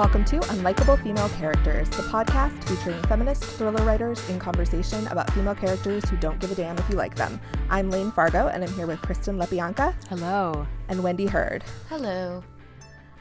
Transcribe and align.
Welcome 0.00 0.24
to 0.24 0.40
Unlikable 0.40 1.02
Female 1.02 1.28
Characters, 1.28 1.86
the 1.90 2.04
podcast 2.04 2.64
featuring 2.64 3.02
feminist 3.02 3.44
thriller 3.44 3.84
writers 3.84 4.26
in 4.30 4.38
conversation 4.38 5.06
about 5.08 5.30
female 5.32 5.54
characters 5.54 6.08
who 6.08 6.16
don't 6.16 6.40
give 6.40 6.50
a 6.50 6.54
damn 6.54 6.78
if 6.78 6.88
you 6.88 6.96
like 6.96 7.14
them. 7.16 7.38
I'm 7.68 7.90
Layne 7.90 8.10
Fargo, 8.10 8.46
and 8.46 8.64
I'm 8.64 8.72
here 8.72 8.86
with 8.86 9.02
Kristen 9.02 9.36
Lepionka. 9.36 9.94
Hello. 10.08 10.66
And 10.88 11.02
Wendy 11.02 11.26
Heard. 11.26 11.64
Hello. 11.90 12.42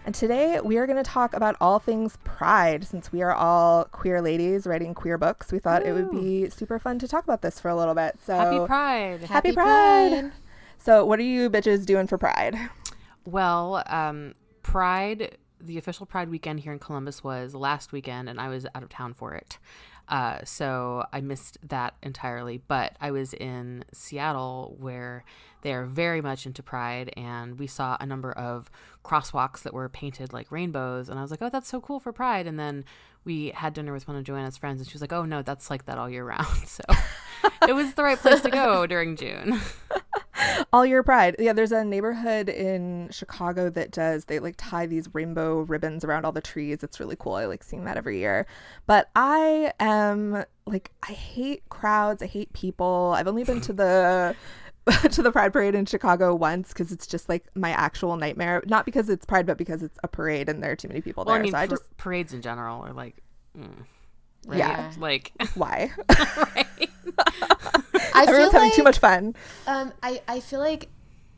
And 0.06 0.16
today 0.16 0.62
we 0.64 0.78
are 0.78 0.88
going 0.88 0.96
to 0.96 1.04
talk 1.04 1.34
about 1.34 1.58
all 1.60 1.80
things 1.80 2.18
pride. 2.24 2.88
Since 2.88 3.12
we 3.12 3.24
are 3.24 3.34
all 3.34 3.84
queer 3.92 4.22
ladies 4.22 4.66
writing 4.66 4.94
queer 4.94 5.18
books, 5.18 5.52
we 5.52 5.60
thought 5.60 5.84
Woo. 5.84 5.90
it 5.90 5.92
would 5.92 6.12
be 6.12 6.50
super 6.50 6.80
fun 6.80 6.98
to 7.00 7.10
talk 7.10 7.26
about 7.26 7.42
this 7.42 7.60
for 7.60 7.68
a 7.68 7.76
little 7.76 7.94
bit. 7.94 8.18
So 8.26 8.38
happy 8.38 8.66
Pride! 8.66 9.20
Happy, 9.20 9.28
happy 9.28 9.52
pride. 9.52 10.12
pride! 10.12 10.32
So, 10.78 11.04
what 11.04 11.20
are 11.20 11.24
you 11.24 11.50
bitches 11.50 11.86
doing 11.86 12.08
for 12.08 12.18
Pride? 12.18 12.56
Well, 13.26 13.84
um, 13.88 14.34
Pride, 14.64 15.39
the 15.60 15.78
official 15.78 16.06
Pride 16.06 16.30
weekend 16.30 16.62
here 16.62 16.74
in 16.74 16.80
Columbus 16.80 17.24
was 17.24 17.54
last 17.54 17.92
weekend, 17.92 18.30
and 18.30 18.40
I 18.40 18.50
was 18.50 18.66
out 18.74 18.84
of 18.84 18.90
town 18.90 19.14
for 19.14 19.34
it. 19.34 19.58
Uh, 20.08 20.40
so 20.44 21.06
I 21.14 21.22
missed 21.22 21.58
that 21.68 21.96
entirely. 22.02 22.62
But 22.68 22.96
I 23.00 23.12
was 23.12 23.34
in 23.34 23.86
Seattle 23.94 24.76
where 24.80 25.24
they 25.62 25.74
are 25.74 25.86
very 25.86 26.22
much 26.22 26.46
into 26.46 26.64
Pride, 26.64 27.14
and 27.16 27.60
we 27.60 27.68
saw 27.68 27.96
a 28.00 28.06
number 28.06 28.32
of 28.32 28.72
crosswalks 29.06 29.62
that 29.62 29.74
were 29.74 29.88
painted 29.90 30.34
like 30.34 30.52
rainbows. 30.52 31.10
And 31.10 31.20
I 31.20 31.22
was 31.22 31.32
like, 31.32 31.42
oh, 31.42 31.50
that's 31.50 31.68
so 31.70 31.80
cool 31.80 32.00
for 32.00 32.12
Pride. 32.12 32.48
And 32.48 32.60
then 32.60 32.86
we 33.24 33.50
had 33.50 33.74
dinner 33.74 33.94
with 33.94 34.08
one 34.08 34.18
of 34.18 34.24
Joanna's 34.24 34.58
friends, 34.58 34.82
and 34.82 34.90
she 34.90 34.94
was 34.94 35.02
like, 35.02 35.14
oh, 35.14 35.26
no, 35.26 35.42
that's 35.42 35.70
like 35.70 35.86
that 35.86 35.98
all 35.98 36.10
year 36.10 36.26
round. 36.26 36.48
So 36.66 36.84
it 37.68 37.74
was 37.74 37.94
the 37.94 38.04
right 38.04 38.18
place 38.18 38.42
to 38.42 38.50
go 38.50 38.86
during 38.86 39.16
June. 39.16 39.60
all 40.74 40.86
year 40.86 41.04
pride. 41.04 41.36
Yeah 41.40 41.54
there's 41.54 41.72
a 41.72 41.84
neighborhood 41.84 42.50
in 42.50 43.10
chicago 43.12 43.70
that 43.70 43.92
does 43.92 44.26
they 44.26 44.40
like 44.40 44.56
tie 44.58 44.86
these 44.86 45.14
rainbow 45.14 45.62
ribbons 45.62 46.04
around 46.04 46.26
all 46.26 46.32
the 46.32 46.42
trees. 46.42 46.84
It's 46.84 47.00
really 47.00 47.16
cool. 47.18 47.34
I 47.34 47.46
like 47.46 47.64
seeing 47.64 47.86
that 47.86 47.98
every 47.98 48.20
year. 48.20 48.46
But 48.86 49.10
i 49.16 49.74
am 49.80 50.44
like 50.66 50.92
i 51.08 51.12
hate 51.12 51.68
crowds. 51.70 52.22
I 52.22 52.28
hate 52.28 52.52
people. 52.54 53.14
I've 53.16 53.28
only 53.28 53.44
been 53.44 53.62
to 53.62 53.74
the 53.74 54.36
to 55.12 55.22
the 55.22 55.32
pride 55.32 55.54
parade 55.54 55.76
in 55.76 55.86
chicago 55.86 56.34
once 56.34 56.70
because 56.70 56.92
it's 56.92 57.06
just 57.06 57.30
like 57.30 57.46
my 57.56 57.72
actual 57.72 58.16
nightmare. 58.18 58.64
Not 58.66 58.86
because 58.86 59.10
it's 59.10 59.26
pride 59.26 59.46
but 59.46 59.58
because 59.58 59.84
it's 59.84 59.98
a 60.04 60.08
parade 60.08 60.50
and 60.50 60.64
there 60.64 60.72
are 60.72 60.76
too 60.76 60.88
many 60.88 61.02
people 61.02 61.26
well, 61.26 61.36
there. 61.36 61.42
I 61.42 61.44
mean, 61.44 61.52
so 61.52 61.58
I 61.58 61.68
just 61.68 61.98
parades 61.98 62.34
in 62.34 62.42
general 62.42 62.86
are 62.86 62.94
like 62.94 63.22
mm, 63.58 63.86
right? 64.46 64.60
yeah 64.60 64.92
like 64.98 65.32
why 65.56 65.92
right 66.10 66.90
I 68.14 68.24
Everyone's 68.24 68.52
having 68.52 68.70
like, 68.70 68.76
too 68.76 68.84
much 68.84 69.00
fun. 69.00 69.36
Um, 69.66 69.94
I 70.04 70.22
I 70.28 70.40
feel 70.40 70.60
like 70.60 70.90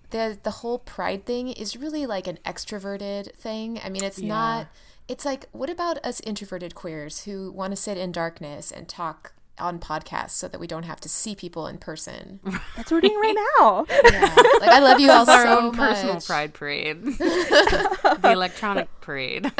the 0.09 0.37
the 0.41 0.51
whole 0.51 0.79
pride 0.79 1.25
thing 1.25 1.49
is 1.49 1.75
really 1.77 2.05
like 2.05 2.27
an 2.27 2.39
extroverted 2.45 3.33
thing. 3.35 3.79
I 3.83 3.89
mean, 3.89 4.03
it's 4.03 4.19
yeah. 4.19 4.27
not. 4.27 4.67
It's 5.07 5.25
like, 5.25 5.45
what 5.51 5.69
about 5.69 6.03
us 6.05 6.21
introverted 6.21 6.73
queers 6.73 7.23
who 7.25 7.51
want 7.51 7.71
to 7.71 7.75
sit 7.75 7.97
in 7.97 8.11
darkness 8.11 8.71
and 8.71 8.87
talk 8.87 9.33
on 9.59 9.79
podcasts 9.79 10.31
so 10.31 10.47
that 10.47 10.59
we 10.59 10.67
don't 10.67 10.83
have 10.83 10.99
to 11.01 11.09
see 11.09 11.35
people 11.35 11.67
in 11.67 11.77
person. 11.77 12.39
That's 12.75 12.89
what 12.89 12.91
we're 12.91 13.01
doing 13.01 13.19
right 13.19 13.35
now. 13.59 13.85
yeah. 13.89 14.35
Like 14.59 14.69
I 14.69 14.79
love 14.79 14.99
you 14.99 15.11
all 15.11 15.29
our 15.29 15.43
so 15.43 15.57
own 15.59 15.75
much. 15.75 15.75
personal 15.75 16.21
pride 16.21 16.53
parade. 16.53 17.03
the 17.03 18.19
electronic 18.23 18.87
parade. 19.01 19.51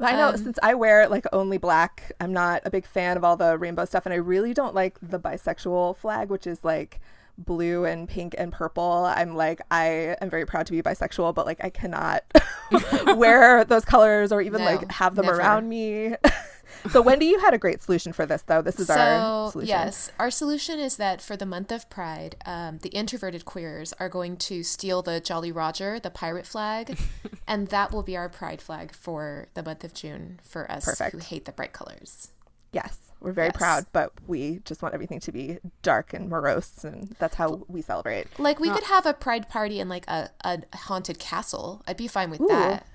I 0.00 0.12
know 0.12 0.28
um, 0.28 0.36
since 0.36 0.58
I 0.62 0.74
wear 0.74 1.08
like 1.08 1.26
only 1.32 1.58
black, 1.58 2.12
I'm 2.20 2.32
not 2.32 2.62
a 2.64 2.70
big 2.70 2.86
fan 2.86 3.16
of 3.16 3.24
all 3.24 3.36
the 3.36 3.58
rainbow 3.58 3.84
stuff, 3.84 4.06
and 4.06 4.12
I 4.12 4.18
really 4.18 4.54
don't 4.54 4.74
like 4.74 4.98
the 5.02 5.18
bisexual 5.18 5.96
flag, 5.96 6.28
which 6.28 6.46
is 6.46 6.64
like 6.64 7.00
blue 7.36 7.84
and 7.84 8.08
pink 8.08 8.34
and 8.38 8.52
purple. 8.52 9.04
I'm 9.06 9.34
like, 9.36 9.60
I 9.70 10.16
am 10.20 10.30
very 10.30 10.46
proud 10.46 10.66
to 10.66 10.72
be 10.72 10.82
bisexual, 10.82 11.34
but 11.34 11.46
like, 11.46 11.62
I 11.64 11.70
cannot 11.70 12.24
wear 13.16 13.64
those 13.64 13.84
colors 13.84 14.32
or 14.32 14.40
even 14.40 14.60
no, 14.60 14.66
like 14.66 14.90
have 14.92 15.14
them 15.14 15.26
never. 15.26 15.38
around 15.38 15.68
me. 15.68 16.14
so 16.90 17.02
Wendy, 17.02 17.26
you 17.26 17.38
had 17.40 17.54
a 17.54 17.58
great 17.58 17.82
solution 17.82 18.12
for 18.12 18.26
this 18.26 18.42
though. 18.42 18.62
This 18.62 18.78
is 18.78 18.86
so, 18.86 18.94
our 18.94 19.50
solution. 19.50 19.68
Yes, 19.68 20.12
our 20.18 20.30
solution 20.30 20.78
is 20.78 20.96
that 20.96 21.20
for 21.20 21.36
the 21.36 21.46
month 21.46 21.72
of 21.72 21.88
Pride, 21.90 22.36
um, 22.46 22.78
the 22.78 22.90
introverted 22.90 23.44
queers 23.44 23.92
are 23.94 24.08
going 24.08 24.36
to 24.38 24.62
steal 24.62 25.02
the 25.02 25.20
Jolly 25.20 25.52
Roger, 25.52 25.98
the 25.98 26.10
pirate 26.10 26.46
flag, 26.46 26.98
and 27.46 27.68
that 27.68 27.92
will 27.92 28.02
be 28.02 28.16
our 28.16 28.28
Pride 28.28 28.62
flag 28.62 28.92
for 28.92 29.48
the 29.54 29.62
month 29.62 29.84
of 29.84 29.94
June 29.94 30.40
for 30.42 30.70
us 30.70 30.84
Perfect. 30.84 31.12
who 31.12 31.18
hate 31.18 31.44
the 31.44 31.52
bright 31.52 31.72
colors. 31.72 32.32
Yes, 32.72 32.98
we're 33.20 33.32
very 33.32 33.48
yes. 33.48 33.56
proud, 33.56 33.86
but 33.92 34.12
we 34.26 34.60
just 34.64 34.82
want 34.82 34.94
everything 34.94 35.20
to 35.20 35.32
be 35.32 35.58
dark 35.82 36.12
and 36.12 36.28
morose, 36.28 36.84
and 36.84 37.16
that's 37.18 37.34
how 37.34 37.64
we 37.66 37.82
celebrate. 37.82 38.26
Like 38.38 38.60
we 38.60 38.70
could 38.70 38.84
have 38.84 39.06
a 39.06 39.14
pride 39.14 39.48
party 39.48 39.80
in 39.80 39.88
like 39.88 40.06
a, 40.06 40.30
a 40.44 40.60
haunted 40.74 41.18
castle. 41.18 41.82
I'd 41.86 41.96
be 41.96 42.08
fine 42.08 42.30
with 42.30 42.40
Ooh. 42.40 42.48
that. 42.48 42.86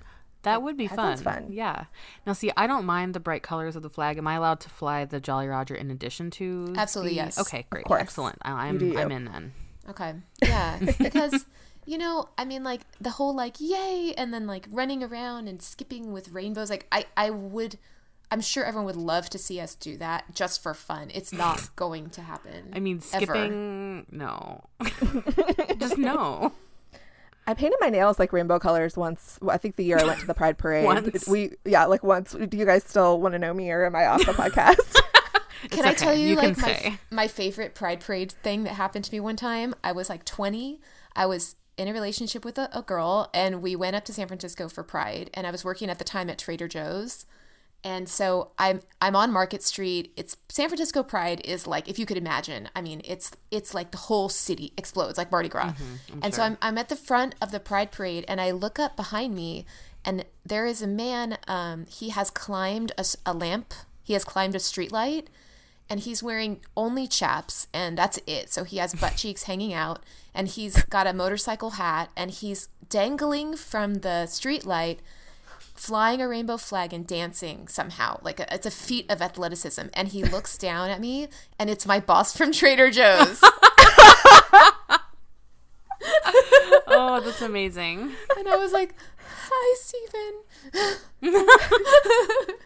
That 0.44 0.62
would 0.62 0.76
be 0.76 0.86
that 0.86 0.96
fun. 0.96 1.16
fun. 1.18 1.46
Yeah. 1.50 1.84
Now, 2.26 2.32
see, 2.32 2.50
I 2.56 2.66
don't 2.66 2.84
mind 2.84 3.14
the 3.14 3.20
bright 3.20 3.42
colors 3.42 3.76
of 3.76 3.82
the 3.82 3.90
flag. 3.90 4.18
Am 4.18 4.26
I 4.26 4.34
allowed 4.34 4.60
to 4.60 4.70
fly 4.70 5.04
the 5.04 5.20
Jolly 5.20 5.48
Roger 5.48 5.74
in 5.74 5.90
addition 5.90 6.30
to? 6.32 6.72
Absolutely, 6.76 7.12
the... 7.12 7.16
yes. 7.16 7.38
Okay, 7.38 7.66
great, 7.70 7.84
excellent. 7.90 8.38
I, 8.42 8.68
am 8.68 8.96
I'm 8.96 9.10
in 9.10 9.24
then. 9.24 9.52
Okay, 9.88 10.14
yeah, 10.42 10.78
because 10.98 11.44
you 11.86 11.98
know, 11.98 12.28
I 12.38 12.44
mean, 12.44 12.64
like 12.64 12.82
the 13.00 13.10
whole 13.10 13.34
like 13.34 13.56
yay, 13.58 14.14
and 14.16 14.32
then 14.32 14.46
like 14.46 14.66
running 14.70 15.02
around 15.02 15.48
and 15.48 15.60
skipping 15.60 16.12
with 16.12 16.30
rainbows. 16.30 16.70
Like 16.70 16.86
I, 16.92 17.06
I 17.16 17.30
would. 17.30 17.78
I'm 18.30 18.40
sure 18.40 18.64
everyone 18.64 18.86
would 18.86 18.96
love 18.96 19.30
to 19.30 19.38
see 19.38 19.60
us 19.60 19.74
do 19.74 19.96
that 19.98 20.34
just 20.34 20.62
for 20.62 20.74
fun. 20.74 21.10
It's 21.14 21.32
not 21.32 21.70
going 21.76 22.10
to 22.10 22.22
happen. 22.22 22.72
I 22.74 22.80
mean, 22.80 23.00
skipping, 23.00 24.06
ever. 24.10 24.16
no. 24.16 24.64
just 25.78 25.98
no. 25.98 26.52
I 27.46 27.54
painted 27.54 27.76
my 27.80 27.90
nails 27.90 28.18
like 28.18 28.32
rainbow 28.32 28.58
colors 28.58 28.96
once. 28.96 29.38
I 29.48 29.58
think 29.58 29.76
the 29.76 29.84
year 29.84 29.98
I 29.98 30.04
went 30.04 30.20
to 30.20 30.26
the 30.26 30.34
Pride 30.34 30.58
Parade. 30.58 30.84
once? 30.84 31.28
We 31.28 31.52
yeah, 31.64 31.84
like 31.86 32.02
once. 32.02 32.32
Do 32.32 32.56
you 32.56 32.64
guys 32.64 32.84
still 32.84 33.20
want 33.20 33.32
to 33.32 33.38
know 33.38 33.52
me, 33.52 33.70
or 33.70 33.84
am 33.84 33.94
I 33.94 34.06
off 34.06 34.24
the 34.24 34.32
podcast? 34.32 35.00
Can 35.70 35.80
okay. 35.80 35.90
I 35.90 35.94
tell 35.94 36.14
you, 36.14 36.28
you 36.28 36.36
like 36.36 36.58
my 36.58 36.98
my 37.10 37.28
favorite 37.28 37.74
Pride 37.74 38.00
Parade 38.00 38.32
thing 38.32 38.64
that 38.64 38.74
happened 38.74 39.04
to 39.06 39.12
me 39.12 39.20
one 39.20 39.36
time? 39.36 39.74
I 39.82 39.92
was 39.92 40.08
like 40.08 40.24
20. 40.24 40.80
I 41.16 41.26
was 41.26 41.56
in 41.76 41.88
a 41.88 41.92
relationship 41.92 42.44
with 42.44 42.58
a, 42.58 42.68
a 42.72 42.82
girl, 42.82 43.30
and 43.34 43.62
we 43.62 43.76
went 43.76 43.96
up 43.96 44.04
to 44.06 44.12
San 44.12 44.26
Francisco 44.26 44.68
for 44.68 44.82
Pride. 44.82 45.30
And 45.34 45.46
I 45.46 45.50
was 45.50 45.64
working 45.64 45.90
at 45.90 45.98
the 45.98 46.04
time 46.04 46.30
at 46.30 46.38
Trader 46.38 46.68
Joe's 46.68 47.26
and 47.84 48.08
so 48.08 48.52
I'm 48.58 48.80
I'm 49.00 49.14
on 49.14 49.30
Market 49.30 49.62
Street. 49.62 50.12
It's 50.16 50.36
San 50.48 50.68
Francisco 50.68 51.02
Pride 51.02 51.42
is 51.44 51.66
like 51.66 51.88
if 51.88 51.98
you 51.98 52.06
could 52.06 52.16
imagine. 52.16 52.70
I 52.74 52.80
mean, 52.80 53.02
it's 53.04 53.30
it's 53.50 53.74
like 53.74 53.90
the 53.90 53.98
whole 53.98 54.30
city 54.30 54.72
explodes 54.78 55.18
like 55.18 55.30
Mardi 55.30 55.50
Gras. 55.50 55.72
Mm-hmm, 55.72 56.12
and 56.22 56.24
sure. 56.24 56.32
so 56.32 56.42
I'm 56.42 56.58
I'm 56.62 56.78
at 56.78 56.88
the 56.88 56.96
front 56.96 57.34
of 57.42 57.52
the 57.52 57.60
Pride 57.60 57.92
Parade 57.92 58.24
and 58.26 58.40
I 58.40 58.50
look 58.50 58.78
up 58.78 58.96
behind 58.96 59.34
me 59.34 59.66
and 60.04 60.24
there 60.44 60.64
is 60.66 60.80
a 60.80 60.86
man 60.86 61.36
um, 61.46 61.84
he 61.86 62.08
has 62.08 62.30
climbed 62.30 62.92
a, 62.96 63.04
a 63.26 63.34
lamp. 63.34 63.74
He 64.02 64.14
has 64.14 64.24
climbed 64.24 64.54
a 64.54 64.60
street 64.60 64.90
light 64.90 65.28
and 65.88 66.00
he's 66.00 66.22
wearing 66.22 66.60
only 66.76 67.06
chaps 67.06 67.66
and 67.74 67.98
that's 67.98 68.18
it. 68.26 68.50
So 68.50 68.64
he 68.64 68.78
has 68.78 68.94
butt 69.00 69.16
cheeks 69.16 69.42
hanging 69.42 69.74
out 69.74 70.02
and 70.34 70.48
he's 70.48 70.82
got 70.84 71.06
a 71.06 71.12
motorcycle 71.12 71.70
hat 71.70 72.10
and 72.16 72.30
he's 72.30 72.68
dangling 72.88 73.56
from 73.56 73.96
the 73.96 74.26
street 74.26 74.64
light 74.64 75.00
flying 75.74 76.20
a 76.20 76.28
rainbow 76.28 76.56
flag 76.56 76.92
and 76.92 77.06
dancing 77.06 77.68
somehow. 77.68 78.18
Like 78.22 78.40
a, 78.40 78.54
it's 78.54 78.66
a 78.66 78.70
feat 78.70 79.10
of 79.10 79.20
athleticism. 79.20 79.86
And 79.92 80.08
he 80.08 80.24
looks 80.24 80.56
down 80.68 80.90
at 80.90 81.00
me, 81.00 81.28
and 81.58 81.68
it's 81.68 81.86
my 81.86 82.00
boss 82.00 82.36
from 82.36 82.52
Trader 82.52 82.90
Joe's. 82.90 83.40
oh, 86.86 87.20
that's 87.24 87.42
amazing. 87.42 88.12
And 88.38 88.48
I 88.48 88.56
was 88.56 88.72
like, 88.72 88.94
"Hi, 89.50 89.76
Stephen." 89.80 90.42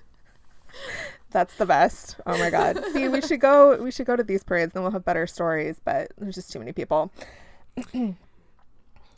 That's 1.31 1.55
the 1.57 1.67
best. 1.67 2.17
Oh 2.27 2.39
my 2.39 2.49
god. 2.49 2.83
See, 2.93 3.07
we 3.09 3.21
should 3.21 3.41
go 3.41 3.77
we 3.77 3.91
should 3.91 4.07
go 4.07 4.17
to 4.17 4.23
these 4.23 4.43
parades 4.43 4.73
then 4.73 4.83
we'll 4.83 4.93
have 4.93 5.05
better 5.05 5.27
stories, 5.27 5.79
but 5.85 6.11
there's 6.17 6.35
just 6.35 6.51
too 6.51 6.59
many 6.59 6.73
people. 6.73 7.13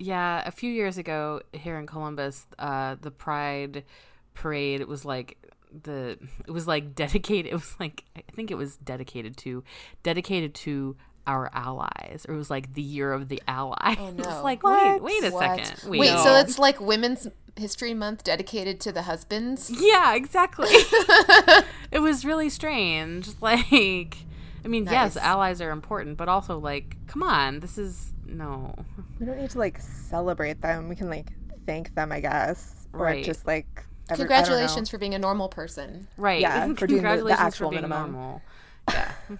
Yeah, 0.03 0.43
a 0.47 0.51
few 0.51 0.73
years 0.73 0.97
ago 0.97 1.43
here 1.53 1.79
in 1.79 1.87
Columbus, 1.87 2.47
uh, 2.59 2.97
the 3.01 3.11
Pride 3.11 3.85
parade 4.33 4.81
it 4.81 4.89
was 4.89 5.05
like 5.05 5.37
the 5.83 6.19
it 6.47 6.51
was 6.51 6.67
like 6.67 6.95
dedicated. 6.95 7.53
It 7.53 7.55
was 7.55 7.77
like 7.79 8.05
I 8.17 8.23
think 8.35 8.51
it 8.51 8.57
was 8.57 8.77
dedicated 8.79 9.37
to 9.39 9.63
dedicated 10.03 10.55
to 10.55 10.97
our 11.27 11.51
allies, 11.53 12.25
or 12.29 12.35
it 12.35 12.39
was 12.39 12.51
like 12.51 12.75
the 12.75 12.83
year 12.83 13.13
of 13.13 13.29
the 13.29 13.43
ally. 13.47 13.95
Oh, 13.99 14.11
no. 14.11 14.25
It's 14.31 14.43
like 14.43 14.63
what? 14.63 15.03
wait, 15.03 15.23
wait 15.23 15.31
a 15.31 15.35
what? 15.35 15.65
second. 15.65 15.91
Wait, 15.91 16.01
wait 16.01 16.19
so 16.19 16.37
it's 16.37 16.59
like 16.59 16.81
Women's 16.81 17.29
History 17.57 17.95
Month 17.95 18.25
dedicated 18.25 18.81
to 18.81 18.93
the 18.93 19.03
husbands. 19.03 19.71
Yeah, 19.71 20.15
exactly. 20.15 20.69
it 21.93 22.01
was 22.01 22.25
really 22.25 22.49
strange. 22.49 23.29
Like, 23.41 24.17
I 24.65 24.69
mean, 24.69 24.85
nice. 24.85 24.93
yes, 24.93 25.17
allies 25.19 25.61
are 25.61 25.71
important, 25.71 26.17
but 26.17 26.29
also 26.29 26.59
like, 26.59 26.97
come 27.07 27.23
on, 27.23 27.61
this 27.61 27.77
is 27.77 28.13
no. 28.31 28.75
We 29.19 29.27
don't 29.27 29.39
need 29.39 29.51
to 29.51 29.59
like 29.59 29.81
celebrate 29.81 30.61
them. 30.61 30.89
We 30.89 30.97
can 30.97 31.09
like 31.09 31.33
thank 31.67 31.95
them, 31.95 32.13
I 32.13 32.21
guess, 32.21 32.89
or 32.93 33.05
right. 33.05 33.25
just 33.25 33.47
like. 33.47 33.85
Ever, 34.09 34.17
Congratulations 34.17 34.91
for 34.91 34.99
being 34.99 35.15
a 35.15 35.21
normal 35.21 35.49
person. 35.49 36.09
Right. 36.17 36.41
Yeah. 36.41 36.75
For 36.75 36.89
doing 36.89 37.03
the, 37.03 37.23
the 37.23 37.41
actual 37.41 37.69
for 37.69 37.71
being 37.71 37.83
minimum. 37.83 38.13
normal. 38.13 38.43
Yeah. 38.91 39.13
oh 39.31 39.39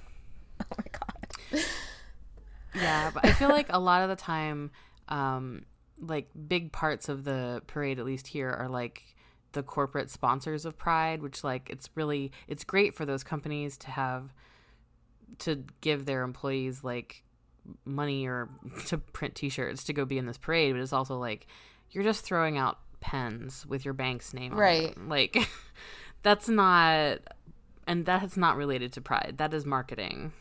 my 0.77 0.85
god. 0.93 1.65
Yeah, 2.75 3.11
but 3.13 3.25
I 3.25 3.33
feel 3.33 3.49
like 3.49 3.67
a 3.71 3.81
lot 3.81 4.03
of 4.03 4.09
the 4.09 4.17
time, 4.17 4.71
um, 5.09 5.65
like 6.01 6.29
big 6.47 6.71
parts 6.71 7.09
of 7.09 7.25
the 7.25 7.63
parade, 7.67 7.99
at 7.99 8.05
least 8.05 8.29
here, 8.29 8.51
are 8.51 8.69
like 8.69 9.03
the 9.53 9.63
corporate 9.63 10.11
sponsors 10.11 10.65
of 10.65 10.79
Pride, 10.79 11.23
which 11.23 11.43
like 11.43 11.69
it's 11.71 11.91
really 11.95 12.33
it's 12.47 12.65
great 12.65 12.95
for 12.95 13.05
those 13.05 13.25
companies 13.25 13.77
to 13.79 13.91
have 13.91 14.33
to 15.39 15.65
give 15.81 16.07
their 16.07 16.23
employees 16.23 16.85
like 16.85 17.25
money 17.85 18.27
or 18.27 18.49
to 18.87 18.99
print 18.99 19.35
t-shirts 19.35 19.85
to 19.85 19.93
go 19.93 20.05
be 20.05 20.19
in 20.19 20.27
this 20.27 20.39
parade, 20.39 20.75
but 20.75 20.81
it's 20.81 20.93
also 20.93 21.19
like 21.19 21.47
you're 21.91 22.05
just 22.05 22.25
throwing 22.25 22.59
out 22.59 22.79
pens 23.01 23.67
with 23.67 23.85
your 23.85 23.95
bank's 23.95 24.35
name 24.35 24.53
on 24.53 24.59
it. 24.59 24.61
right. 24.61 25.09
Like 25.09 25.49
that's 26.23 26.49
not 26.49 27.19
and 27.87 28.07
that's 28.07 28.37
not 28.37 28.57
related 28.57 28.93
to 28.95 29.01
pride. 29.01 29.35
That 29.39 29.55
is 29.55 29.65
marketing 29.65 30.33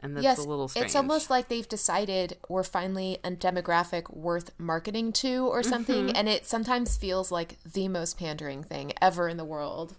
and 0.00 0.16
that's 0.16 0.24
yes, 0.24 0.38
a 0.38 0.48
little 0.48 0.68
strange. 0.68 0.86
It's 0.86 0.96
almost 0.96 1.30
like 1.30 1.48
they've 1.48 1.68
decided 1.68 2.36
we're 2.48 2.62
finally 2.62 3.18
a 3.24 3.30
demographic 3.30 4.14
worth 4.14 4.50
marketing 4.58 5.12
to 5.14 5.46
or 5.46 5.62
something, 5.62 6.06
mm-hmm. 6.06 6.16
and 6.16 6.28
it 6.28 6.46
sometimes 6.46 6.96
feels 6.96 7.32
like 7.32 7.56
the 7.64 7.88
most 7.88 8.18
pandering 8.18 8.62
thing 8.62 8.92
ever 9.00 9.28
in 9.28 9.36
the 9.36 9.44
world. 9.44 9.96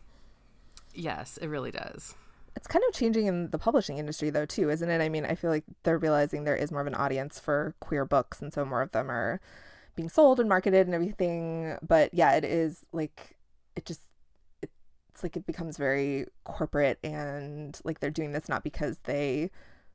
Yes, 0.94 1.38
it 1.38 1.48
really 1.48 1.72
does. 1.72 2.16
It's 2.58 2.68
kind 2.68 2.84
of 2.88 2.94
changing 2.94 3.28
in 3.28 3.52
the 3.52 3.60
publishing 3.60 4.00
industry 4.00 4.32
though 4.32 4.46
too, 4.46 4.70
isn't 4.72 4.90
it? 4.90 5.00
I 5.00 5.10
mean, 5.10 5.26
I 5.26 5.36
feel 5.36 5.52
like 5.52 5.64
they're 5.84 6.00
realizing 6.00 6.44
there 6.44 6.56
is 6.56 6.72
more 6.72 6.82
of 6.82 6.88
an 6.88 6.96
audience 6.96 7.40
for 7.40 7.76
queer 7.80 8.04
books 8.04 8.42
and 8.42 8.52
so 8.52 8.66
more 8.66 8.82
of 8.82 8.92
them 8.92 9.12
are 9.12 9.40
being 9.96 10.10
sold 10.10 10.40
and 10.40 10.50
marketed 10.50 10.88
and 10.88 10.96
everything. 10.96 11.78
But 11.88 12.14
yeah, 12.14 12.34
it 12.34 12.44
is 12.44 12.84
like 12.92 13.38
it 13.76 13.86
just 13.86 14.02
it's 14.64 15.22
like 15.22 15.38
it 15.38 15.46
becomes 15.46 15.78
very 15.78 16.26
corporate 16.46 16.98
and 17.04 17.80
like 17.84 18.00
they're 18.00 18.10
doing 18.10 18.32
this 18.32 18.50
not 18.50 18.64
because 18.64 18.98
they 19.04 19.52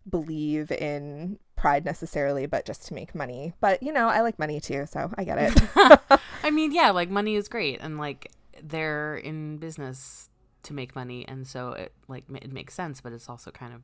believe 0.09 0.71
in 0.71 1.41
pride 1.57 1.85
necessarily, 1.85 2.47
but 2.47 2.65
just 2.65 2.87
to 2.87 2.95
make 2.95 3.13
money. 3.13 3.55
But 3.61 3.83
you 3.83 3.93
know, 3.93 4.09
I 4.09 4.21
like 4.21 4.39
money 4.39 4.61
too, 4.61 4.87
so 4.87 5.11
I 5.17 5.25
get 5.25 5.39
it. 5.39 6.21
I 6.45 6.51
mean, 6.51 6.73
yeah, 6.73 6.91
like 6.91 7.11
money 7.11 7.35
is 7.35 7.49
great, 7.49 7.81
and 7.81 7.99
like 7.99 8.31
they're 8.63 9.17
in 9.17 9.59
business 9.59 10.29
to 10.65 10.75
make 10.75 10.95
money, 10.95 11.27
and 11.27 11.47
so 11.47 11.73
it 11.73 11.93
like 12.09 12.25
it 12.29 12.53
makes 12.53 12.75
sense. 12.75 13.01
But 13.01 13.13
it's 13.13 13.29
also 13.29 13.51
kind 13.51 13.75
of 13.75 13.83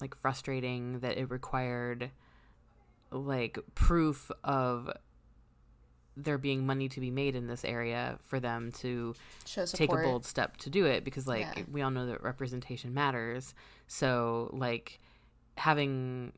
like 0.00 0.14
frustrating 0.16 1.00
that 1.00 1.18
it 1.18 1.30
required 1.30 2.10
like 3.10 3.58
proof 3.74 4.30
of 4.44 4.90
there 6.16 6.38
being 6.38 6.66
money 6.66 6.88
to 6.88 7.00
be 7.00 7.10
made 7.10 7.36
in 7.36 7.46
this 7.46 7.64
area 7.64 8.18
for 8.24 8.40
them 8.40 8.72
to 8.72 9.14
take 9.72 9.92
a 9.92 9.96
bold 9.96 10.26
step 10.26 10.56
to 10.56 10.68
do 10.68 10.84
it 10.84 11.04
because 11.04 11.28
like 11.28 11.46
yeah. 11.56 11.62
we 11.70 11.80
all 11.80 11.92
know 11.92 12.06
that 12.06 12.22
representation 12.22 12.92
matters 12.92 13.54
so 13.86 14.50
like 14.52 14.98
having 15.56 16.32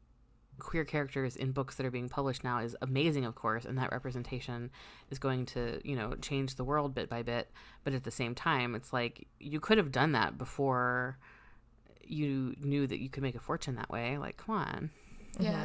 queer 0.61 0.85
characters 0.85 1.37
in 1.37 1.53
books 1.53 1.75
that 1.77 1.87
are 1.87 1.91
being 1.91 2.09
published 2.09 2.45
now 2.45 2.59
is 2.59 2.77
amazing 2.83 3.25
of 3.25 3.35
course 3.35 3.65
and 3.65 3.77
that 3.79 3.91
representation 3.91 4.71
is 5.11 5.19
going 5.19 5.47
to 5.47 5.81
you 5.85 5.97
know 5.97 6.15
change 6.23 6.55
the 6.55 6.65
world 6.65 6.95
bit 6.95 7.09
by 7.09 7.23
bit. 7.23 7.51
But 7.85 7.95
at 7.95 8.05
the 8.05 8.11
same 8.11 8.35
time 8.35 8.75
it's 8.75 8.93
like 8.93 9.27
you 9.39 9.61
could 9.61 9.79
have 9.79 9.91
done 9.91 10.12
that 10.12 10.39
before 10.39 11.19
you 12.05 12.55
knew 12.61 12.87
that 12.87 13.01
you 13.01 13.09
could 13.09 13.23
make 13.23 13.35
a 13.35 13.41
fortune 13.41 13.77
that 13.77 13.91
way. 13.91 14.19
Like 14.19 14.37
come 14.37 14.55
on. 14.55 14.91
Yeah. 15.39 15.53
Mm-hmm. 15.53 15.65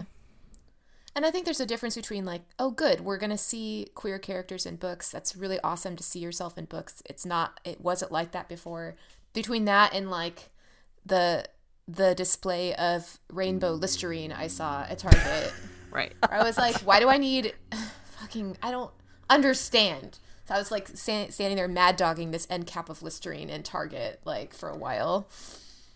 and 1.16 1.26
i 1.26 1.32
think 1.32 1.44
there's 1.46 1.60
a 1.60 1.66
difference 1.66 1.96
between 1.96 2.24
like 2.24 2.44
oh 2.60 2.70
good 2.70 3.02
we're 3.02 3.18
going 3.18 3.32
to 3.32 3.38
see 3.38 3.88
queer 3.96 4.20
characters 4.20 4.66
in 4.66 4.76
books. 4.78 5.12
That's 5.12 5.36
really 5.36 5.60
awesome 5.64 5.96
to 5.96 6.04
see 6.04 6.20
yourself 6.20 6.58
in 6.58 6.66
books. 6.66 7.04
It's 7.06 7.26
not 7.26 7.60
it 7.64 7.82
wasn't 7.82 8.12
like 8.12 8.32
that 8.32 8.48
before. 8.50 8.96
Between 9.34 9.66
that 9.66 9.94
and 9.94 10.10
like 10.10 10.50
the 11.06 11.46
the 11.88 12.16
display 12.16 12.74
of 12.76 13.20
rainbow 13.32 13.76
mm. 13.76 13.82
Listerine 13.82 14.32
I 14.32 14.48
saw 14.48 14.84
at 14.84 15.00
Target. 15.00 15.54
right. 15.92 16.14
I 16.28 16.44
was 16.44 16.58
like, 16.58 16.76
why 16.78 17.00
do 17.00 17.10
I 17.10 17.18
need 17.18 17.54
fucking, 18.20 18.58
I 18.62 18.72
don't 18.72 18.92
understand. 19.30 20.20
So 20.46 20.56
I 20.56 20.60
was 20.60 20.72
like 20.72 20.88
stand, 20.90 21.34
standing 21.34 21.58
there 21.58 21.68
mad 21.68 21.96
dogging 21.96 22.32
this 22.32 22.48
end 22.50 22.68
cap 22.68 22.90
of 22.90 23.02
Listerine 23.02 23.50
in 23.50 23.64
Target 23.64 24.22
like 24.26 24.54
for 24.54 24.70
a 24.70 24.78
while. 24.78 25.28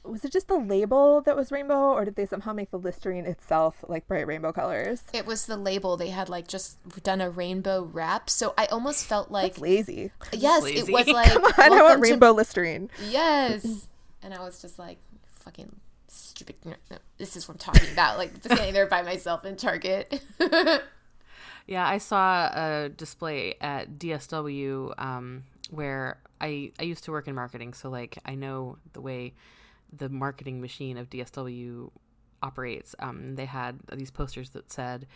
Was 0.04 0.24
it 0.24 0.32
just 0.32 0.48
the 0.48 0.58
label 0.58 1.22
that 1.22 1.36
was 1.36 1.52
rainbow, 1.52 1.92
or 1.92 2.06
did 2.06 2.16
they 2.16 2.26
somehow 2.26 2.54
make 2.54 2.72
the 2.72 2.80
Listerine 2.80 3.26
itself 3.26 3.84
like 3.88 4.08
bright 4.08 4.26
rainbow 4.26 4.54
colors? 4.54 5.04
It 5.14 5.26
was 5.26 5.46
the 5.46 5.58
label. 5.58 5.98
They 5.98 6.10
had 6.10 6.30
like 6.30 6.48
just 6.48 6.78
done 7.04 7.20
a 7.20 7.30
rainbow 7.30 7.84
wrap, 7.84 8.30
so 8.30 8.54
I 8.58 8.66
almost 8.68 9.06
felt 9.06 9.30
like 9.30 9.54
That's 9.54 9.62
lazy. 9.62 10.12
Yes, 10.32 10.64
lazy. 10.64 10.80
it 10.80 10.92
was 10.92 11.08
like 11.14 11.32
come 11.32 11.44
on, 11.46 11.54
I 11.58 11.82
want 11.82 12.02
rainbow 12.02 12.28
to... 12.28 12.32
Listerine. 12.32 12.90
Yes, 13.10 13.88
and 14.24 14.34
I 14.34 14.40
was 14.40 14.62
just 14.62 14.80
like, 14.80 15.00
fucking 15.50 15.80
stupid. 16.08 16.56
No, 16.64 16.76
this 17.18 17.36
is 17.36 17.48
what 17.48 17.56
I'm 17.56 17.60
talking 17.60 17.92
about. 17.92 18.18
Like 18.18 18.32
standing 18.44 18.74
there 18.74 18.86
by 18.86 19.02
myself 19.02 19.46
in 19.46 19.56
Target. 19.56 20.22
yeah, 21.68 21.88
I 21.88 21.98
saw 21.98 22.50
a 22.54 22.90
display 22.90 23.56
at 23.60 23.98
DSW 23.98 24.94
um, 25.02 25.44
where 25.72 26.20
I 26.40 26.72
I 26.80 26.84
used 26.84 27.04
to 27.06 27.12
work 27.12 27.28
in 27.28 27.34
marketing, 27.36 27.74
so 27.74 27.90
like 27.90 28.20
I 28.26 28.36
know 28.36 28.78
the 28.94 29.02
way 29.02 29.34
the 29.92 30.10
marketing 30.10 30.62
machine 30.62 30.98
of 30.98 31.10
DSW 31.10 31.90
operates. 32.44 32.96
Um, 33.00 33.36
they 33.36 33.46
had 33.46 33.80
these 33.92 34.12
posters 34.12 34.52
that 34.52 34.72
said 34.72 35.08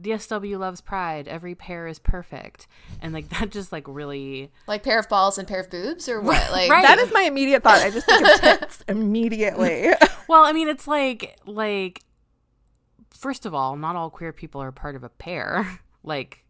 DSW 0.00 0.58
loves 0.58 0.80
pride. 0.80 1.26
Every 1.28 1.54
pair 1.54 1.86
is 1.86 1.98
perfect, 1.98 2.66
and 3.00 3.12
like 3.12 3.28
that 3.38 3.50
just 3.50 3.72
like 3.72 3.84
really 3.86 4.50
like 4.66 4.82
pair 4.82 4.98
of 4.98 5.08
balls 5.08 5.38
and 5.38 5.46
pair 5.46 5.60
of 5.60 5.70
boobs 5.70 6.08
or 6.08 6.20
what? 6.20 6.38
Like 6.52 6.70
right. 6.70 6.82
that 6.82 6.98
is 6.98 7.12
my 7.12 7.22
immediate 7.22 7.62
thought. 7.62 7.80
I 7.82 7.90
just 7.90 8.06
think 8.06 8.26
of 8.26 8.40
tits 8.40 8.84
immediately. 8.88 9.90
well, 10.28 10.44
I 10.44 10.52
mean, 10.52 10.68
it's 10.68 10.88
like 10.88 11.36
like 11.46 12.02
first 13.10 13.44
of 13.46 13.54
all, 13.54 13.76
not 13.76 13.96
all 13.96 14.10
queer 14.10 14.32
people 14.32 14.62
are 14.62 14.72
part 14.72 14.96
of 14.96 15.04
a 15.04 15.08
pair. 15.08 15.80
Like 16.02 16.44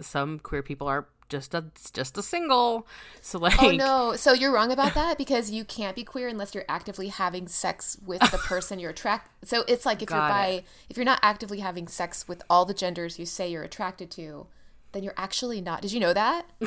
some 0.00 0.38
queer 0.38 0.62
people 0.62 0.88
are 0.88 1.08
just 1.30 1.54
a 1.54 1.64
just 1.94 2.18
a 2.18 2.22
single. 2.22 2.86
So 3.22 3.38
oh, 3.38 3.42
like 3.42 3.62
Oh 3.62 3.70
no. 3.70 4.16
So 4.16 4.32
you're 4.34 4.52
wrong 4.52 4.70
about 4.70 4.94
that 4.94 5.16
because 5.16 5.50
you 5.50 5.64
can't 5.64 5.96
be 5.96 6.04
queer 6.04 6.28
unless 6.28 6.54
you're 6.54 6.64
actively 6.68 7.08
having 7.08 7.48
sex 7.48 7.96
with 8.04 8.20
the 8.30 8.38
person 8.38 8.78
you're 8.78 8.90
attracted 8.90 9.48
So 9.48 9.64
it's 9.66 9.86
like 9.86 10.02
if 10.02 10.10
you're 10.10 10.18
by 10.18 10.46
it. 10.48 10.64
if 10.90 10.96
you're 10.96 11.04
not 11.04 11.20
actively 11.22 11.60
having 11.60 11.88
sex 11.88 12.28
with 12.28 12.42
all 12.50 12.64
the 12.66 12.74
genders 12.74 13.18
you 13.18 13.24
say 13.24 13.50
you're 13.50 13.62
attracted 13.62 14.10
to, 14.12 14.46
then 14.92 15.02
you're 15.02 15.14
actually 15.16 15.60
not. 15.60 15.82
Did 15.82 15.92
you 15.92 16.00
know 16.00 16.12
that? 16.12 16.46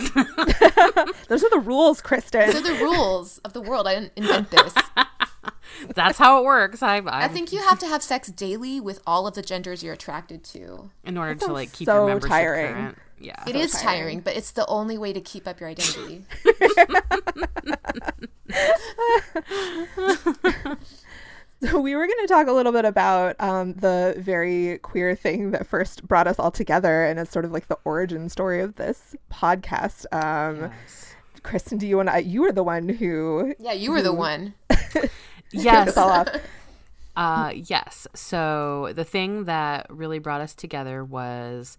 Those 1.27 1.43
are 1.43 1.49
the 1.49 1.61
rules, 1.63 2.01
Kristen. 2.01 2.47
Those 2.47 2.55
are 2.55 2.75
the 2.75 2.81
rules 2.81 3.39
of 3.39 3.53
the 3.53 3.61
world. 3.61 3.87
I 3.87 3.95
didn't 3.95 4.13
invent 4.15 4.49
this. 4.49 4.73
That's 5.95 6.17
how 6.17 6.39
it 6.39 6.45
works. 6.45 6.81
I, 6.81 6.97
I'm... 6.97 7.07
i 7.09 7.27
think 7.27 7.51
you 7.51 7.59
have 7.59 7.79
to 7.79 7.87
have 7.87 8.01
sex 8.01 8.29
daily 8.29 8.79
with 8.79 9.01
all 9.05 9.27
of 9.27 9.33
the 9.33 9.41
genders 9.41 9.83
you're 9.83 9.93
attracted 9.93 10.43
to 10.45 10.91
in 11.03 11.17
order 11.17 11.35
to 11.35 11.51
like 11.51 11.73
keep 11.73 11.87
so 11.87 11.95
your 11.95 12.07
membership 12.07 12.29
tiring. 12.29 12.73
current. 12.73 12.97
Yeah, 13.23 13.41
it 13.47 13.53
so 13.53 13.59
is 13.59 13.71
tiring. 13.71 13.85
tiring, 13.85 14.19
but 14.19 14.35
it's 14.35 14.51
the 14.51 14.65
only 14.67 14.97
way 14.97 15.13
to 15.13 15.21
keep 15.21 15.47
up 15.47 15.59
your 15.59 15.69
identity. 15.69 16.25
So 21.63 21.79
we 21.79 21.95
were 21.95 22.05
going 22.05 22.19
to 22.19 22.27
talk 22.27 22.47
a 22.47 22.51
little 22.51 22.73
bit 22.73 22.83
about 22.83 23.37
um, 23.39 23.75
the 23.75 24.15
very 24.17 24.79
queer 24.79 25.15
thing 25.15 25.51
that 25.51 25.65
first 25.65 26.05
brought 26.05 26.27
us 26.27 26.37
all 26.37 26.51
together, 26.51 27.05
and 27.05 27.17
it's 27.17 27.31
sort 27.31 27.45
of 27.45 27.53
like 27.53 27.69
the 27.69 27.77
origin 27.85 28.27
story 28.27 28.59
of 28.59 28.75
this 28.75 29.15
podcast. 29.31 30.05
Um, 30.11 30.63
yes. 30.63 31.15
Kristen, 31.41 31.77
do 31.77 31.87
you 31.87 31.95
want 31.95 32.09
to? 32.09 32.21
You 32.21 32.41
were 32.41 32.51
the 32.51 32.63
one 32.63 32.89
who. 32.89 33.55
Yeah, 33.59 33.71
you 33.71 33.91
were 33.91 33.97
who, 33.97 34.03
the 34.03 34.13
one. 34.13 34.55
yes. 35.51 35.97
Uh, 37.15 37.51
yes. 37.55 38.07
So 38.13 38.91
the 38.93 39.05
thing 39.05 39.45
that 39.45 39.87
really 39.89 40.19
brought 40.19 40.41
us 40.41 40.53
together 40.53 41.05
was 41.05 41.77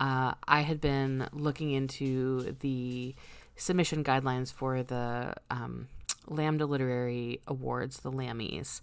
uh, 0.00 0.34
I 0.46 0.60
had 0.60 0.80
been 0.80 1.28
looking 1.32 1.70
into 1.70 2.56
the 2.60 3.14
submission 3.56 4.04
guidelines 4.04 4.52
for 4.52 4.82
the 4.82 5.34
um, 5.50 5.88
Lambda 6.28 6.66
Literary 6.66 7.40
Awards, 7.46 8.00
the 8.00 8.12
Lammies, 8.12 8.80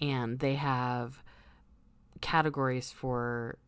and 0.00 0.38
they 0.38 0.54
have 0.54 1.22
categories 2.20 2.90
for 2.92 3.58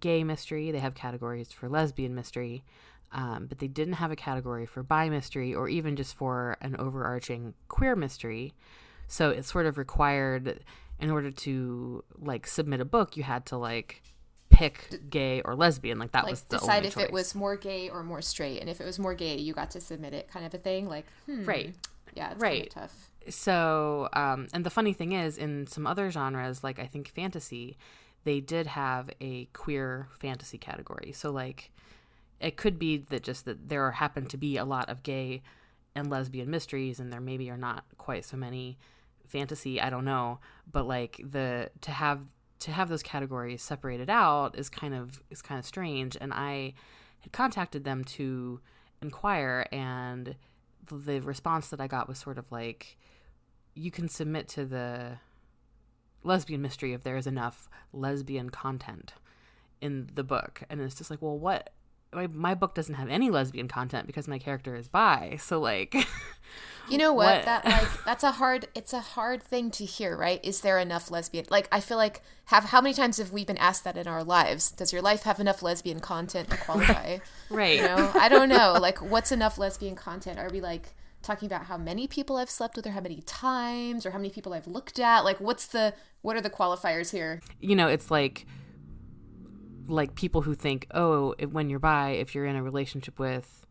gay 0.00 0.24
mystery, 0.24 0.70
they 0.70 0.80
have 0.80 0.94
categories 0.94 1.52
for 1.52 1.68
lesbian 1.68 2.14
mystery, 2.14 2.64
um, 3.12 3.46
but 3.46 3.58
they 3.58 3.68
didn't 3.68 3.94
have 3.94 4.10
a 4.10 4.16
category 4.16 4.66
for 4.66 4.82
bi 4.82 5.08
mystery 5.08 5.54
or 5.54 5.68
even 5.68 5.96
just 5.96 6.14
for 6.14 6.56
an 6.60 6.76
overarching 6.78 7.54
queer 7.68 7.94
mystery. 7.94 8.52
So 9.06 9.30
it 9.30 9.44
sort 9.44 9.66
of 9.66 9.78
required, 9.78 10.64
in 10.98 11.10
order 11.10 11.30
to 11.30 12.04
like 12.18 12.46
submit 12.46 12.80
a 12.80 12.84
book, 12.84 13.16
you 13.16 13.22
had 13.22 13.46
to 13.46 13.56
like 13.56 14.02
pick 14.54 15.10
gay 15.10 15.42
or 15.42 15.54
lesbian. 15.54 15.98
Like 15.98 16.12
that 16.12 16.24
like 16.24 16.32
was 16.32 16.42
the 16.42 16.58
decide 16.58 16.84
if 16.86 16.94
choice. 16.94 17.04
it 17.04 17.12
was 17.12 17.34
more 17.34 17.56
gay 17.56 17.88
or 17.88 18.02
more 18.02 18.22
straight, 18.22 18.60
and 18.60 18.70
if 18.70 18.80
it 18.80 18.84
was 18.86 18.98
more 18.98 19.14
gay, 19.14 19.36
you 19.36 19.52
got 19.52 19.70
to 19.72 19.80
submit 19.80 20.14
it, 20.14 20.28
kind 20.28 20.46
of 20.46 20.54
a 20.54 20.58
thing. 20.58 20.88
Like 20.88 21.06
hmm. 21.26 21.44
right, 21.44 21.74
yeah, 22.14 22.32
it's 22.32 22.40
right. 22.40 22.72
Kind 22.72 22.86
of 22.86 22.92
tough. 22.92 23.10
So, 23.28 24.08
um, 24.12 24.48
and 24.52 24.64
the 24.64 24.70
funny 24.70 24.92
thing 24.92 25.12
is, 25.12 25.38
in 25.38 25.66
some 25.66 25.86
other 25.86 26.10
genres, 26.10 26.62
like 26.62 26.78
I 26.78 26.86
think 26.86 27.08
fantasy, 27.08 27.76
they 28.24 28.40
did 28.40 28.68
have 28.68 29.10
a 29.20 29.46
queer 29.46 30.08
fantasy 30.18 30.58
category. 30.58 31.12
So, 31.12 31.30
like, 31.30 31.70
it 32.40 32.56
could 32.56 32.78
be 32.78 32.98
that 32.98 33.22
just 33.22 33.44
that 33.46 33.68
there 33.68 33.90
happen 33.92 34.26
to 34.26 34.36
be 34.36 34.56
a 34.56 34.64
lot 34.64 34.88
of 34.88 35.02
gay 35.02 35.42
and 35.94 36.10
lesbian 36.10 36.50
mysteries, 36.50 37.00
and 37.00 37.12
there 37.12 37.20
maybe 37.20 37.50
are 37.50 37.56
not 37.56 37.84
quite 37.98 38.24
so 38.24 38.36
many 38.36 38.78
fantasy. 39.26 39.80
I 39.80 39.90
don't 39.90 40.04
know, 40.04 40.38
but 40.70 40.86
like 40.86 41.20
the 41.28 41.70
to 41.80 41.90
have 41.90 42.20
to 42.64 42.72
have 42.72 42.88
those 42.88 43.02
categories 43.02 43.62
separated 43.62 44.08
out 44.08 44.58
is 44.58 44.70
kind 44.70 44.94
of 44.94 45.22
is 45.28 45.42
kind 45.42 45.58
of 45.58 45.66
strange. 45.66 46.16
And 46.18 46.32
i 46.32 46.72
had 47.20 47.32
contacted 47.32 47.84
them 47.84 48.04
to 48.04 48.60
inquire 49.02 49.66
and 49.70 50.36
the, 50.90 51.20
response 51.20 51.68
that 51.68 51.80
I 51.80 51.86
got 51.86 52.08
was 52.08 52.18
sort 52.18 52.36
of 52.36 52.50
like 52.50 52.98
you 53.74 53.90
can 53.90 54.08
submit 54.08 54.48
to 54.48 54.64
the 54.64 55.18
lesbian 56.22 56.62
mystery 56.62 56.92
if 56.94 57.02
there 57.02 57.16
is 57.16 57.26
enough 57.26 57.68
lesbian 57.92 58.48
content 58.48 59.12
in 59.82 60.08
the 60.14 60.24
book. 60.24 60.62
And 60.70 60.80
it's 60.80 60.94
just 60.94 61.10
like 61.10 61.20
well 61.20 61.38
what 61.38 61.70
my, 62.14 62.26
my 62.28 62.54
book 62.54 62.74
doesn't 62.74 62.94
have 62.94 63.08
any 63.08 63.30
lesbian 63.30 63.68
content 63.68 64.06
because 64.06 64.28
my 64.28 64.38
character 64.38 64.74
is 64.74 64.88
bi 64.88 65.36
so 65.40 65.60
like 65.60 65.94
you 66.88 66.98
know 66.98 67.12
what? 67.12 67.36
what, 67.36 67.44
that 67.44 67.64
like 67.64 67.88
that's 68.04 68.24
a 68.24 68.32
hard 68.32 68.68
it's 68.74 68.92
a 68.92 69.00
hard 69.00 69.42
thing 69.42 69.70
to 69.70 69.84
hear 69.84 70.16
right? 70.16 70.40
Is 70.44 70.60
there 70.60 70.78
enough 70.78 71.10
lesbian 71.10 71.46
like 71.50 71.68
i 71.72 71.80
feel 71.80 71.96
like 71.96 72.22
have 72.46 72.64
how 72.64 72.80
many 72.80 72.94
times 72.94 73.18
have 73.18 73.32
we 73.32 73.44
been 73.44 73.56
asked 73.58 73.84
that 73.84 73.96
in 73.96 74.06
our 74.06 74.22
lives? 74.22 74.70
Does 74.70 74.92
your 74.92 75.02
life 75.02 75.22
have 75.22 75.40
enough 75.40 75.62
lesbian 75.62 76.00
content 76.00 76.50
to 76.50 76.56
qualify? 76.58 77.18
Right. 77.50 77.76
you 77.76 77.82
know? 77.82 78.10
I 78.14 78.28
don't 78.28 78.48
know. 78.48 78.76
Like 78.84 79.00
what's 79.00 79.32
enough 79.32 79.56
lesbian 79.56 79.94
content? 79.94 80.38
Are 80.38 80.50
we 80.50 80.60
like 80.60 80.94
talking 81.22 81.46
about 81.46 81.64
how 81.64 81.78
many 81.78 82.06
people 82.06 82.36
I've 82.36 82.50
slept 82.50 82.76
with 82.76 82.86
or 82.86 82.90
how 82.90 83.00
many 83.00 83.22
times 83.22 84.04
or 84.04 84.10
how 84.10 84.18
many 84.18 84.28
people 84.28 84.52
I've 84.52 84.66
looked 84.66 84.98
at? 84.98 85.24
Like 85.24 85.40
what's 85.40 85.66
the 85.66 85.94
what 86.20 86.36
are 86.36 86.42
the 86.42 86.50
qualifiers 86.50 87.10
here? 87.10 87.40
You 87.60 87.76
know, 87.76 87.88
it's 87.88 88.10
like 88.10 88.46
like 89.86 90.14
people 90.14 90.42
who 90.42 90.54
think, 90.54 90.86
"Oh, 90.92 91.34
when 91.50 91.70
you're 91.70 91.78
bi, 91.78 92.10
if 92.10 92.34
you're 92.34 92.46
in 92.46 92.56
a 92.56 92.62
relationship 92.62 93.18
with 93.18 93.66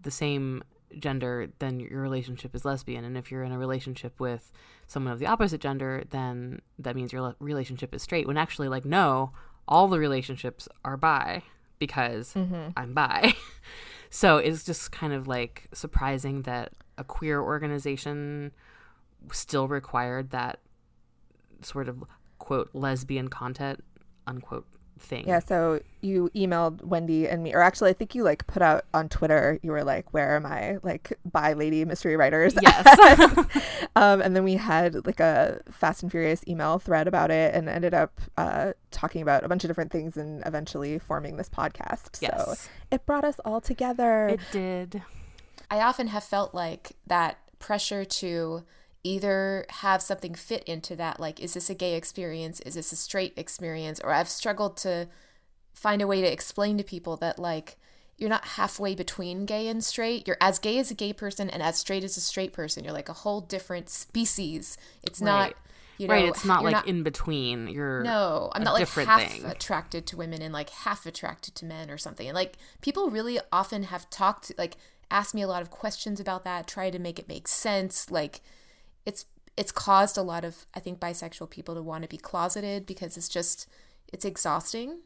the 0.00 0.10
same 0.10 0.62
gender, 0.98 1.48
then 1.58 1.80
your 1.80 2.02
relationship 2.02 2.54
is 2.54 2.64
lesbian, 2.64 3.04
and 3.04 3.16
if 3.16 3.30
you're 3.30 3.44
in 3.44 3.52
a 3.52 3.58
relationship 3.58 4.18
with 4.18 4.52
someone 4.86 5.12
of 5.12 5.18
the 5.18 5.26
opposite 5.26 5.60
gender, 5.60 6.04
then 6.10 6.60
that 6.78 6.96
means 6.96 7.12
your 7.12 7.34
relationship 7.38 7.94
is 7.94 8.02
straight." 8.02 8.26
When 8.26 8.36
actually 8.36 8.68
like 8.68 8.84
no, 8.84 9.32
all 9.68 9.88
the 9.88 9.98
relationships 9.98 10.68
are 10.84 10.96
bi 10.96 11.42
because 11.78 12.34
mm-hmm. 12.34 12.70
I'm 12.76 12.94
bi. 12.94 13.34
so 14.10 14.36
it's 14.38 14.64
just 14.64 14.92
kind 14.92 15.12
of 15.12 15.26
like 15.28 15.68
surprising 15.72 16.42
that 16.42 16.72
a 16.98 17.04
queer 17.04 17.40
organization 17.40 18.52
still 19.32 19.68
required 19.68 20.30
that 20.30 20.60
sort 21.62 21.88
of 21.88 22.04
quote 22.38 22.70
lesbian 22.72 23.28
content 23.28 23.82
unquote 24.26 24.66
thing. 25.00 25.26
Yeah, 25.26 25.40
so 25.40 25.80
you 26.00 26.30
emailed 26.34 26.82
Wendy 26.82 27.28
and 27.28 27.42
me, 27.42 27.54
or 27.54 27.60
actually, 27.60 27.90
I 27.90 27.92
think 27.92 28.14
you 28.14 28.22
like 28.22 28.46
put 28.46 28.62
out 28.62 28.84
on 28.94 29.08
Twitter. 29.08 29.58
You 29.62 29.72
were 29.72 29.84
like, 29.84 30.12
"Where 30.12 30.36
am 30.36 30.46
I?" 30.46 30.78
like 30.82 31.12
bi 31.30 31.52
lady 31.52 31.84
mystery 31.84 32.16
writers?" 32.16 32.54
Yes. 32.60 33.38
um, 33.96 34.20
and 34.20 34.36
then 34.36 34.44
we 34.44 34.54
had 34.54 35.06
like 35.06 35.20
a 35.20 35.60
Fast 35.70 36.02
and 36.02 36.10
Furious 36.10 36.42
email 36.46 36.78
thread 36.78 37.08
about 37.08 37.30
it, 37.30 37.54
and 37.54 37.68
ended 37.68 37.94
up 37.94 38.20
uh, 38.36 38.72
talking 38.90 39.22
about 39.22 39.44
a 39.44 39.48
bunch 39.48 39.64
of 39.64 39.68
different 39.68 39.90
things, 39.90 40.16
and 40.16 40.42
eventually 40.46 40.98
forming 40.98 41.36
this 41.36 41.48
podcast. 41.48 42.20
Yes. 42.20 42.60
So 42.60 42.70
it 42.90 43.06
brought 43.06 43.24
us 43.24 43.40
all 43.44 43.60
together. 43.60 44.28
It 44.28 44.40
did. 44.52 45.02
I 45.70 45.80
often 45.80 46.08
have 46.08 46.24
felt 46.24 46.54
like 46.54 46.92
that 47.06 47.38
pressure 47.58 48.04
to 48.04 48.64
either 49.02 49.66
have 49.68 50.02
something 50.02 50.34
fit 50.34 50.62
into 50.64 50.94
that 50.96 51.18
like 51.18 51.40
is 51.40 51.54
this 51.54 51.70
a 51.70 51.74
gay 51.74 51.94
experience? 51.94 52.60
Is 52.60 52.74
this 52.74 52.92
a 52.92 52.96
straight 52.96 53.32
experience? 53.36 54.00
Or 54.02 54.12
i've 54.12 54.28
struggled 54.28 54.76
to 54.78 55.08
find 55.72 56.02
a 56.02 56.06
way 56.06 56.20
to 56.20 56.30
explain 56.30 56.76
to 56.78 56.84
people 56.84 57.16
that 57.16 57.38
like 57.38 57.76
you're 58.18 58.28
not 58.28 58.44
halfway 58.44 58.94
between 58.94 59.46
gay 59.46 59.66
and 59.66 59.82
straight. 59.82 60.28
You're 60.28 60.36
as 60.42 60.58
gay 60.58 60.78
as 60.78 60.90
a 60.90 60.94
gay 60.94 61.14
person 61.14 61.48
and 61.48 61.62
as 61.62 61.78
straight 61.78 62.04
as 62.04 62.18
a 62.18 62.20
straight 62.20 62.52
person. 62.52 62.84
You're 62.84 62.92
like 62.92 63.08
a 63.08 63.14
whole 63.14 63.40
different 63.40 63.88
species. 63.88 64.76
It's 65.02 65.22
right. 65.22 65.26
not 65.26 65.54
you 65.96 66.06
know, 66.06 66.14
right 66.14 66.26
it's 66.26 66.44
not 66.44 66.62
like 66.62 66.72
not, 66.72 66.86
in 66.86 67.02
between. 67.02 67.68
You're 67.68 68.02
no 68.02 68.50
i'm 68.54 68.62
not 68.62 68.74
like 68.74 68.88
half 68.88 69.22
thing. 69.22 69.44
attracted 69.44 70.06
to 70.06 70.16
women 70.16 70.42
and 70.42 70.52
like 70.52 70.70
half 70.70 71.06
attracted 71.06 71.54
to 71.56 71.64
men 71.64 71.90
or 71.90 71.98
something. 71.98 72.26
And 72.26 72.34
like 72.34 72.56
people 72.82 73.10
really 73.10 73.38
often 73.50 73.84
have 73.84 74.08
talked 74.10 74.52
like 74.58 74.76
asked 75.10 75.34
me 75.34 75.42
a 75.42 75.48
lot 75.48 75.62
of 75.62 75.70
questions 75.70 76.20
about 76.20 76.44
that 76.44 76.66
try 76.66 76.90
to 76.90 76.98
make 76.98 77.18
it 77.18 77.28
make 77.28 77.48
sense 77.48 78.10
like 78.10 78.40
it's 79.06 79.26
it's 79.56 79.72
caused 79.72 80.16
a 80.16 80.22
lot 80.22 80.44
of 80.44 80.66
I 80.74 80.80
think 80.80 81.00
bisexual 81.00 81.50
people 81.50 81.74
to 81.74 81.82
want 81.82 82.02
to 82.02 82.08
be 82.08 82.16
closeted 82.16 82.86
because 82.86 83.16
it's 83.16 83.28
just 83.28 83.66
it's 84.12 84.24
exhausting 84.24 85.00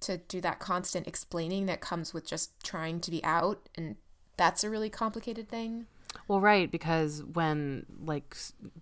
to 0.00 0.18
do 0.18 0.40
that 0.40 0.60
constant 0.60 1.06
explaining 1.08 1.66
that 1.66 1.80
comes 1.80 2.14
with 2.14 2.26
just 2.26 2.62
trying 2.62 3.00
to 3.00 3.10
be 3.10 3.22
out 3.24 3.68
and 3.74 3.96
that's 4.36 4.62
a 4.62 4.70
really 4.70 4.88
complicated 4.88 5.48
thing. 5.48 5.86
Well, 6.26 6.40
right, 6.40 6.70
because 6.70 7.22
when 7.22 7.84
like 8.02 8.36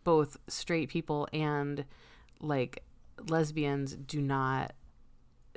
both 0.04 0.36
straight 0.48 0.88
people 0.88 1.28
and 1.32 1.84
like 2.40 2.84
lesbians 3.28 3.94
do 3.94 4.20
not 4.20 4.74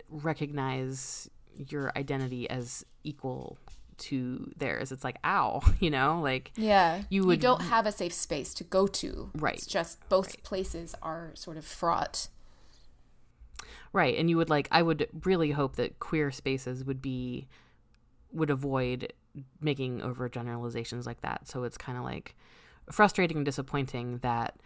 recognize 0.10 1.30
your 1.56 1.92
identity 1.96 2.50
as 2.50 2.86
equal 3.04 3.58
to 4.00 4.52
theirs. 4.58 4.92
It's 4.92 5.04
like, 5.04 5.18
ow, 5.24 5.62
you 5.80 5.90
know, 5.90 6.20
like 6.22 6.52
yeah, 6.56 7.04
you 7.10 7.26
would 7.26 7.38
you 7.38 7.42
don't 7.42 7.62
have 7.62 7.86
a 7.86 7.92
safe 7.92 8.14
space 8.14 8.54
to 8.56 8.64
go 8.64 8.88
to. 8.88 9.32
Right. 9.36 9.56
It's 9.56 9.66
just 9.66 10.08
both 10.10 10.28
right. 10.28 10.44
places 10.44 10.96
are 11.02 11.32
sort 11.36 11.58
of 11.58 11.66
fraught. 11.66 12.28
Right, 13.92 14.16
and 14.18 14.30
you 14.30 14.38
would 14.38 14.50
like. 14.50 14.68
I 14.72 14.84
would 14.84 15.08
really 15.26 15.52
hope 15.52 15.76
that 15.78 16.00
queer 16.00 16.32
spaces 16.32 16.84
would 16.84 17.02
be 17.02 17.48
would 18.32 18.52
avoid 18.52 19.12
making 19.62 20.02
over 20.02 20.30
generalizations 20.30 21.06
like 21.06 21.22
that. 21.22 21.48
So 21.48 21.64
it's 21.64 21.78
kind 21.78 21.98
of 21.98 22.04
like 22.04 22.36
frustrating 22.92 23.38
and 23.38 23.46
disappointing 23.46 24.20
that 24.20 24.60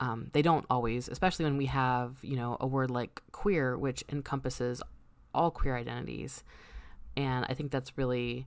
um, 0.00 0.28
they 0.32 0.42
don't 0.42 0.66
always, 0.70 1.08
especially 1.08 1.44
when 1.44 1.56
we 1.56 1.66
have 1.66 2.18
you 2.22 2.36
know 2.36 2.56
a 2.60 2.66
word 2.66 2.90
like 2.90 3.22
queer, 3.32 3.76
which 3.78 4.04
encompasses 4.10 4.82
all 5.32 5.50
queer 5.50 5.76
identities, 5.76 6.42
and 7.16 7.46
I 7.48 7.54
think 7.54 7.70
that's 7.70 7.96
really 7.96 8.46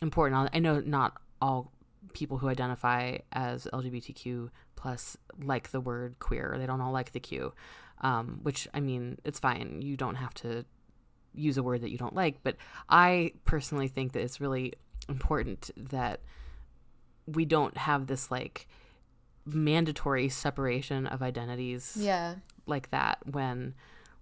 important. 0.00 0.50
I 0.52 0.58
know 0.58 0.80
not 0.80 1.20
all 1.40 1.72
people 2.12 2.38
who 2.38 2.48
identify 2.48 3.18
as 3.32 3.66
LGBTQ 3.72 4.50
plus 4.74 5.16
like 5.42 5.70
the 5.70 5.80
word 5.80 6.16
queer. 6.18 6.56
They 6.58 6.66
don't 6.66 6.80
all 6.80 6.92
like 6.92 7.12
the 7.12 7.20
Q, 7.20 7.52
um, 8.00 8.40
which 8.42 8.68
I 8.72 8.80
mean, 8.80 9.18
it's 9.24 9.38
fine. 9.38 9.82
You 9.82 9.96
don't 9.96 10.16
have 10.16 10.34
to 10.34 10.64
use 11.34 11.58
a 11.58 11.62
word 11.62 11.82
that 11.82 11.90
you 11.90 11.98
don't 11.98 12.14
like. 12.14 12.42
But 12.42 12.56
I 12.88 13.32
personally 13.44 13.88
think 13.88 14.12
that 14.12 14.22
it's 14.22 14.40
really 14.40 14.74
important 15.08 15.70
that 15.76 16.20
we 17.26 17.44
don't 17.44 17.76
have 17.76 18.06
this 18.06 18.30
like 18.30 18.68
mandatory 19.44 20.28
separation 20.28 21.06
of 21.06 21.22
identities. 21.22 21.96
Yeah. 21.98 22.36
Like 22.66 22.90
that 22.90 23.18
when 23.30 23.74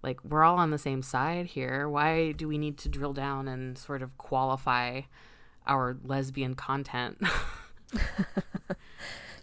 like 0.03 0.23
we're 0.23 0.43
all 0.43 0.57
on 0.57 0.69
the 0.69 0.77
same 0.77 1.01
side 1.01 1.47
here. 1.47 1.89
Why 1.89 2.31
do 2.31 2.47
we 2.47 2.57
need 2.57 2.77
to 2.79 2.89
drill 2.89 3.13
down 3.13 3.47
and 3.47 3.77
sort 3.77 4.01
of 4.01 4.17
qualify? 4.17 5.01
Our 5.67 5.97
lesbian 6.03 6.55
content. 6.55 7.17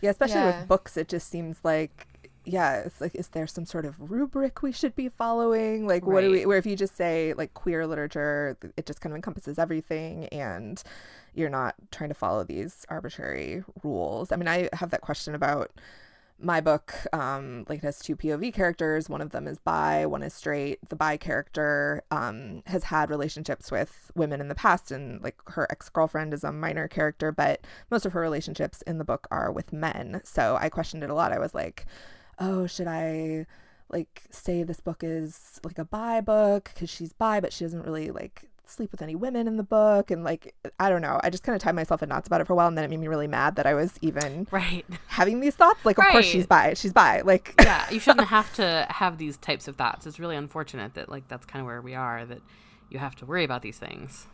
yeah, 0.01 0.11
especially 0.11 0.37
yeah. 0.37 0.61
with 0.61 0.69
books, 0.69 0.97
it 0.97 1.09
just 1.09 1.29
seems 1.29 1.59
like 1.63 2.07
yeah, 2.45 2.81
it's 2.81 3.01
like, 3.01 3.15
is 3.15 3.29
there 3.29 3.47
some 3.47 3.65
sort 3.65 3.85
of 3.85 3.95
rubric 4.11 4.63
we 4.63 4.73
should 4.73 4.97
be 4.97 5.09
following? 5.09 5.87
Like, 5.87 6.05
right. 6.05 6.13
what 6.13 6.21
do 6.23 6.31
we, 6.31 6.47
where 6.47 6.59
if 6.59 6.67
you 6.67 6.75
just 6.75 6.97
say 6.97 7.35
like 7.35 7.55
queer 7.55 7.87
literature, 7.87 8.57
it 8.77 8.87
just 8.87 9.01
kind 9.01 9.13
of 9.13 9.17
encompasses 9.17 9.59
everything 9.59 10.27
and 10.27 10.83
you're 11.35 11.51
not 11.51 11.75
trying 11.91 12.11
to 12.11 12.15
follow 12.15 12.43
these 12.45 12.85
arbitrary 12.89 13.63
rules. 13.83 14.33
I 14.33 14.37
mean, 14.37 14.49
I 14.49 14.69
have 14.73 14.91
that 14.91 15.03
question 15.03 15.35
about 15.35 15.71
my 16.43 16.61
book 16.61 16.95
um 17.13 17.65
like 17.69 17.79
it 17.79 17.85
has 17.85 17.99
two 17.99 18.17
pov 18.17 18.53
characters. 18.53 19.09
One 19.09 19.21
of 19.21 19.31
them 19.31 19.47
is 19.47 19.59
bi 19.59 20.07
one 20.07 20.23
is 20.23 20.35
straight. 20.35 20.79
The 20.89 20.97
bi 20.97 21.17
character 21.17 22.03
um 22.11 22.63
has 22.67 22.85
had 22.85 23.11
relationships 23.11 23.71
with 23.71 24.11
women 24.15 24.41
in 24.41 24.49
the 24.49 24.55
past 24.55 24.91
and 24.91 25.23
like 25.23 25.37
her 25.49 25.67
ex-girlfriend 25.71 26.35
is 26.35 26.45
a 26.45 26.53
minor 26.53 26.89
character 26.89 27.33
but 27.33 27.67
most 27.91 28.05
of 28.07 28.13
her 28.13 28.21
relationships 28.21 28.83
in 28.83 28.99
the 28.99 29.05
book 29.05 29.27
are 29.31 29.53
with 29.53 29.73
men. 29.73 30.21
So 30.25 30.57
i 30.61 30.69
questioned 30.69 31.05
it 31.05 31.11
a 31.11 31.15
lot. 31.15 31.33
I 31.33 31.39
was 31.39 31.55
like 31.55 31.87
oh 32.39 32.67
should 32.67 32.89
i 32.89 33.47
like 33.91 34.23
say 34.31 34.63
this 34.63 34.81
book 34.81 35.05
is 35.05 35.61
like 35.65 35.79
a 35.79 35.85
bi 35.85 36.21
book? 36.21 36.71
Because 36.75 36.91
she's 36.91 37.13
bi 37.13 37.41
but 37.41 37.53
she 37.53 37.65
doesn't 37.65 37.85
really 37.85 38.11
like 38.11 38.49
sleep 38.67 38.91
with 38.91 39.03
any 39.03 39.15
women 39.15 39.47
in 39.47 39.57
the 39.57 39.63
book 39.63 40.11
and 40.11 40.25
like 40.25 40.55
i 40.79 40.89
don't 40.89 41.03
know. 41.03 41.21
I 41.23 41.31
just 41.31 41.43
kind 41.43 41.55
of 41.55 41.63
tied 41.63 41.75
myself 41.75 42.03
in 42.03 42.09
knots 42.09 42.27
about 42.27 42.41
it 42.41 42.47
for 42.47 42.53
a 42.53 42.57
while 42.57 42.69
and 42.69 42.77
then 42.77 42.85
it 42.85 42.91
made 42.91 43.01
me 43.01 43.09
really 43.09 43.27
mad 43.27 43.57
that 43.57 43.67
i 43.67 43.75
was 43.75 43.99
even 44.01 44.47
right. 44.51 44.85
having 45.07 45.41
these 45.41 45.55
thoughts. 45.55 45.85
Like 45.85 45.99
of 45.99 46.05
right. 46.05 46.13
course 46.13 46.27
she's 46.27 46.47
bi. 46.47 46.75
She's 46.75 46.93
bi. 46.93 47.23
Like 47.23 47.55
yeah 47.61 47.89
you 47.91 48.01
shouldn't 48.01 48.29
have 48.29 48.53
to 48.55 48.87
have 48.91 49.19
these 49.19 49.37
types 49.37 49.69
of 49.69 49.77
thoughts. 49.77 50.07
It's 50.07 50.19
really 50.19 50.37
unfortunate 50.37 50.95
that 50.95 51.09
like 51.09 51.29
that's 51.29 51.47
kind 51.47 51.61
of 51.61 51.67
where 51.67 51.83
we 51.83 51.95
are 51.95 52.25
that 52.27 52.41
you 52.91 52.99
have 52.99 53.15
to 53.17 53.27
worry 53.27 53.45
about 53.45 53.63
these 53.63 53.79
things. 53.79 54.27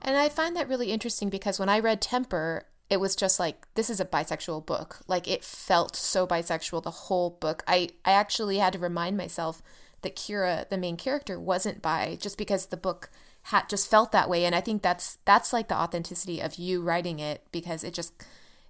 And 0.00 0.16
i 0.16 0.28
find 0.28 0.56
that 0.56 0.68
really 0.68 0.92
interesting 0.92 1.28
because 1.28 1.58
when 1.58 1.68
i 1.68 1.78
read 1.78 2.00
temper 2.00 2.66
it 2.92 3.00
was 3.00 3.16
just 3.16 3.40
like 3.40 3.66
this 3.74 3.88
is 3.88 4.00
a 4.00 4.04
bisexual 4.04 4.66
book. 4.66 5.00
Like 5.08 5.26
it 5.26 5.42
felt 5.42 5.96
so 5.96 6.26
bisexual 6.26 6.82
the 6.82 6.90
whole 6.90 7.30
book. 7.30 7.64
I 7.66 7.88
i 8.04 8.12
actually 8.12 8.58
had 8.58 8.74
to 8.74 8.78
remind 8.78 9.16
myself 9.16 9.62
that 10.02 10.14
kira 10.14 10.68
the 10.68 10.76
main 10.76 10.98
character 10.98 11.40
wasn't 11.40 11.80
bi 11.80 12.18
just 12.20 12.36
because 12.36 12.66
the 12.66 12.76
book 12.76 13.10
had 13.44 13.68
just 13.68 13.90
felt 13.90 14.12
that 14.12 14.28
way. 14.28 14.44
And 14.44 14.54
i 14.54 14.60
think 14.60 14.82
that's 14.82 15.18
that's 15.24 15.52
like 15.52 15.68
the 15.68 15.76
authenticity 15.76 16.40
of 16.40 16.56
you 16.56 16.82
writing 16.82 17.18
it 17.18 17.44
because 17.52 17.84
it 17.84 17.94
just 17.94 18.12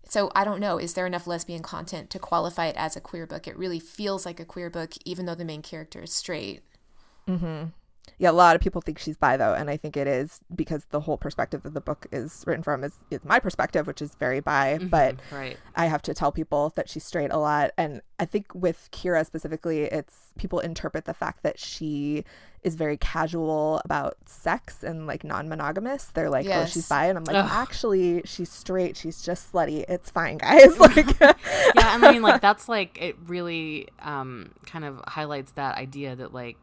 so 0.04 0.30
i 0.34 0.44
don't 0.44 0.60
know 0.60 0.78
is 0.78 0.94
there 0.94 1.06
enough 1.06 1.26
lesbian 1.26 1.62
content 1.62 2.10
to 2.10 2.18
qualify 2.18 2.66
it 2.66 2.76
as 2.76 2.96
a 2.96 3.00
queer 3.00 3.26
book? 3.26 3.46
It 3.46 3.56
really 3.56 3.80
feels 3.80 4.26
like 4.26 4.40
a 4.40 4.44
queer 4.44 4.70
book 4.70 4.92
even 5.04 5.26
though 5.26 5.34
the 5.34 5.44
main 5.44 5.62
character 5.62 6.02
is 6.02 6.12
straight. 6.12 6.62
Mm-hmm 7.28 7.68
yeah, 8.18 8.30
a 8.30 8.32
lot 8.32 8.54
of 8.54 8.62
people 8.62 8.80
think 8.80 8.98
she's 8.98 9.16
bi 9.16 9.36
though, 9.36 9.54
and 9.54 9.68
I 9.70 9.76
think 9.76 9.96
it 9.96 10.06
is 10.06 10.40
because 10.54 10.84
the 10.90 11.00
whole 11.00 11.16
perspective 11.16 11.62
that 11.64 11.74
the 11.74 11.80
book 11.80 12.06
is 12.12 12.44
written 12.46 12.62
from 12.62 12.84
is, 12.84 12.92
is 13.10 13.24
my 13.24 13.38
perspective, 13.38 13.86
which 13.86 14.02
is 14.02 14.14
very 14.14 14.40
bi. 14.40 14.78
Mm-hmm, 14.78 14.88
but 14.88 15.16
right. 15.30 15.56
I 15.74 15.86
have 15.86 16.02
to 16.02 16.14
tell 16.14 16.30
people 16.30 16.72
that 16.76 16.88
she's 16.88 17.04
straight 17.04 17.32
a 17.32 17.38
lot, 17.38 17.72
and 17.76 18.00
I 18.18 18.24
think 18.24 18.54
with 18.54 18.88
Kira 18.92 19.26
specifically, 19.26 19.82
it's 19.82 20.32
people 20.38 20.60
interpret 20.60 21.04
the 21.04 21.14
fact 21.14 21.42
that 21.42 21.58
she 21.58 22.24
is 22.62 22.76
very 22.76 22.96
casual 22.96 23.82
about 23.84 24.16
sex 24.24 24.84
and 24.84 25.06
like 25.06 25.24
non-monogamous. 25.24 26.06
They're 26.14 26.30
like, 26.30 26.46
yes. 26.46 26.68
"Oh, 26.68 26.70
she's 26.70 26.88
bi," 26.88 27.06
and 27.06 27.18
I'm 27.18 27.24
like, 27.24 27.36
Ugh. 27.36 27.50
"Actually, 27.50 28.22
she's 28.24 28.50
straight. 28.50 28.96
She's 28.96 29.22
just 29.22 29.52
slutty. 29.52 29.84
It's 29.88 30.10
fine, 30.10 30.38
guys." 30.38 30.78
like, 30.78 31.18
yeah, 31.20 31.34
and 31.76 32.04
I 32.04 32.12
mean, 32.12 32.22
like 32.22 32.40
that's 32.40 32.68
like 32.68 32.98
it 33.00 33.16
really 33.26 33.88
um, 34.00 34.52
kind 34.66 34.84
of 34.84 35.02
highlights 35.08 35.52
that 35.52 35.76
idea 35.76 36.14
that 36.14 36.32
like 36.32 36.56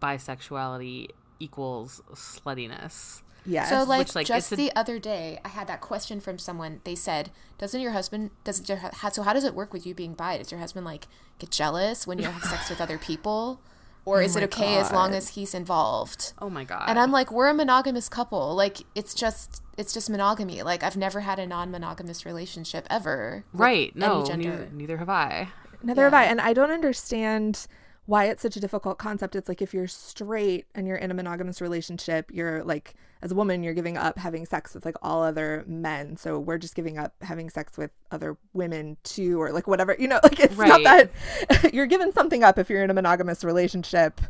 bisexuality 0.00 1.08
equals 1.38 2.02
sluttiness. 2.14 3.22
Yeah. 3.46 3.64
So 3.66 3.84
like, 3.84 4.00
Which, 4.00 4.14
like 4.14 4.26
just 4.26 4.52
a- 4.52 4.56
the 4.56 4.74
other 4.74 4.98
day, 4.98 5.38
I 5.44 5.48
had 5.48 5.68
that 5.68 5.80
question 5.80 6.20
from 6.20 6.38
someone. 6.38 6.80
They 6.84 6.94
said, 6.94 7.30
"Doesn't 7.58 7.80
your 7.80 7.92
husband 7.92 8.30
does 8.44 8.68
your 8.68 8.80
so 9.12 9.22
how 9.22 9.32
does 9.32 9.44
it 9.44 9.54
work 9.54 9.72
with 9.72 9.86
you 9.86 9.94
being 9.94 10.14
bi? 10.14 10.38
Does 10.38 10.50
your 10.50 10.60
husband 10.60 10.84
like 10.84 11.06
get 11.38 11.50
jealous 11.50 12.06
when 12.06 12.18
you 12.18 12.24
have 12.24 12.42
sex 12.42 12.68
with 12.68 12.80
other 12.80 12.98
people?" 12.98 13.60
Or 14.04 14.18
oh 14.20 14.24
is 14.24 14.36
it 14.36 14.42
okay 14.44 14.74
God. 14.74 14.80
as 14.80 14.92
long 14.92 15.14
as 15.14 15.30
he's 15.30 15.54
involved? 15.54 16.32
Oh 16.40 16.50
my 16.50 16.64
god! 16.64 16.88
And 16.88 16.98
I'm 16.98 17.12
like, 17.12 17.30
we're 17.30 17.48
a 17.48 17.54
monogamous 17.54 18.08
couple. 18.08 18.54
Like, 18.54 18.78
it's 18.94 19.14
just, 19.14 19.62
it's 19.76 19.92
just 19.92 20.10
monogamy. 20.10 20.62
Like, 20.62 20.82
I've 20.82 20.96
never 20.96 21.20
had 21.20 21.38
a 21.38 21.46
non-monogamous 21.46 22.24
relationship 22.24 22.86
ever. 22.88 23.44
Right? 23.52 23.94
No, 23.96 24.22
neither, 24.22 24.68
neither 24.72 24.96
have 24.98 25.08
I. 25.08 25.48
Neither 25.82 26.02
yeah. 26.02 26.04
have 26.06 26.14
I. 26.14 26.24
And 26.24 26.40
I 26.40 26.52
don't 26.52 26.70
understand 26.70 27.66
why 28.06 28.26
it's 28.26 28.40
such 28.40 28.56
a 28.56 28.60
difficult 28.60 28.98
concept. 28.98 29.36
It's 29.36 29.48
like 29.48 29.60
if 29.60 29.74
you're 29.74 29.88
straight 29.88 30.66
and 30.74 30.86
you're 30.86 30.96
in 30.96 31.10
a 31.10 31.14
monogamous 31.14 31.60
relationship, 31.60 32.30
you're 32.32 32.62
like 32.64 32.94
as 33.22 33.32
a 33.32 33.34
woman, 33.34 33.62
you're 33.62 33.74
giving 33.74 33.96
up 33.96 34.18
having 34.18 34.46
sex 34.46 34.74
with 34.74 34.84
like 34.84 34.96
all 35.02 35.22
other 35.22 35.64
men. 35.66 36.16
So 36.16 36.38
we're 36.38 36.58
just 36.58 36.74
giving 36.74 36.98
up 36.98 37.14
having 37.22 37.50
sex 37.50 37.76
with 37.76 37.90
other 38.10 38.36
women 38.52 38.96
too, 39.02 39.40
or 39.40 39.52
like 39.52 39.66
whatever, 39.66 39.96
you 39.98 40.06
know, 40.06 40.20
like 40.22 40.38
it's 40.38 40.54
right. 40.54 40.82
not 40.82 41.10
that 41.50 41.74
you're 41.74 41.86
giving 41.86 42.12
something 42.12 42.44
up 42.44 42.58
if 42.58 42.70
you're 42.70 42.84
in 42.84 42.90
a 42.90 42.94
monogamous 42.94 43.42
relationship. 43.42 44.20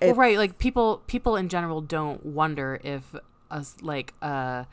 Well, 0.00 0.14
right. 0.14 0.38
Like 0.38 0.58
people, 0.58 1.02
people 1.06 1.36
in 1.36 1.48
general 1.48 1.80
don't 1.80 2.24
wonder 2.24 2.80
if 2.82 3.14
a, 3.50 3.64
like, 3.82 4.14
uh, 4.22 4.64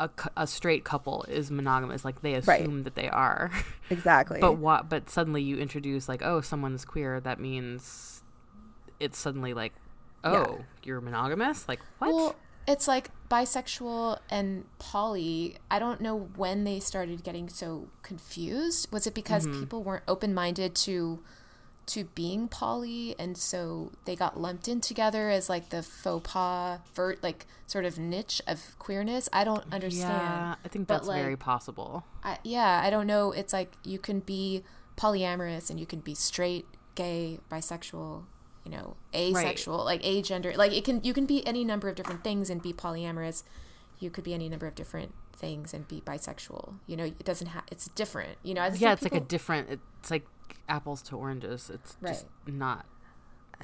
a, 0.00 0.10
a 0.36 0.46
straight 0.46 0.84
couple 0.84 1.24
is 1.28 1.50
monogamous 1.50 2.04
like 2.04 2.22
they 2.22 2.34
assume 2.34 2.76
right. 2.76 2.84
that 2.84 2.94
they 2.94 3.08
are 3.08 3.50
exactly 3.90 4.40
but 4.40 4.58
what 4.58 4.88
but 4.88 5.08
suddenly 5.08 5.42
you 5.42 5.58
introduce 5.58 6.08
like 6.08 6.22
oh 6.22 6.40
someone's 6.40 6.84
queer 6.84 7.20
that 7.20 7.38
means 7.38 8.22
it's 8.98 9.18
suddenly 9.18 9.54
like 9.54 9.72
oh 10.24 10.32
yeah. 10.32 10.64
you're 10.82 11.00
monogamous 11.00 11.68
like 11.68 11.80
what 11.98 12.12
well, 12.12 12.36
it's 12.66 12.88
like 12.88 13.10
bisexual 13.28 14.18
and 14.30 14.64
poly 14.78 15.56
i 15.70 15.78
don't 15.78 16.00
know 16.00 16.30
when 16.36 16.64
they 16.64 16.80
started 16.80 17.22
getting 17.22 17.48
so 17.48 17.88
confused 18.02 18.90
was 18.92 19.06
it 19.06 19.14
because 19.14 19.46
mm-hmm. 19.46 19.60
people 19.60 19.82
weren't 19.82 20.04
open-minded 20.08 20.74
to 20.74 21.20
to 21.86 22.04
being 22.04 22.48
poly 22.48 23.14
and 23.18 23.36
so 23.36 23.90
they 24.04 24.14
got 24.14 24.40
lumped 24.40 24.68
in 24.68 24.80
together 24.80 25.30
as 25.30 25.48
like 25.48 25.70
the 25.70 25.82
faux 25.82 26.32
pas 26.32 26.78
vert 26.94 27.22
like 27.22 27.46
sort 27.66 27.84
of 27.84 27.98
niche 27.98 28.40
of 28.46 28.78
queerness. 28.78 29.28
I 29.32 29.44
don't 29.44 29.64
understand 29.72 30.12
yeah 30.12 30.54
i 30.64 30.68
think 30.68 30.88
that's 30.88 31.08
like, 31.08 31.22
very 31.22 31.36
possible. 31.36 32.04
I, 32.22 32.38
yeah 32.44 32.80
i 32.84 32.90
don't 32.90 33.06
know. 33.06 33.32
It's 33.32 33.52
like 33.52 33.72
you 33.84 33.98
can 33.98 34.20
be 34.20 34.62
polyamorous 34.96 35.70
and 35.70 35.80
you 35.80 35.86
can 35.86 36.00
be 36.00 36.14
straight 36.14 36.66
gay 36.94 37.40
bisexual 37.50 38.24
you 38.64 38.70
know 38.70 38.96
asexual 39.14 39.78
right. 39.78 39.84
like 39.84 40.02
agender 40.02 40.54
like 40.56 40.72
it 40.72 40.84
can 40.84 41.00
you 41.02 41.14
can 41.14 41.26
be 41.26 41.44
any 41.46 41.64
number 41.64 41.88
of 41.88 41.96
different 41.96 42.22
things 42.22 42.50
and 42.50 42.62
be 42.62 42.72
polyamorous. 42.72 43.42
You 43.98 44.10
could 44.10 44.24
be 44.24 44.34
any 44.34 44.48
number 44.48 44.66
of 44.66 44.74
different 44.74 45.14
things 45.36 45.72
and 45.72 45.86
be 45.86 46.00
bisexual. 46.00 46.74
You 46.86 46.96
know 46.96 47.04
it 47.04 47.24
doesn't 47.24 47.48
have 47.48 47.64
it's 47.70 47.86
different 47.88 48.38
you 48.42 48.54
know 48.54 48.62
as 48.62 48.80
yeah 48.80 48.92
it's 48.92 49.02
people, 49.02 49.16
like 49.16 49.24
a 49.24 49.28
different 49.28 49.80
it's 50.00 50.10
like 50.10 50.26
apples 50.68 51.02
to 51.02 51.16
oranges. 51.16 51.70
It's 51.72 51.96
right. 52.00 52.12
just 52.12 52.26
not. 52.46 52.86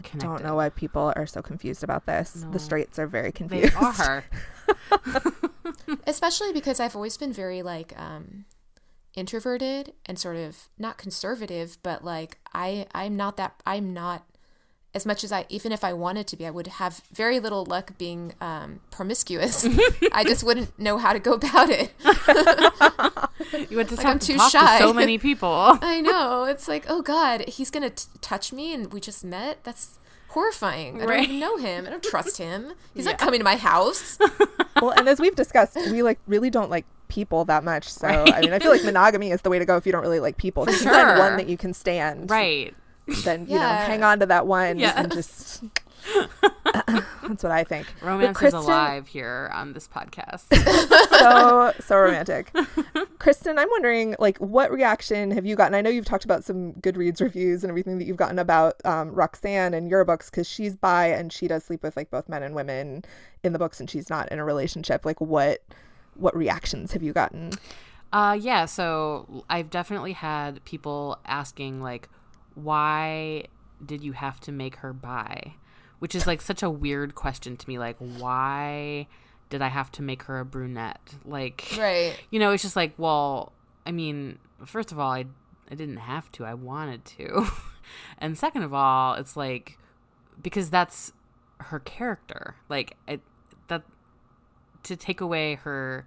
Connected. 0.02 0.22
I 0.22 0.26
don't 0.26 0.44
know 0.44 0.54
why 0.54 0.68
people 0.68 1.12
are 1.16 1.26
so 1.26 1.42
confused 1.42 1.82
about 1.82 2.06
this. 2.06 2.36
No. 2.36 2.52
The 2.52 2.58
straights 2.60 2.98
are 2.98 3.08
very 3.08 3.32
confused. 3.32 3.72
They 3.72 4.04
are. 4.04 4.24
Especially 6.06 6.52
because 6.52 6.78
I've 6.78 6.94
always 6.94 7.16
been 7.16 7.32
very 7.32 7.62
like 7.62 7.98
um, 7.98 8.44
introverted 9.16 9.92
and 10.06 10.18
sort 10.18 10.36
of 10.36 10.68
not 10.78 10.98
conservative, 10.98 11.78
but 11.82 12.04
like 12.04 12.38
I 12.54 12.86
I'm 12.94 13.16
not 13.16 13.36
that 13.38 13.60
I'm 13.66 13.92
not 13.92 14.24
as 14.98 15.06
much 15.06 15.22
as 15.22 15.30
I, 15.30 15.46
even 15.48 15.70
if 15.70 15.84
I 15.84 15.92
wanted 15.92 16.26
to 16.26 16.36
be, 16.36 16.44
I 16.44 16.50
would 16.50 16.66
have 16.66 17.02
very 17.12 17.38
little 17.38 17.64
luck 17.64 17.96
being 17.98 18.34
um, 18.40 18.80
promiscuous. 18.90 19.64
I 20.12 20.24
just 20.24 20.42
wouldn't 20.42 20.76
know 20.76 20.98
how 20.98 21.12
to 21.12 21.20
go 21.20 21.34
about 21.34 21.70
it. 21.70 21.92
you 23.70 23.76
would 23.76 23.88
just 23.88 23.98
like, 23.98 24.06
have 24.06 24.14
I'm 24.14 24.18
to 24.18 24.26
too 24.26 24.36
talk 24.36 24.50
shy. 24.50 24.78
to 24.78 24.84
so 24.84 24.92
many 24.92 25.16
people. 25.28 25.78
I 25.80 26.00
know. 26.00 26.44
It's 26.44 26.66
like, 26.66 26.84
oh 26.88 27.00
God, 27.00 27.48
he's 27.48 27.70
gonna 27.70 27.90
t- 27.90 28.06
touch 28.20 28.52
me, 28.52 28.74
and 28.74 28.92
we 28.92 28.98
just 28.98 29.24
met. 29.24 29.62
That's 29.62 30.00
horrifying. 30.30 31.00
I 31.00 31.04
right. 31.04 31.16
don't 31.16 31.24
even 31.24 31.38
know 31.38 31.56
him. 31.58 31.86
I 31.86 31.90
don't 31.90 32.02
trust 32.02 32.38
him. 32.38 32.72
He's 32.92 33.04
yeah. 33.04 33.12
not 33.12 33.20
coming 33.20 33.38
to 33.38 33.44
my 33.44 33.56
house. 33.56 34.18
well, 34.82 34.90
and 34.90 35.08
as 35.08 35.20
we've 35.20 35.36
discussed, 35.36 35.76
we 35.76 36.02
like 36.02 36.18
really 36.26 36.50
don't 36.50 36.70
like 36.70 36.86
people 37.06 37.44
that 37.44 37.62
much. 37.62 37.88
So 37.88 38.08
right. 38.08 38.34
I 38.34 38.40
mean, 38.40 38.52
I 38.52 38.58
feel 38.58 38.72
like 38.72 38.84
monogamy 38.84 39.30
is 39.30 39.42
the 39.42 39.50
way 39.50 39.60
to 39.60 39.64
go 39.64 39.76
if 39.76 39.86
you 39.86 39.92
don't 39.92 40.02
really 40.02 40.20
like 40.20 40.38
people. 40.38 40.68
If 40.68 40.82
you 40.82 40.90
find 40.90 41.20
one 41.20 41.36
that 41.36 41.48
you 41.48 41.56
can 41.56 41.72
stand, 41.72 42.30
right? 42.30 42.74
Then 43.24 43.46
you 43.48 43.56
know 43.56 43.68
hang 43.68 44.02
on 44.02 44.20
to 44.20 44.26
that 44.26 44.46
one 44.46 44.78
yes. 44.78 44.94
and 44.96 45.12
just 45.12 45.64
that's 47.22 47.42
what 47.42 47.52
I 47.52 47.64
think. 47.64 47.86
Romance 48.02 48.36
Kristen, 48.36 48.60
is 48.60 48.66
alive 48.66 49.08
here 49.08 49.50
on 49.52 49.72
this 49.72 49.88
podcast. 49.88 50.44
so 51.18 51.72
so 51.80 51.98
romantic. 51.98 52.54
Kristen, 53.18 53.58
I'm 53.58 53.68
wondering, 53.70 54.14
like, 54.18 54.38
what 54.38 54.70
reaction 54.70 55.30
have 55.32 55.44
you 55.44 55.56
gotten? 55.56 55.74
I 55.74 55.80
know 55.80 55.90
you've 55.90 56.04
talked 56.04 56.24
about 56.24 56.44
some 56.44 56.74
Goodreads 56.74 57.20
reviews 57.20 57.64
and 57.64 57.70
everything 57.70 57.98
that 57.98 58.04
you've 58.04 58.16
gotten 58.16 58.38
about 58.38 58.74
um, 58.84 59.12
Roxane 59.12 59.74
and 59.74 59.90
your 59.90 60.04
books 60.04 60.30
because 60.30 60.48
she's 60.48 60.76
bi 60.76 61.06
and 61.06 61.32
she 61.32 61.48
does 61.48 61.64
sleep 61.64 61.82
with 61.82 61.96
like 61.96 62.10
both 62.10 62.28
men 62.28 62.42
and 62.42 62.54
women 62.54 63.04
in 63.42 63.52
the 63.52 63.58
books, 63.58 63.80
and 63.80 63.90
she's 63.90 64.08
not 64.08 64.30
in 64.32 64.38
a 64.38 64.44
relationship. 64.44 65.04
Like, 65.04 65.20
what 65.20 65.62
what 66.14 66.36
reactions 66.36 66.92
have 66.92 67.02
you 67.02 67.12
gotten? 67.12 67.52
Uh, 68.12 68.36
yeah. 68.40 68.64
So 68.64 69.44
I've 69.50 69.70
definitely 69.70 70.12
had 70.12 70.64
people 70.64 71.18
asking 71.26 71.82
like 71.82 72.08
why 72.58 73.44
did 73.84 74.02
you 74.02 74.12
have 74.12 74.40
to 74.40 74.52
make 74.52 74.76
her 74.76 74.92
bi? 74.92 75.54
Which 75.98 76.14
is 76.14 76.26
like 76.26 76.40
such 76.40 76.62
a 76.62 76.70
weird 76.70 77.14
question 77.14 77.56
to 77.56 77.68
me. 77.68 77.78
Like, 77.78 77.96
why 77.98 79.06
did 79.50 79.62
I 79.62 79.68
have 79.68 79.90
to 79.92 80.02
make 80.02 80.24
her 80.24 80.38
a 80.38 80.44
brunette? 80.44 81.14
Like, 81.24 81.64
right. 81.78 82.14
You 82.30 82.38
know, 82.38 82.52
it's 82.52 82.62
just 82.62 82.76
like, 82.76 82.94
well, 82.98 83.52
I 83.86 83.92
mean, 83.92 84.38
first 84.64 84.92
of 84.92 84.98
all, 84.98 85.12
I, 85.12 85.24
I 85.70 85.74
didn't 85.74 85.98
have 85.98 86.30
to, 86.32 86.44
I 86.44 86.54
wanted 86.54 87.04
to. 87.04 87.46
and 88.18 88.36
second 88.36 88.62
of 88.62 88.74
all, 88.74 89.14
it's 89.14 89.36
like, 89.36 89.78
because 90.40 90.70
that's 90.70 91.12
her 91.60 91.80
character. 91.80 92.56
Like, 92.68 92.96
it, 93.06 93.20
that, 93.68 93.82
to 94.84 94.96
take 94.96 95.20
away 95.20 95.56
her 95.56 96.06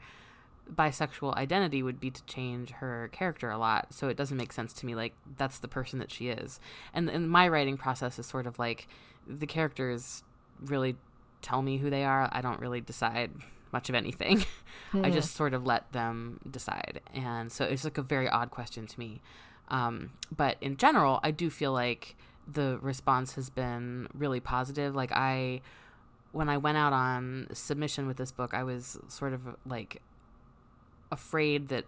bisexual 0.73 1.35
identity 1.35 1.83
would 1.83 1.99
be 1.99 2.11
to 2.11 2.23
change 2.25 2.71
her 2.71 3.09
character 3.11 3.49
a 3.49 3.57
lot. 3.57 3.93
So 3.93 4.07
it 4.07 4.17
doesn't 4.17 4.37
make 4.37 4.53
sense 4.53 4.73
to 4.73 4.85
me. 4.85 4.95
Like 4.95 5.13
that's 5.37 5.59
the 5.59 5.67
person 5.67 5.99
that 5.99 6.11
she 6.11 6.29
is. 6.29 6.59
And 6.93 7.09
and 7.09 7.29
my 7.29 7.47
writing 7.47 7.77
process 7.77 8.19
is 8.19 8.25
sort 8.25 8.47
of 8.47 8.59
like 8.59 8.87
the 9.27 9.47
characters 9.47 10.23
really 10.59 10.95
tell 11.41 11.61
me 11.61 11.77
who 11.77 11.89
they 11.89 12.03
are. 12.03 12.29
I 12.31 12.41
don't 12.41 12.59
really 12.59 12.81
decide 12.81 13.31
much 13.71 13.89
of 13.89 13.95
anything. 13.95 14.39
Mm. 14.91 15.05
I 15.05 15.07
hmm. 15.07 15.13
just 15.13 15.35
sort 15.35 15.53
of 15.53 15.65
let 15.65 15.91
them 15.91 16.39
decide. 16.49 17.01
And 17.13 17.51
so 17.51 17.65
it's 17.65 17.83
like 17.83 17.97
a 17.97 18.03
very 18.03 18.29
odd 18.29 18.51
question 18.51 18.85
to 18.87 18.99
me. 18.99 19.21
Um, 19.69 20.11
but 20.35 20.57
in 20.59 20.77
general, 20.77 21.19
I 21.23 21.31
do 21.31 21.49
feel 21.49 21.71
like 21.71 22.15
the 22.47 22.77
response 22.81 23.35
has 23.35 23.49
been 23.49 24.07
really 24.13 24.39
positive. 24.39 24.95
Like 24.95 25.11
I 25.13 25.61
when 26.33 26.47
I 26.47 26.57
went 26.57 26.77
out 26.77 26.93
on 26.93 27.47
submission 27.53 28.07
with 28.07 28.17
this 28.17 28.31
book, 28.31 28.53
I 28.53 28.63
was 28.63 28.97
sort 29.07 29.33
of 29.33 29.41
like 29.65 30.01
afraid 31.11 31.69
that 31.69 31.85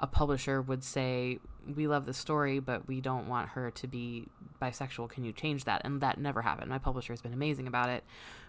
a 0.00 0.06
publisher 0.06 0.60
would 0.60 0.84
say, 0.84 1.38
We 1.74 1.86
love 1.86 2.06
the 2.06 2.14
story, 2.14 2.58
but 2.58 2.86
we 2.86 3.00
don't 3.00 3.28
want 3.28 3.50
her 3.50 3.70
to 3.70 3.86
be 3.86 4.26
bisexual. 4.60 5.10
Can 5.10 5.24
you 5.24 5.32
change 5.32 5.64
that? 5.64 5.82
And 5.84 6.00
that 6.00 6.18
never 6.18 6.42
happened. 6.42 6.68
My 6.68 6.78
publisher 6.78 7.12
has 7.12 7.22
been 7.22 7.32
amazing 7.32 7.66
about 7.66 7.88
it, 7.88 8.04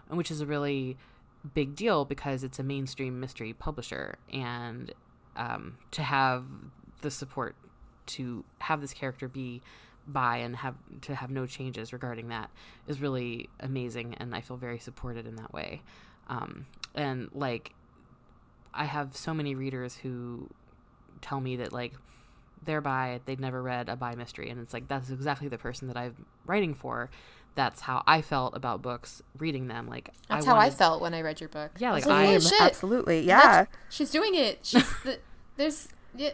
which 0.08 0.30
is 0.30 0.40
a 0.40 0.46
really 0.46 0.96
big 1.54 1.74
deal 1.74 2.04
because 2.04 2.44
it's 2.44 2.58
a 2.58 2.62
mainstream 2.62 3.20
mystery 3.20 3.52
publisher. 3.52 4.16
And 4.32 4.92
um, 5.36 5.78
to 5.92 6.02
have 6.02 6.44
the 7.00 7.10
support 7.10 7.54
to 8.06 8.44
have 8.58 8.80
this 8.80 8.92
character 8.92 9.28
be 9.28 9.62
bi 10.06 10.38
and 10.38 10.56
have 10.56 10.74
to 11.02 11.14
have 11.14 11.30
no 11.30 11.46
changes 11.46 11.92
regarding 11.92 12.28
that 12.28 12.50
is 12.86 13.00
really 13.00 13.48
amazing 13.60 14.14
and 14.14 14.34
i 14.34 14.40
feel 14.40 14.56
very 14.56 14.78
supported 14.78 15.26
in 15.26 15.36
that 15.36 15.52
way 15.52 15.82
um, 16.28 16.66
and 16.94 17.28
like 17.34 17.74
I 18.78 18.84
have 18.84 19.16
so 19.16 19.34
many 19.34 19.54
readers 19.54 19.96
who 19.96 20.48
tell 21.20 21.40
me 21.40 21.56
that 21.56 21.72
like 21.72 21.92
they're 22.64 22.80
bi, 22.80 23.20
they've 23.26 23.40
never 23.40 23.62
read 23.62 23.88
a 23.88 23.96
bi 23.96 24.14
mystery, 24.14 24.48
and 24.50 24.60
it's 24.60 24.72
like 24.72 24.88
that's 24.88 25.10
exactly 25.10 25.48
the 25.48 25.58
person 25.58 25.88
that 25.88 25.96
I'm 25.96 26.26
writing 26.46 26.74
for. 26.74 27.10
That's 27.54 27.80
how 27.80 28.04
I 28.06 28.22
felt 28.22 28.56
about 28.56 28.82
books 28.82 29.22
reading 29.36 29.66
them. 29.66 29.88
Like 29.88 30.12
that's 30.28 30.46
I 30.46 30.50
how 30.50 30.56
I 30.56 30.70
felt 30.70 31.00
when 31.00 31.12
I 31.12 31.22
read 31.22 31.40
your 31.40 31.48
book. 31.48 31.72
Yeah, 31.78 31.92
like 31.92 32.06
I, 32.06 32.36
like, 32.36 32.52
I 32.60 32.66
absolutely 32.66 33.20
yeah. 33.20 33.66
she's 33.90 34.10
doing 34.10 34.34
it. 34.34 34.60
She's 34.62 34.88
the, 35.02 35.18
there's 35.56 35.88
yeah. 36.14 36.30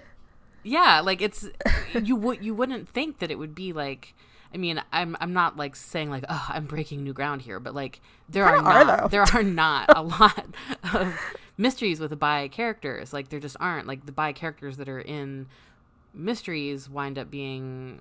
yeah, 0.62 1.00
like 1.00 1.22
it's 1.22 1.48
you 1.94 2.14
would 2.16 2.44
you 2.44 2.54
wouldn't 2.54 2.88
think 2.88 3.20
that 3.20 3.30
it 3.30 3.38
would 3.38 3.54
be 3.54 3.72
like 3.72 4.14
I 4.52 4.56
mean, 4.56 4.80
I'm 4.92 5.16
I'm 5.20 5.32
not 5.32 5.56
like 5.56 5.74
saying 5.74 6.10
like 6.10 6.24
oh 6.28 6.46
I'm 6.48 6.66
breaking 6.66 7.02
new 7.02 7.12
ground 7.12 7.42
here, 7.42 7.58
but 7.58 7.74
like 7.74 8.00
there 8.28 8.44
are 8.44 8.62
not 8.62 8.88
are, 8.88 9.08
there 9.08 9.24
are 9.32 9.42
not 9.42 9.96
a 9.96 10.02
lot 10.02 10.46
of 10.92 11.18
mysteries 11.56 12.00
with 12.00 12.10
the 12.10 12.16
bi 12.16 12.48
characters. 12.48 13.12
Like 13.12 13.28
there 13.28 13.40
just 13.40 13.56
aren't. 13.60 13.86
Like 13.86 14.06
the 14.06 14.12
bi 14.12 14.32
characters 14.32 14.76
that 14.78 14.88
are 14.88 15.00
in 15.00 15.46
mysteries 16.12 16.88
wind 16.88 17.18
up 17.18 17.30
being 17.30 18.00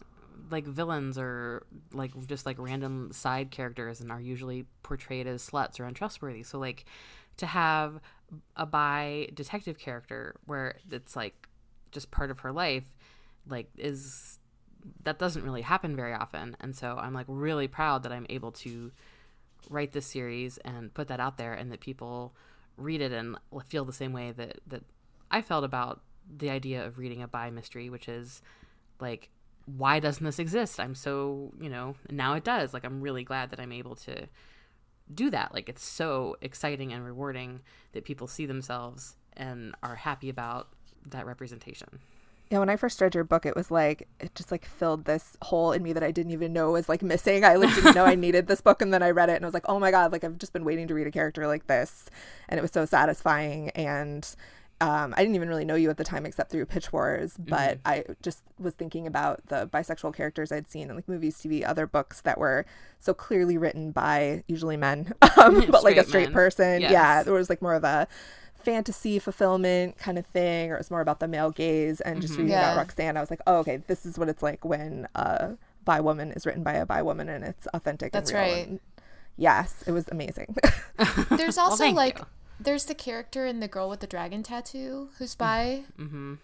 like 0.50 0.66
villains 0.66 1.18
or 1.18 1.64
like 1.94 2.12
just 2.28 2.46
like 2.46 2.58
random 2.60 3.12
side 3.12 3.52
characters 3.52 4.02
and 4.02 4.12
are 4.12 4.22
usually 4.22 4.66
portrayed 4.84 5.28
as 5.28 5.48
sluts 5.48 5.80
or 5.80 5.86
untrustworthy. 5.86 6.44
So 6.44 6.60
like 6.60 6.86
to 7.38 7.46
have 7.46 8.00
a 8.56 8.66
bi 8.66 9.30
detective 9.34 9.78
character 9.78 10.36
where 10.46 10.76
it's 10.92 11.16
like 11.16 11.48
just 11.92 12.12
part 12.12 12.32
of 12.32 12.40
her 12.40 12.52
life 12.52 12.96
like 13.48 13.70
is 13.78 14.40
that 15.04 15.20
doesn't 15.20 15.44
really 15.44 15.62
happen 15.62 15.96
very 15.96 16.14
often. 16.14 16.58
And 16.60 16.76
so 16.76 16.98
I'm 17.00 17.14
like 17.14 17.26
really 17.30 17.68
proud 17.68 18.04
that 18.04 18.12
I'm 18.12 18.26
able 18.30 18.52
to 18.52 18.92
write 19.70 19.94
this 19.94 20.06
series 20.06 20.58
and 20.60 20.94
put 20.94 21.08
that 21.08 21.20
out 21.20 21.38
there 21.38 21.54
and 21.54 21.72
that 21.72 21.80
people 21.80 22.34
read 22.78 23.02
it 23.02 23.12
and 23.12 23.38
feel 23.68 23.86
the 23.86 23.94
same 23.94 24.14
way 24.14 24.32
that 24.32 24.60
that 24.68 24.84
I 25.32 25.42
felt 25.42 25.64
about 25.64 26.02
the 26.38 26.50
idea 26.50 26.86
of 26.86 26.98
reading 26.98 27.22
a 27.22 27.28
bi 27.28 27.50
mystery, 27.50 27.90
which 27.90 28.08
is 28.08 28.42
like 29.00 29.30
why 29.66 30.00
doesn't 30.00 30.24
this 30.24 30.40
exist? 30.40 30.80
I'm 30.80 30.96
so, 30.96 31.54
you 31.60 31.70
know, 31.70 31.96
now 32.10 32.34
it 32.34 32.44
does. 32.44 32.74
Like 32.74 32.84
I'm 32.84 33.02
really 33.02 33.24
glad 33.24 33.50
that 33.52 33.60
I'm 33.60 33.72
able 33.72 33.96
to 33.96 34.28
do 35.14 35.30
that. 35.30 35.54
Like 35.54 35.70
it's 35.70 35.84
so 35.84 36.36
exciting 36.42 36.92
and 36.92 37.06
rewarding 37.06 37.62
that 37.94 38.04
people 38.04 38.28
see 38.28 38.46
themselves 38.46 39.16
and 39.38 39.74
are 39.82 39.96
happy 39.96 40.30
about 40.30 40.68
that 41.08 41.26
representation. 41.26 42.00
Yeah, 42.54 42.60
when 42.60 42.70
I 42.70 42.76
first 42.76 43.02
read 43.02 43.16
your 43.16 43.24
book, 43.24 43.48
it 43.48 43.56
was 43.56 43.72
like 43.72 44.08
it 44.20 44.36
just 44.36 44.52
like 44.52 44.64
filled 44.64 45.06
this 45.06 45.36
hole 45.42 45.72
in 45.72 45.82
me 45.82 45.92
that 45.92 46.04
I 46.04 46.12
didn't 46.12 46.34
even 46.34 46.54
know 46.54 46.70
was 46.70 46.88
like 46.88 47.02
missing. 47.02 47.44
I 47.44 47.56
like 47.56 47.74
didn't 47.74 47.96
know 47.96 48.06
I 48.06 48.14
needed 48.28 48.46
this 48.46 48.62
book, 48.62 48.80
and 48.80 48.94
then 48.94 49.02
I 49.02 49.10
read 49.10 49.30
it, 49.30 49.38
and 49.38 49.44
I 49.44 49.48
was 49.48 49.56
like, 49.56 49.66
oh 49.68 49.80
my 49.80 49.90
god, 49.90 50.12
like 50.12 50.24
I've 50.24 50.38
just 50.38 50.54
been 50.54 50.64
waiting 50.64 50.88
to 50.90 50.94
read 50.94 51.08
a 51.08 51.12
character 51.12 51.48
like 51.48 51.66
this, 51.66 52.12
and 52.48 52.60
it 52.60 52.62
was 52.62 52.70
so 52.70 52.86
satisfying. 52.86 53.72
And 53.72 54.24
um, 54.82 55.16
I 55.18 55.24
didn't 55.24 55.34
even 55.34 55.50
really 55.50 55.66
know 55.66 55.74
you 55.74 55.90
at 55.90 55.98
the 55.98 56.04
time 56.04 56.28
except 56.28 56.52
through 56.52 56.68
Pitch 56.68 56.94
Wars, 56.94 57.38
but 57.40 57.84
mm-hmm. 57.84 57.88
I 57.88 58.04
just 58.22 58.44
was 58.60 58.76
thinking 58.76 59.08
about 59.08 59.48
the 59.48 59.68
bisexual 59.74 60.14
characters 60.14 60.52
I'd 60.52 60.70
seen 60.70 60.92
in 60.92 60.96
like 60.96 61.10
movies, 61.10 61.38
TV, 61.38 61.68
other 61.68 61.88
books 61.88 62.22
that 62.22 62.38
were 62.38 62.68
so 63.00 63.16
clearly 63.16 63.58
written 63.58 63.90
by 63.90 64.44
usually 64.48 64.78
men, 64.78 65.12
um, 65.42 65.66
but 65.72 65.84
like 65.84 65.98
a 65.98 66.06
straight 66.06 66.26
men. 66.26 66.34
person. 66.34 66.82
Yes. 66.82 66.92
Yeah, 66.92 67.24
there 67.24 67.34
was 67.34 67.50
like 67.50 67.64
more 67.64 67.74
of 67.74 67.84
a 67.84 68.08
fantasy 68.64 69.20
fulfillment 69.20 69.98
kind 69.98 70.18
of 70.18 70.26
thing, 70.28 70.72
or 70.72 70.76
it 70.76 70.80
was 70.80 70.92
more 70.92 71.02
about 71.02 71.20
the 71.20 71.28
male 71.28 71.52
gaze. 71.52 72.02
And 72.02 72.22
just 72.22 72.34
mm-hmm. 72.34 72.44
reading 72.44 72.58
yeah. 72.58 72.74
about 72.74 72.78
Roxane, 72.78 73.18
I 73.18 73.22
was 73.22 73.30
like, 73.30 73.42
oh, 73.48 73.58
okay, 73.58 73.78
this 73.88 74.06
is 74.06 74.18
what 74.18 74.30
it's 74.30 74.44
like 74.44 74.64
when 74.66 75.08
a 75.16 75.54
bi 75.86 76.00
woman 76.00 76.32
is 76.32 76.46
written 76.46 76.64
by 76.64 76.74
a 76.74 76.86
bi 76.86 77.02
woman 77.02 77.30
and 77.30 77.44
it's 77.44 77.68
authentic. 77.74 78.12
That's 78.12 78.32
and 78.32 78.40
right. 78.40 78.68
And 78.68 78.80
yes, 79.38 79.84
it 79.86 79.92
was 79.92 80.08
amazing. 80.10 80.56
there's 81.30 81.58
also 81.58 81.86
well, 81.86 81.94
like, 81.94 82.20
you. 82.20 82.26
there's 82.60 82.86
the 82.86 82.96
character 82.96 83.46
in 83.46 83.60
the 83.60 83.68
girl 83.68 83.90
with 83.90 84.00
the 84.00 84.08
dragon 84.08 84.44
tattoo 84.44 85.10
who's 85.18 85.36
bi, 85.36 85.84
mm-hmm. 86.00 86.36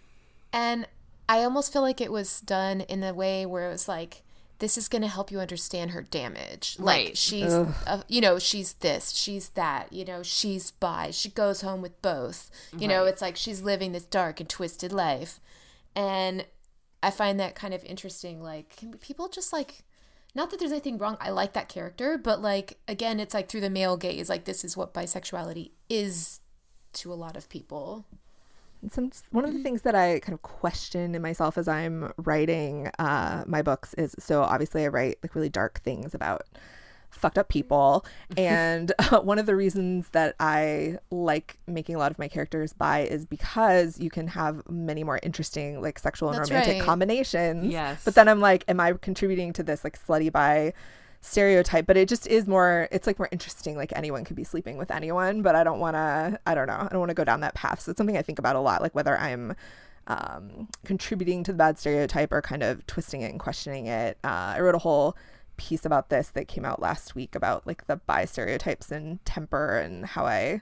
and 0.52 0.88
I 1.28 1.44
almost 1.44 1.72
feel 1.72 1.82
like 1.82 2.02
it 2.02 2.12
was 2.12 2.42
done 2.42 2.82
in 2.82 3.04
a 3.04 3.14
way 3.14 3.46
where 3.46 3.68
it 3.68 3.72
was 3.72 3.88
like 3.88 4.24
this 4.60 4.78
is 4.78 4.88
going 4.88 5.02
to 5.02 5.08
help 5.08 5.32
you 5.32 5.40
understand 5.40 5.92
her 5.92 6.02
damage. 6.02 6.76
Like 6.80 7.08
right. 7.08 7.18
she's, 7.18 7.52
uh, 7.52 8.04
you 8.08 8.22
know, 8.22 8.40
she's 8.40 8.74
this, 8.74 9.12
she's 9.12 9.50
that, 9.50 9.92
you 9.92 10.06
know, 10.06 10.22
she's 10.22 10.72
bi. 10.72 11.12
She 11.12 11.30
goes 11.30 11.62
home 11.62 11.82
with 11.82 12.02
both. 12.02 12.52
You 12.74 12.80
right. 12.82 12.90
know, 12.90 13.06
it's 13.06 13.22
like 13.22 13.36
she's 13.36 13.62
living 13.62 13.94
this 13.94 14.06
dark 14.06 14.40
and 14.40 14.50
twisted 14.50 14.92
life. 14.92 15.40
And 15.96 16.46
I 17.02 17.10
find 17.12 17.40
that 17.40 17.56
kind 17.56 17.74
of 17.74 17.84
interesting. 17.86 18.44
Like, 18.44 18.76
can 18.76 18.94
people 18.94 19.30
just 19.30 19.54
like, 19.54 19.84
not 20.36 20.52
that 20.52 20.60
there's 20.60 20.72
anything 20.72 20.98
wrong. 20.98 21.18
I 21.20 21.30
like 21.32 21.54
that 21.54 21.70
character, 21.70 22.18
but 22.18 22.42
like, 22.42 22.78
again, 22.88 23.20
it's 23.20 23.34
like 23.34 23.50
through 23.50 23.62
the 23.62 23.70
male 23.70 23.98
gaze. 23.98 24.30
Like, 24.30 24.46
this 24.46 24.64
is 24.64 24.78
what 24.78 24.94
bisexuality 24.94 25.72
is 25.90 26.42
to 26.94 27.12
a 27.12 27.16
lot 27.16 27.38
of 27.38 27.50
people 27.50 28.06
some 28.92 29.12
one 29.32 29.46
of 29.46 29.54
the 29.54 29.62
things 29.62 29.82
that 29.82 29.96
I 29.96 30.20
kind 30.20 30.34
of 30.34 30.42
question 30.42 31.14
in 31.16 31.22
myself 31.22 31.58
as 31.58 31.68
I'm 31.68 32.14
writing 32.18 32.90
uh, 33.00 33.44
my 33.46 33.62
books 33.62 33.94
is 33.96 34.16
so 34.20 34.44
obviously 34.44 34.86
I 34.86 34.88
write 34.88 35.18
like 35.22 35.36
really 35.36 35.50
dark 35.50 35.82
things 35.82 36.14
about 36.14 36.44
fucked 37.10 37.38
up 37.38 37.50
people. 37.50 38.06
And 38.38 38.94
uh, 39.00 39.20
one 39.20 39.40
of 39.40 39.48
the 39.48 39.56
reasons 39.56 40.10
that 40.10 40.36
I 40.40 40.98
like 41.10 41.58
making 41.68 41.96
a 41.96 41.98
lot 41.98 42.12
of 42.12 42.20
my 42.20 42.28
characters 42.28 42.74
bi 42.74 43.02
is 43.02 43.26
because 43.26 44.00
you 44.00 44.10
can 44.10 44.28
have 44.28 44.62
many 44.70 45.04
more 45.04 45.20
interesting 45.24 45.82
like 45.82 46.00
sexual 46.00 46.30
and 46.30 46.40
That's 46.40 46.52
romantic 46.52 46.76
right. 46.76 46.84
combinations. 46.84 47.72
Yes. 47.72 48.06
But 48.06 48.16
then 48.16 48.28
I'm 48.30 48.40
like 48.40 48.64
am 48.68 48.80
I 48.80 48.94
contributing 48.94 49.52
to 49.54 49.64
this 49.64 49.84
like 49.84 50.00
slutty 50.00 50.32
bi 50.32 50.74
stereotype 51.22 51.86
but 51.86 51.98
it 51.98 52.08
just 52.08 52.28
is 52.28 52.48
more 52.48 52.88
it's 52.92 53.06
like 53.06 53.20
more 53.20 53.28
interesting 53.32 53.76
like 53.76 53.92
anyone 53.96 54.24
could 54.24 54.38
be 54.38 54.44
sleeping 54.44 54.78
with 54.78 54.90
anyone 54.90 55.42
but 55.42 55.54
i 55.54 55.64
don't 55.64 55.80
want 55.80 55.96
to 55.96 56.40
i 56.46 56.56
don't 56.56 56.68
know 56.68 56.78
i 56.80 56.88
don't 56.90 57.00
want 57.00 57.10
to 57.10 57.16
go 57.16 57.26
down 57.26 57.42
that 57.42 57.54
path. 57.56 57.82
So 57.82 57.92
it's 57.92 57.98
something 57.98 58.18
i 58.18 58.22
think 58.22 58.40
about 58.40 58.56
a 58.56 58.60
lot 58.60 58.82
like 58.82 58.96
whether 58.96 59.18
i'm 59.18 59.56
um, 60.08 60.68
contributing 60.86 61.44
to 61.44 61.52
the 61.52 61.58
bad 61.58 61.78
stereotype 61.78 62.32
or 62.32 62.42
kind 62.42 62.64
of 62.64 62.88
twisting 62.88 63.22
it 63.22 63.30
and 63.30 63.40
questioning 63.40 63.86
it. 63.86 64.18
Uh, 64.24 64.56
i 64.56 64.60
wrote 64.60 64.76
a 64.76 64.80
whole 64.80 65.16
piece 65.58 65.86
about 65.86 66.10
this 66.10 66.30
that 66.30 66.48
came 66.48 66.64
out 66.64 66.82
last 66.82 67.16
week 67.16 67.36
about 67.36 67.68
like 67.68 67.86
the 67.88 67.98
bi 67.98 68.24
stereotypes 68.26 68.92
and 68.92 69.24
temper 69.26 69.78
and 69.78 70.06
how 70.06 70.26
i 70.26 70.62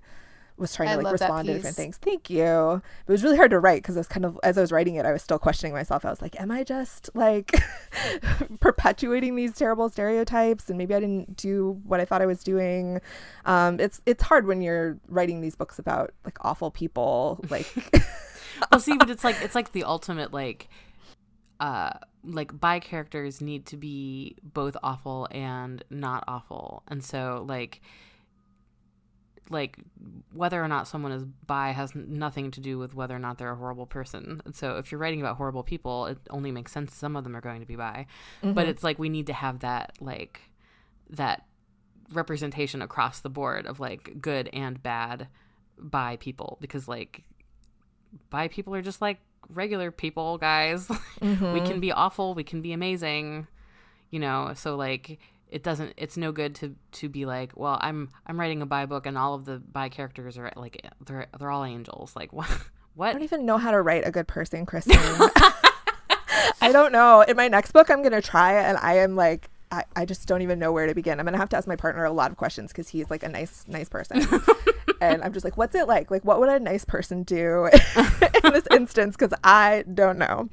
was 0.58 0.76
trying 0.76 0.90
I 0.90 0.96
to 0.96 1.02
like 1.02 1.12
respond 1.14 1.48
to 1.48 1.54
different 1.54 1.76
things. 1.76 1.98
Thank 1.98 2.30
you. 2.30 2.82
It 3.08 3.12
was 3.12 3.24
really 3.24 3.38
hard 3.38 3.52
to 3.52 3.60
write 3.60 3.82
because 3.84 3.96
I 3.96 4.00
was 4.00 4.08
kind 4.08 4.26
of 4.26 4.40
as 4.44 4.58
I 4.58 4.62
was 4.62 4.72
writing 4.72 4.96
it, 4.96 5.06
I 5.06 5.12
was 5.12 5.22
still 5.22 5.40
questioning 5.40 5.74
myself. 5.74 6.06
I 6.06 6.10
was 6.10 6.22
like, 6.22 6.40
am 6.40 6.52
I 6.52 6.64
just 6.64 7.10
like 7.14 7.54
perpetuating 8.60 9.36
these 9.36 9.54
terrible 9.54 9.90
stereotypes? 9.90 10.70
And 10.70 10.78
maybe 10.78 10.96
I 10.96 11.00
didn't 11.00 11.36
do 11.36 11.80
what 11.84 12.00
I 12.00 12.06
thought 12.06 12.22
I 12.22 12.26
was 12.26 12.44
doing. 12.44 13.00
Um, 13.46 13.80
it's 13.80 14.02
it's 14.06 14.24
hard 14.24 14.48
when 14.48 14.62
you're 14.62 14.98
writing 15.08 15.42
these 15.42 15.56
books 15.56 15.80
about 15.80 16.14
like 16.26 16.38
awful 16.42 16.72
people. 16.72 17.40
Like, 17.50 17.68
well, 18.72 18.80
see, 18.80 18.98
but 18.98 19.10
it's 19.10 19.24
like 19.24 19.38
it's 19.42 19.56
like 19.56 19.72
the 19.72 19.84
ultimate 19.84 20.34
like 20.34 20.70
uh 21.60 21.92
like 22.24 22.60
bi 22.60 22.80
characters 22.80 23.42
need 23.42 23.66
to 23.66 23.78
be 23.78 24.36
both 24.44 24.76
awful 24.84 25.28
and 25.32 25.84
not 25.90 26.24
awful 26.28 26.84
and 26.88 27.04
so 27.04 27.44
like 27.48 27.82
like 29.50 29.78
whether 30.34 30.62
or 30.62 30.68
not 30.68 30.88
someone 30.88 31.12
is 31.12 31.24
bi 31.24 31.72
has 31.72 31.96
nothing 31.96 32.52
to 32.52 32.60
do 32.60 32.78
with 32.78 32.94
whether 32.94 33.16
or 33.16 33.20
not 33.20 33.38
they're 33.38 33.52
a 33.52 33.56
horrible 33.56 33.86
person. 33.86 34.42
And 34.46 34.56
so 34.56 34.78
if 34.78 34.92
you're 34.92 35.00
writing 35.00 35.22
about 35.22 35.38
horrible 35.38 35.64
people, 35.64 36.08
it 36.08 36.18
only 36.30 36.52
makes 36.52 36.72
sense 36.72 36.94
some 36.96 37.16
of 37.16 37.24
them 37.24 37.36
are 37.36 37.42
going 37.42 37.62
to 37.62 37.66
be 37.66 37.76
bi. 37.76 38.08
Mm-hmm. 38.44 38.54
But 38.54 38.68
it's 38.68 38.84
like 38.84 39.00
we 39.00 39.10
need 39.10 39.28
to 39.28 39.34
have 39.34 39.60
that 39.60 39.94
like 40.00 40.42
that 41.10 41.46
representation 42.12 42.82
across 42.82 43.20
the 43.20 43.30
board 43.30 43.66
of 43.66 43.80
like 43.80 44.22
good 44.22 44.50
and 44.54 44.82
bad 44.82 45.28
bi 45.78 46.16
people 46.18 46.58
because 46.62 46.88
like 46.88 47.24
bi 48.30 48.48
people 48.48 48.74
are 48.76 48.82
just 48.82 49.02
like 49.02 49.20
regular 49.50 49.92
people, 49.92 50.38
guys. 50.38 50.88
Mm-hmm. 51.18 51.54
we 51.54 51.62
can 51.62 51.80
be 51.80 51.92
awful, 51.92 52.36
we 52.36 52.44
can 52.44 52.62
be 52.62 52.74
amazing. 52.74 53.48
You 54.12 54.20
know, 54.20 54.54
so 54.56 54.76
like 54.76 55.20
it 55.50 55.64
doesn't 55.64 55.94
it's 55.98 56.18
no 56.18 56.32
good 56.32 56.56
to 56.56 56.76
to 56.92 57.10
be 57.10 57.26
like 57.26 57.52
well 57.56 57.78
i'm 57.82 58.10
i'm 58.26 58.40
writing 58.40 58.62
a 58.62 58.66
bi 58.66 58.86
book 58.86 59.06
and 59.06 59.18
all 59.18 59.34
of 59.34 59.46
the 59.46 59.60
bi 59.60 59.90
characters 59.90 60.38
are 60.38 60.52
like 60.56 60.86
they're 61.06 61.28
they're 61.40 61.52
all 61.52 61.64
angels 61.64 62.16
like 62.16 62.34
what 62.34 62.50
what 62.96 63.10
i 63.10 63.14
don't 63.14 63.24
even 63.24 63.46
know 63.46 63.58
how 63.58 63.72
to 63.72 63.82
write 63.82 64.06
a 64.06 64.12
good 64.12 64.28
person 64.28 64.66
kristen 64.66 64.96
i 66.62 66.72
don't 66.72 66.92
know 66.92 67.22
in 67.22 67.36
my 67.38 67.48
next 67.48 67.72
book 67.72 67.90
i'm 67.90 68.04
gonna 68.04 68.22
try 68.22 68.54
and 68.54 68.78
i 68.80 68.98
am 68.98 69.16
like 69.16 69.50
I, 69.72 69.84
I 69.96 70.06
just 70.06 70.28
don't 70.28 70.42
even 70.42 70.60
know 70.60 70.72
where 70.72 70.88
to 70.88 70.96
begin. 70.96 71.20
I'm 71.20 71.26
gonna 71.26 71.38
have 71.38 71.50
to 71.50 71.58
ask 71.58 71.68
my 71.68 71.76
partner 71.76 72.06
a 72.06 72.12
lot 72.12 72.32
of 72.32 72.38
questions 72.38 72.72
because 72.72 72.88
he's 72.88 73.10
like 73.10 73.24
a 73.24 73.30
nice, 73.30 73.66
nice 73.68 73.90
person. 73.90 74.26
and 75.02 75.22
I'm 75.24 75.34
just 75.34 75.44
like, 75.44 75.58
what's 75.58 75.76
it 75.76 75.88
like? 75.88 76.10
Like, 76.10 76.24
what 76.24 76.40
would 76.40 76.50
a 76.50 76.60
nice 76.60 76.86
person 76.86 77.24
do 77.24 77.66
in 77.66 78.54
this 78.54 78.68
instance? 78.72 79.18
Because 79.18 79.38
I 79.44 79.84
don't 79.94 80.18
know. 80.18 80.50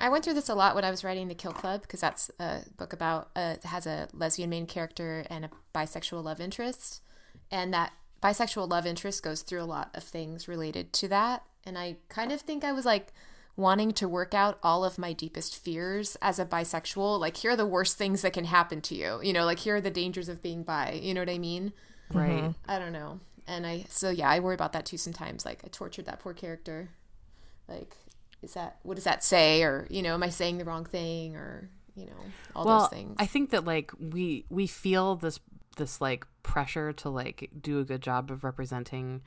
I 0.00 0.08
went 0.08 0.24
through 0.24 0.34
this 0.34 0.48
a 0.48 0.54
lot 0.54 0.74
when 0.74 0.84
I 0.84 0.90
was 0.90 1.04
writing 1.04 1.28
The 1.28 1.34
Kill 1.34 1.52
Club 1.52 1.82
because 1.82 2.00
that's 2.00 2.30
a 2.40 2.62
book 2.78 2.92
about 2.92 3.30
uh, 3.36 3.56
has 3.64 3.86
a 3.86 4.08
lesbian 4.14 4.50
main 4.50 4.66
character 4.66 5.24
and 5.28 5.44
a 5.44 5.50
bisexual 5.74 6.24
love 6.24 6.40
interest, 6.40 7.02
and 7.50 7.72
that 7.74 7.92
bisexual 8.22 8.68
love 8.68 8.86
interest 8.86 9.22
goes 9.22 9.42
through 9.42 9.62
a 9.62 9.64
lot 9.64 9.90
of 9.94 10.02
things 10.02 10.48
related 10.48 10.92
to 10.94 11.08
that. 11.08 11.44
And 11.64 11.78
I 11.78 11.96
kind 12.08 12.32
of 12.32 12.40
think 12.40 12.64
I 12.64 12.72
was 12.72 12.86
like 12.86 13.12
wanting 13.56 13.92
to 13.92 14.08
work 14.08 14.32
out 14.32 14.58
all 14.62 14.84
of 14.84 14.98
my 14.98 15.12
deepest 15.12 15.56
fears 15.56 16.16
as 16.22 16.38
a 16.38 16.46
bisexual. 16.46 17.20
Like, 17.20 17.36
here 17.36 17.50
are 17.50 17.56
the 17.56 17.66
worst 17.66 17.98
things 17.98 18.22
that 18.22 18.32
can 18.32 18.46
happen 18.46 18.80
to 18.82 18.94
you. 18.94 19.20
You 19.22 19.34
know, 19.34 19.44
like 19.44 19.58
here 19.58 19.76
are 19.76 19.80
the 19.80 19.90
dangers 19.90 20.30
of 20.30 20.42
being 20.42 20.62
bi. 20.62 20.98
You 21.02 21.12
know 21.12 21.20
what 21.20 21.28
I 21.28 21.38
mean? 21.38 21.72
Right. 22.12 22.42
Mm-hmm. 22.42 22.70
I 22.70 22.78
don't 22.78 22.92
know. 22.92 23.20
And 23.46 23.66
I 23.66 23.84
so 23.88 24.10
yeah, 24.10 24.30
I 24.30 24.40
worry 24.40 24.54
about 24.54 24.72
that 24.72 24.86
too 24.86 24.96
sometimes. 24.96 25.44
Like 25.44 25.60
I 25.64 25.68
tortured 25.68 26.06
that 26.06 26.20
poor 26.20 26.32
character. 26.32 26.90
Like 27.68 27.96
is 28.42 28.54
that 28.54 28.78
what 28.82 28.94
does 28.94 29.04
that 29.04 29.22
say 29.22 29.62
or 29.62 29.86
you 29.90 30.02
know 30.02 30.14
am 30.14 30.22
i 30.22 30.28
saying 30.28 30.58
the 30.58 30.64
wrong 30.64 30.84
thing 30.84 31.36
or 31.36 31.70
you 31.94 32.06
know 32.06 32.12
all 32.54 32.64
well, 32.64 32.80
those 32.80 32.88
things 32.88 33.16
i 33.18 33.26
think 33.26 33.50
that 33.50 33.64
like 33.64 33.92
we 33.98 34.44
we 34.48 34.66
feel 34.66 35.16
this 35.16 35.40
this 35.76 36.00
like 36.00 36.26
pressure 36.42 36.92
to 36.92 37.08
like 37.08 37.50
do 37.60 37.78
a 37.78 37.84
good 37.84 38.00
job 38.00 38.30
of 38.30 38.44
representing 38.44 39.22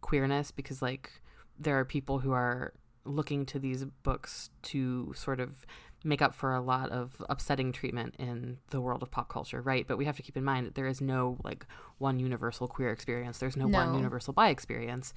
queerness 0.00 0.50
because 0.50 0.82
like 0.82 1.10
there 1.58 1.78
are 1.78 1.84
people 1.84 2.18
who 2.18 2.32
are 2.32 2.74
looking 3.04 3.44
to 3.46 3.58
these 3.58 3.84
books 4.02 4.50
to 4.62 5.12
sort 5.14 5.40
of 5.40 5.66
make 6.04 6.20
up 6.20 6.34
for 6.34 6.54
a 6.54 6.60
lot 6.60 6.90
of 6.90 7.24
upsetting 7.30 7.72
treatment 7.72 8.14
in 8.18 8.58
the 8.70 8.80
world 8.80 9.02
of 9.02 9.10
pop 9.10 9.28
culture, 9.28 9.62
right? 9.62 9.88
But 9.88 9.96
we 9.96 10.04
have 10.04 10.16
to 10.16 10.22
keep 10.22 10.36
in 10.36 10.44
mind 10.44 10.66
that 10.66 10.74
there 10.74 10.86
is 10.86 11.00
no 11.00 11.38
like 11.42 11.66
one 11.98 12.18
universal 12.18 12.68
queer 12.68 12.90
experience. 12.90 13.38
There's 13.38 13.56
no, 13.56 13.66
no. 13.66 13.78
one 13.78 13.94
universal 13.94 14.34
bi 14.34 14.50
experience. 14.50 15.14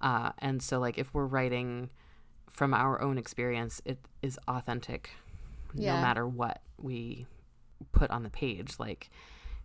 Uh, 0.00 0.32
and 0.38 0.62
so 0.62 0.78
like 0.78 0.96
if 0.96 1.12
we're 1.12 1.26
writing 1.26 1.90
from 2.50 2.74
our 2.74 3.00
own 3.00 3.16
experience, 3.16 3.80
it 3.84 3.98
is 4.22 4.38
authentic 4.46 5.10
yeah. 5.74 5.96
no 5.96 6.02
matter 6.02 6.26
what 6.26 6.60
we 6.78 7.26
put 7.92 8.10
on 8.10 8.22
the 8.22 8.30
page. 8.30 8.74
Like 8.78 9.10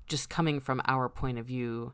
just 0.07 0.29
coming 0.29 0.59
from 0.59 0.81
our 0.87 1.09
point 1.09 1.37
of 1.37 1.45
view 1.45 1.93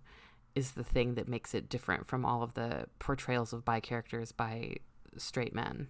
is 0.54 0.72
the 0.72 0.84
thing 0.84 1.16
that 1.16 1.28
makes 1.28 1.54
it 1.54 1.70
different 1.70 2.06
from 2.08 2.26
all 2.26 2.44
of 2.44 2.54
the 2.54 2.86
portrayals 3.00 3.54
of 3.54 3.64
bi 3.64 3.80
characters 3.80 4.32
by 4.32 4.76
straight 5.18 5.56
men. 5.56 5.88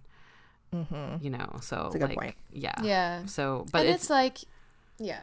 Mm-hmm. 0.72 1.22
You 1.22 1.30
know, 1.30 1.58
so 1.60 1.90
like, 1.94 2.14
point. 2.16 2.34
yeah, 2.50 2.80
yeah. 2.82 3.26
So, 3.26 3.66
but 3.72 3.84
it's, 3.84 4.04
it's, 4.04 4.10
like, 4.10 4.38
yeah. 4.98 5.20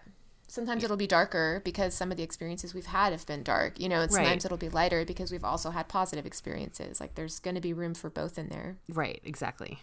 Sometimes 0.50 0.84
it'll 0.84 0.98
be 0.98 1.08
darker 1.08 1.62
because 1.64 1.94
some 1.94 2.10
of 2.10 2.18
the 2.18 2.24
experiences 2.24 2.74
we've 2.74 2.88
had 2.88 3.14
have 3.14 3.26
been 3.28 3.44
dark. 3.44 3.80
You 3.80 3.88
know, 3.88 4.02
and 4.02 4.12
sometimes 4.12 4.44
right. 4.44 4.46
it'll 4.46 4.58
be 4.58 4.68
lighter 4.68 5.06
because 5.06 5.32
we've 5.32 5.44
also 5.44 5.70
had 5.70 5.88
positive 5.88 6.26
experiences. 6.26 7.00
Like, 7.00 7.14
there's 7.14 7.40
going 7.40 7.54
to 7.54 7.62
be 7.62 7.72
room 7.72 7.94
for 7.94 8.10
both 8.10 8.38
in 8.38 8.50
there. 8.50 8.78
Right. 8.90 9.22
Exactly. 9.24 9.80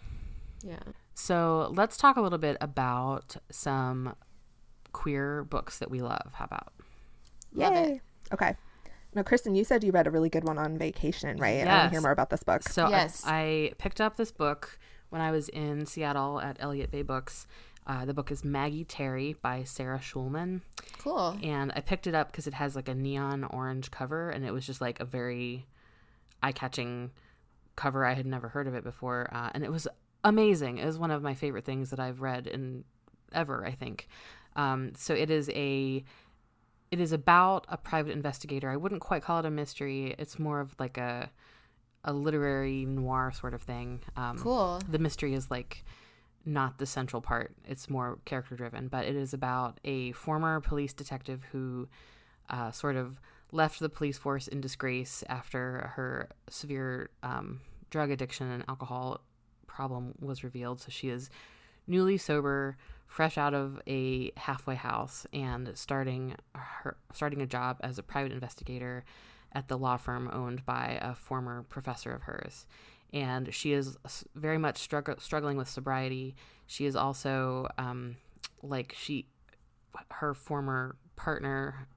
Yeah. 0.64 0.80
So 1.14 1.72
let's 1.74 1.96
talk 1.96 2.16
a 2.16 2.20
little 2.20 2.38
bit 2.38 2.56
about 2.60 3.36
some 3.50 4.16
queer 4.92 5.44
books 5.44 5.78
that 5.78 5.90
we 5.90 6.02
love. 6.02 6.32
How 6.34 6.46
about? 6.46 6.72
Love 7.54 7.74
Yay. 7.74 7.92
it. 7.92 8.00
Okay. 8.34 8.56
Now, 9.14 9.22
Kristen, 9.22 9.54
you 9.54 9.62
said 9.62 9.84
you 9.84 9.92
read 9.92 10.06
a 10.06 10.10
really 10.10 10.28
good 10.28 10.44
one 10.44 10.58
on 10.58 10.76
vacation, 10.76 11.38
right? 11.38 11.58
Yes. 11.58 11.68
I 11.68 11.72
want 11.74 11.84
to 11.84 11.90
hear 11.90 12.00
more 12.02 12.10
about 12.10 12.30
this 12.30 12.42
book. 12.42 12.64
So 12.64 12.88
yes. 12.88 13.22
I, 13.24 13.70
I 13.70 13.72
picked 13.78 14.00
up 14.00 14.16
this 14.16 14.32
book 14.32 14.78
when 15.10 15.22
I 15.22 15.30
was 15.30 15.48
in 15.48 15.86
Seattle 15.86 16.40
at 16.40 16.56
Elliott 16.58 16.90
Bay 16.90 17.02
Books. 17.02 17.46
Uh, 17.86 18.04
the 18.04 18.14
book 18.14 18.30
is 18.30 18.44
Maggie 18.44 18.84
Terry 18.84 19.36
by 19.40 19.62
Sarah 19.62 20.00
Schulman. 20.00 20.62
Cool. 20.98 21.38
And 21.42 21.72
I 21.76 21.80
picked 21.80 22.06
it 22.06 22.14
up 22.14 22.32
because 22.32 22.46
it 22.46 22.54
has 22.54 22.74
like 22.74 22.88
a 22.88 22.94
neon 22.94 23.44
orange 23.44 23.90
cover, 23.90 24.30
and 24.30 24.44
it 24.44 24.52
was 24.52 24.66
just 24.66 24.80
like 24.80 24.98
a 24.98 25.04
very 25.04 25.66
eye 26.42 26.52
catching 26.52 27.12
cover. 27.76 28.04
I 28.04 28.14
had 28.14 28.26
never 28.26 28.48
heard 28.48 28.66
of 28.66 28.74
it 28.74 28.82
before, 28.82 29.28
uh, 29.32 29.50
and 29.54 29.62
it 29.62 29.70
was 29.70 29.86
amazing. 30.24 30.78
It 30.78 30.86
was 30.86 30.98
one 30.98 31.10
of 31.10 31.22
my 31.22 31.34
favorite 31.34 31.64
things 31.64 31.90
that 31.90 32.00
I've 32.00 32.20
read 32.20 32.46
in 32.46 32.84
ever. 33.32 33.64
I 33.64 33.72
think. 33.72 34.08
Um, 34.56 34.92
so 34.96 35.14
it 35.14 35.30
is 35.30 35.48
a 35.50 36.02
it 36.90 37.00
is 37.00 37.12
about 37.12 37.66
a 37.68 37.76
private 37.76 38.12
investigator. 38.12 38.70
I 38.70 38.76
wouldn't 38.76 39.00
quite 39.00 39.22
call 39.22 39.38
it 39.38 39.44
a 39.44 39.50
mystery. 39.50 40.14
It's 40.18 40.38
more 40.38 40.60
of 40.60 40.74
like 40.78 40.98
a 40.98 41.30
a 42.04 42.12
literary 42.12 42.84
noir 42.84 43.32
sort 43.32 43.54
of 43.54 43.62
thing. 43.62 44.00
Um, 44.16 44.38
cool. 44.38 44.80
The 44.88 44.98
mystery 44.98 45.34
is 45.34 45.50
like 45.50 45.84
not 46.46 46.78
the 46.78 46.86
central 46.86 47.20
part. 47.20 47.54
It's 47.64 47.90
more 47.90 48.18
character 48.24 48.54
driven, 48.54 48.88
but 48.88 49.04
it 49.04 49.16
is 49.16 49.34
about 49.34 49.80
a 49.84 50.12
former 50.12 50.60
police 50.60 50.92
detective 50.92 51.42
who 51.52 51.88
uh, 52.48 52.70
sort 52.70 52.96
of 52.96 53.20
left 53.52 53.80
the 53.80 53.88
police 53.88 54.16
force 54.16 54.46
in 54.46 54.60
disgrace 54.60 55.24
after 55.28 55.92
her 55.96 56.30
severe 56.48 57.10
um, 57.22 57.60
drug 57.90 58.10
addiction 58.10 58.50
and 58.50 58.64
alcohol 58.68 59.20
problem 59.66 60.14
was 60.20 60.44
revealed. 60.44 60.80
So 60.80 60.88
she 60.90 61.08
is 61.08 61.28
newly 61.86 62.16
sober, 62.16 62.76
fresh 63.06 63.36
out 63.36 63.54
of 63.54 63.80
a 63.86 64.32
halfway 64.36 64.74
house, 64.76 65.26
and 65.32 65.72
starting 65.74 66.36
her 66.54 66.96
starting 67.12 67.42
a 67.42 67.46
job 67.46 67.78
as 67.80 67.98
a 67.98 68.02
private 68.02 68.32
investigator 68.32 69.04
at 69.52 69.68
the 69.68 69.78
law 69.78 69.96
firm 69.96 70.28
owned 70.32 70.64
by 70.64 70.98
a 71.00 71.14
former 71.14 71.64
professor 71.68 72.12
of 72.12 72.22
hers. 72.22 72.66
And 73.12 73.54
she 73.54 73.72
is 73.72 73.96
very 74.34 74.58
much 74.58 74.88
strugg- 74.88 75.20
struggling 75.20 75.56
with 75.56 75.68
sobriety. 75.68 76.34
She 76.66 76.86
is 76.86 76.96
also 76.96 77.68
um, 77.78 78.16
like 78.62 78.94
she, 78.98 79.26
her 80.10 80.34
former 80.34 80.96
partner, 81.14 81.88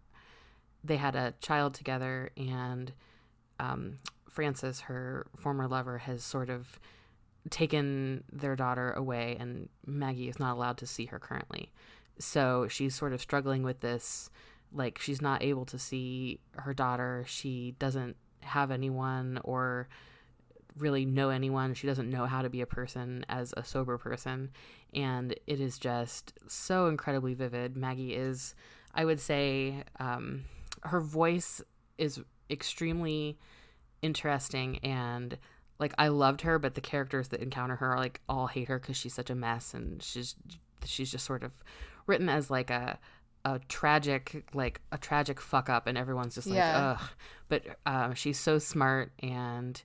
they 0.84 0.98
had 0.98 1.16
a 1.16 1.34
child 1.42 1.74
together, 1.74 2.30
and 2.38 2.94
um, 3.60 3.98
Francis, 4.30 4.82
her 4.82 5.28
former 5.36 5.68
lover, 5.68 5.98
has 5.98 6.24
sort 6.24 6.50
of 6.50 6.80
taken 7.50 8.24
their 8.32 8.56
daughter 8.56 8.92
away, 8.92 9.36
and 9.40 9.68
Maggie 9.86 10.30
is 10.30 10.40
not 10.40 10.56
allowed 10.56 10.78
to 10.78 10.86
see 10.86 11.06
her 11.08 11.20
currently. 11.20 11.72
So 12.18 12.68
she's 12.70 12.96
sort 12.96 13.12
of 13.14 13.22
struggling 13.22 13.64
with 13.64 13.82
this 13.82 14.30
like 14.72 15.00
she's 15.00 15.22
not 15.22 15.44
able 15.44 15.66
to 15.66 15.80
see 15.80 16.40
her 16.54 16.74
daughter 16.74 17.24
she 17.28 17.76
doesn't 17.80 18.16
have 18.42 18.72
anyone 18.72 19.40
or 19.44 19.88
really 20.82 21.06
know 21.06 21.30
anyone. 21.30 21.74
She 21.74 21.88
doesn't 21.88 22.10
know 22.10 22.26
how 22.26 22.42
to 22.42 22.50
be 22.50 22.62
a 22.62 22.66
person 22.66 23.26
as 23.30 23.54
a 23.58 23.64
sober 23.64 23.98
person. 23.98 24.52
And 24.94 25.34
it 25.48 25.60
is 25.60 25.78
just 25.78 26.34
so 26.48 26.88
incredibly 26.88 27.34
vivid. 27.34 27.78
Maggie 27.78 28.16
is 28.16 28.56
i 28.94 29.06
would 29.06 29.20
say 29.20 29.84
um, 30.00 30.46
her 30.84 31.00
voice 31.02 31.62
is 31.98 32.20
extremely 32.50 33.38
interesting 34.02 34.80
and 34.80 35.38
like 35.80 35.94
i 35.98 36.08
loved 36.08 36.42
her 36.42 36.58
but 36.58 36.76
the 36.76 36.82
characters 36.82 37.28
that 37.30 37.42
encounter 37.42 37.76
her 37.76 37.94
are 37.94 37.98
like 37.98 38.22
all 38.28 38.48
hate 38.48 38.68
her 38.68 38.80
because 38.80 38.98
she's 38.98 39.14
such 39.14 39.30
a 39.30 39.36
mess 39.36 39.74
and 39.74 40.02
she's 40.02 40.36
she's 40.86 41.12
just 41.12 41.26
sort 41.26 41.44
of 41.44 41.52
written 42.08 42.30
as 42.30 42.50
like 42.50 42.70
a 42.70 42.98
a 43.46 43.60
tragic 43.68 44.46
like 44.54 44.82
a 44.92 44.98
tragic 44.98 45.40
fuck 45.40 45.70
up 45.70 45.88
and 45.88 45.98
everyone's 45.98 46.36
just 46.36 46.48
like 46.48 46.58
yeah. 46.58 46.98
ugh. 47.00 47.10
But 47.48 47.64
um, 47.86 48.14
she's 48.14 48.38
so 48.38 48.60
smart 48.60 49.12
and 49.24 49.82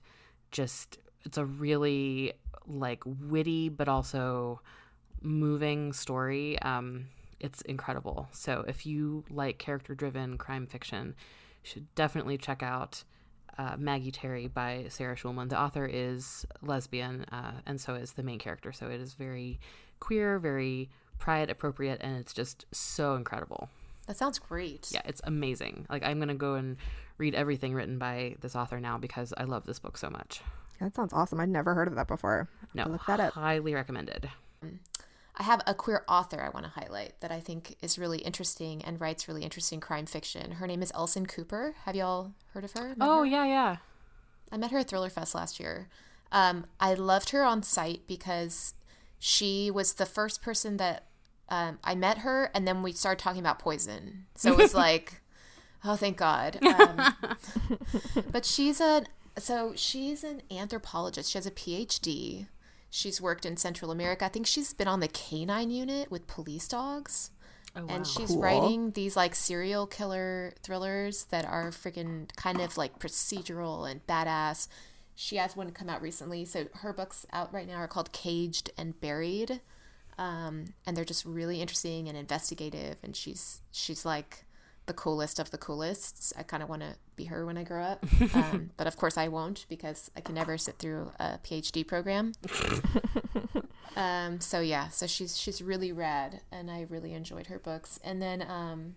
just 0.55 0.97
it's 1.25 1.37
a 1.37 1.45
really 1.45 2.31
like 2.65 3.03
witty 3.05 3.67
but 3.67 3.89
also 3.89 4.61
moving 5.21 5.91
story 5.91 6.57
um, 6.61 7.07
it's 7.41 7.61
incredible 7.63 8.29
so 8.31 8.63
if 8.67 8.85
you 8.85 9.25
like 9.29 9.57
character 9.57 9.93
driven 9.93 10.37
crime 10.37 10.65
fiction 10.65 11.13
you 11.63 11.69
should 11.69 11.95
definitely 11.95 12.37
check 12.37 12.63
out 12.63 13.03
uh, 13.57 13.75
Maggie 13.77 14.11
Terry 14.11 14.47
by 14.47 14.85
Sarah 14.89 15.15
Schulman. 15.15 15.47
The 15.47 15.57
author 15.57 15.85
is 15.85 16.45
lesbian, 16.61 17.25
uh, 17.31 17.53
and 17.65 17.79
so 17.79 17.95
is 17.95 18.11
the 18.11 18.23
main 18.23 18.37
character. 18.37 18.73
So 18.73 18.87
it 18.87 18.99
is 18.99 19.13
very 19.13 19.61
queer, 20.01 20.39
very 20.39 20.89
pride 21.19 21.49
appropriate, 21.49 22.01
and 22.01 22.17
it's 22.17 22.33
just 22.33 22.65
so 22.73 23.15
incredible. 23.15 23.69
That 24.07 24.17
sounds 24.17 24.39
great. 24.39 24.89
Yeah, 24.91 25.01
it's 25.05 25.21
amazing. 25.23 25.85
Like 25.89 26.03
I'm 26.03 26.19
gonna 26.19 26.35
go 26.35 26.55
and 26.55 26.77
read 27.17 27.35
everything 27.35 27.73
written 27.73 27.97
by 27.97 28.35
this 28.41 28.55
author 28.55 28.79
now 28.79 28.97
because 28.97 29.33
I 29.37 29.43
love 29.43 29.65
this 29.65 29.79
book 29.79 29.97
so 29.97 30.09
much. 30.09 30.41
That 30.79 30.95
sounds 30.95 31.13
awesome. 31.13 31.39
I'd 31.39 31.49
never 31.49 31.73
heard 31.73 31.87
of 31.87 31.95
that 31.95 32.07
before. 32.07 32.49
No, 32.73 32.87
look 32.87 33.05
that 33.07 33.19
up. 33.19 33.33
Highly 33.33 33.73
recommended. 33.73 34.29
I 35.37 35.43
have 35.43 35.61
a 35.67 35.73
queer 35.73 36.03
author 36.07 36.41
I 36.41 36.49
want 36.49 36.65
to 36.65 36.79
highlight 36.79 37.19
that 37.21 37.31
I 37.31 37.39
think 37.39 37.75
is 37.81 37.99
really 37.99 38.19
interesting 38.19 38.81
and 38.83 38.99
writes 38.99 39.27
really 39.27 39.43
interesting 39.43 39.79
crime 39.79 40.05
fiction. 40.05 40.51
Her 40.51 40.67
name 40.67 40.81
is 40.81 40.91
Ellison 40.95 41.25
Cooper. 41.25 41.75
Have 41.83 41.95
y'all 41.95 42.33
heard 42.53 42.63
of 42.63 42.71
her? 42.73 42.89
Met 42.89 42.97
oh 43.01 43.19
her? 43.19 43.25
yeah, 43.25 43.45
yeah. 43.45 43.75
I 44.51 44.57
met 44.57 44.71
her 44.71 44.79
at 44.79 44.87
Thriller 44.87 45.09
Fest 45.09 45.35
last 45.35 45.59
year. 45.59 45.87
Um, 46.31 46.65
I 46.79 46.93
loved 46.93 47.29
her 47.31 47.43
on 47.43 47.63
site 47.63 48.07
because 48.07 48.73
she 49.19 49.71
was 49.71 49.93
the 49.93 50.05
first 50.05 50.41
person 50.41 50.77
that 50.77 51.07
um, 51.49 51.79
I 51.83 51.95
met 51.95 52.19
her, 52.19 52.49
and 52.53 52.67
then 52.67 52.81
we 52.81 52.91
started 52.93 53.21
talking 53.21 53.39
about 53.39 53.59
poison. 53.59 54.25
So 54.35 54.51
it 54.51 54.57
was 54.57 54.73
like, 54.75 55.21
oh, 55.85 55.95
thank 55.95 56.17
God. 56.17 56.59
Um, 56.65 57.15
but 58.31 58.45
she's 58.45 58.81
a 58.81 59.03
so 59.37 59.73
she's 59.75 60.23
an 60.23 60.41
anthropologist. 60.51 61.31
She 61.31 61.37
has 61.37 61.45
a 61.45 61.51
PhD. 61.51 62.47
She's 62.89 63.21
worked 63.21 63.45
in 63.45 63.57
Central 63.57 63.91
America. 63.91 64.25
I 64.25 64.29
think 64.29 64.47
she's 64.47 64.73
been 64.73 64.87
on 64.87 64.99
the 64.99 65.07
canine 65.07 65.69
unit 65.69 66.11
with 66.11 66.27
police 66.27 66.67
dogs. 66.67 67.31
Oh, 67.75 67.85
wow. 67.85 67.95
And 67.95 68.07
she's 68.07 68.29
cool. 68.29 68.41
writing 68.41 68.91
these 68.91 69.15
like 69.15 69.35
serial 69.35 69.87
killer 69.87 70.53
thrillers 70.63 71.25
that 71.25 71.45
are 71.45 71.71
freaking 71.71 72.33
kind 72.35 72.61
of 72.61 72.77
like 72.77 72.99
procedural 72.99 73.89
and 73.89 74.05
badass. 74.07 74.67
She 75.15 75.37
has 75.37 75.55
one 75.55 75.71
come 75.71 75.89
out 75.89 76.01
recently. 76.01 76.45
So 76.45 76.67
her 76.75 76.93
books 76.93 77.25
out 77.33 77.53
right 77.53 77.67
now 77.67 77.75
are 77.75 77.87
called 77.87 78.11
Caged 78.11 78.69
and 78.77 78.99
Buried 78.99 79.61
um, 80.17 80.73
and 80.85 80.95
they're 80.95 81.05
just 81.05 81.25
really 81.25 81.61
interesting 81.61 82.07
and 82.07 82.17
investigative. 82.17 82.97
And 83.03 83.15
she's 83.15 83.61
she's 83.71 84.05
like 84.05 84.44
the 84.85 84.93
coolest 84.93 85.39
of 85.39 85.51
the 85.51 85.57
coolest. 85.57 86.33
I 86.37 86.43
kind 86.43 86.61
of 86.61 86.69
want 86.69 86.81
to 86.81 86.95
be 87.15 87.25
her 87.25 87.45
when 87.45 87.57
I 87.57 87.63
grow 87.63 87.83
up, 87.83 88.05
um, 88.35 88.71
but 88.77 88.87
of 88.87 88.97
course 88.97 89.17
I 89.17 89.27
won't 89.27 89.65
because 89.69 90.11
I 90.15 90.21
can 90.21 90.35
never 90.35 90.57
sit 90.57 90.77
through 90.77 91.11
a 91.19 91.39
PhD 91.43 91.85
program. 91.85 92.33
um, 93.95 94.39
so 94.39 94.59
yeah, 94.59 94.89
so 94.89 95.07
she's 95.07 95.37
she's 95.37 95.61
really 95.61 95.91
rad, 95.91 96.41
and 96.51 96.69
I 96.69 96.85
really 96.89 97.13
enjoyed 97.13 97.47
her 97.47 97.59
books. 97.59 97.99
And 98.03 98.21
then 98.21 98.45
um, 98.47 98.95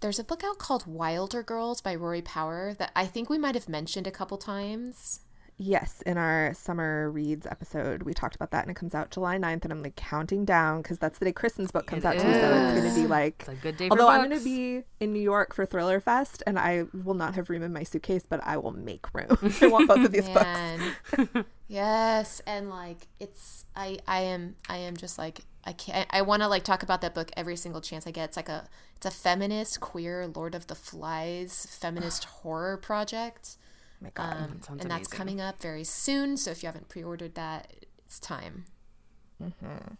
there's 0.00 0.18
a 0.18 0.24
book 0.24 0.42
out 0.44 0.58
called 0.58 0.86
Wilder 0.86 1.42
Girls 1.42 1.80
by 1.80 1.94
Rory 1.94 2.22
Power 2.22 2.74
that 2.74 2.90
I 2.96 3.06
think 3.06 3.30
we 3.30 3.38
might 3.38 3.54
have 3.54 3.68
mentioned 3.68 4.06
a 4.06 4.12
couple 4.12 4.36
times. 4.36 5.20
Yes, 5.58 6.02
in 6.06 6.18
our 6.18 6.54
summer 6.54 7.10
reads 7.10 7.46
episode, 7.46 8.02
we 8.02 8.14
talked 8.14 8.34
about 8.34 8.50
that, 8.50 8.62
and 8.62 8.70
it 8.70 8.74
comes 8.74 8.94
out 8.94 9.10
July 9.10 9.38
9th, 9.38 9.62
and 9.64 9.72
I'm 9.72 9.82
like 9.82 9.96
counting 9.96 10.44
down 10.44 10.82
because 10.82 10.98
that's 10.98 11.18
the 11.18 11.26
day 11.26 11.32
Kristen's 11.32 11.70
book 11.70 11.86
comes 11.86 12.04
it 12.04 12.08
out 12.08 12.16
is. 12.16 12.22
too. 12.22 12.32
So 12.32 12.54
it's 12.54 12.80
going 12.80 12.94
to 12.94 13.00
be 13.00 13.06
like 13.06 13.36
it's 13.40 13.48
a 13.48 13.54
good 13.54 13.76
day. 13.76 13.88
Although 13.90 14.08
I'm 14.08 14.28
going 14.28 14.38
to 14.38 14.44
be 14.44 14.82
in 14.98 15.12
New 15.12 15.20
York 15.20 15.54
for 15.54 15.66
Thriller 15.66 16.00
Fest, 16.00 16.42
and 16.46 16.58
I 16.58 16.84
will 17.04 17.14
not 17.14 17.34
have 17.34 17.50
room 17.50 17.62
in 17.62 17.72
my 17.72 17.82
suitcase, 17.82 18.24
but 18.28 18.40
I 18.42 18.56
will 18.56 18.72
make 18.72 19.12
room. 19.14 19.36
I 19.60 19.66
want 19.68 19.88
both 19.88 20.04
of 20.04 20.10
these 20.10 20.28
books. 20.28 21.46
yes, 21.68 22.40
and 22.46 22.70
like 22.70 23.06
it's 23.20 23.66
I 23.76 23.98
I 24.08 24.22
am 24.22 24.56
I 24.68 24.78
am 24.78 24.96
just 24.96 25.18
like 25.18 25.42
I 25.64 25.74
can't 25.74 26.08
I 26.10 26.22
want 26.22 26.42
to 26.42 26.48
like 26.48 26.64
talk 26.64 26.82
about 26.82 27.02
that 27.02 27.14
book 27.14 27.30
every 27.36 27.56
single 27.56 27.80
chance 27.80 28.06
I 28.06 28.10
get. 28.10 28.30
It's 28.30 28.36
like 28.36 28.48
a 28.48 28.68
it's 28.96 29.06
a 29.06 29.10
feminist 29.10 29.80
queer 29.80 30.26
Lord 30.26 30.54
of 30.54 30.66
the 30.66 30.74
Flies 30.74 31.66
feminist 31.70 32.24
horror 32.24 32.76
project 32.78 33.58
my 34.02 34.10
god, 34.14 34.36
um, 34.36 34.38
that 34.38 34.42
and 34.42 34.68
amazing. 34.68 34.88
that's 34.88 35.08
coming 35.08 35.40
up 35.40 35.60
very 35.60 35.84
soon. 35.84 36.36
So 36.36 36.50
if 36.50 36.62
you 36.62 36.66
haven't 36.66 36.88
pre-ordered 36.88 37.34
that, 37.34 37.72
it's 38.04 38.18
time. 38.18 38.64
Mm-hmm. 39.42 39.94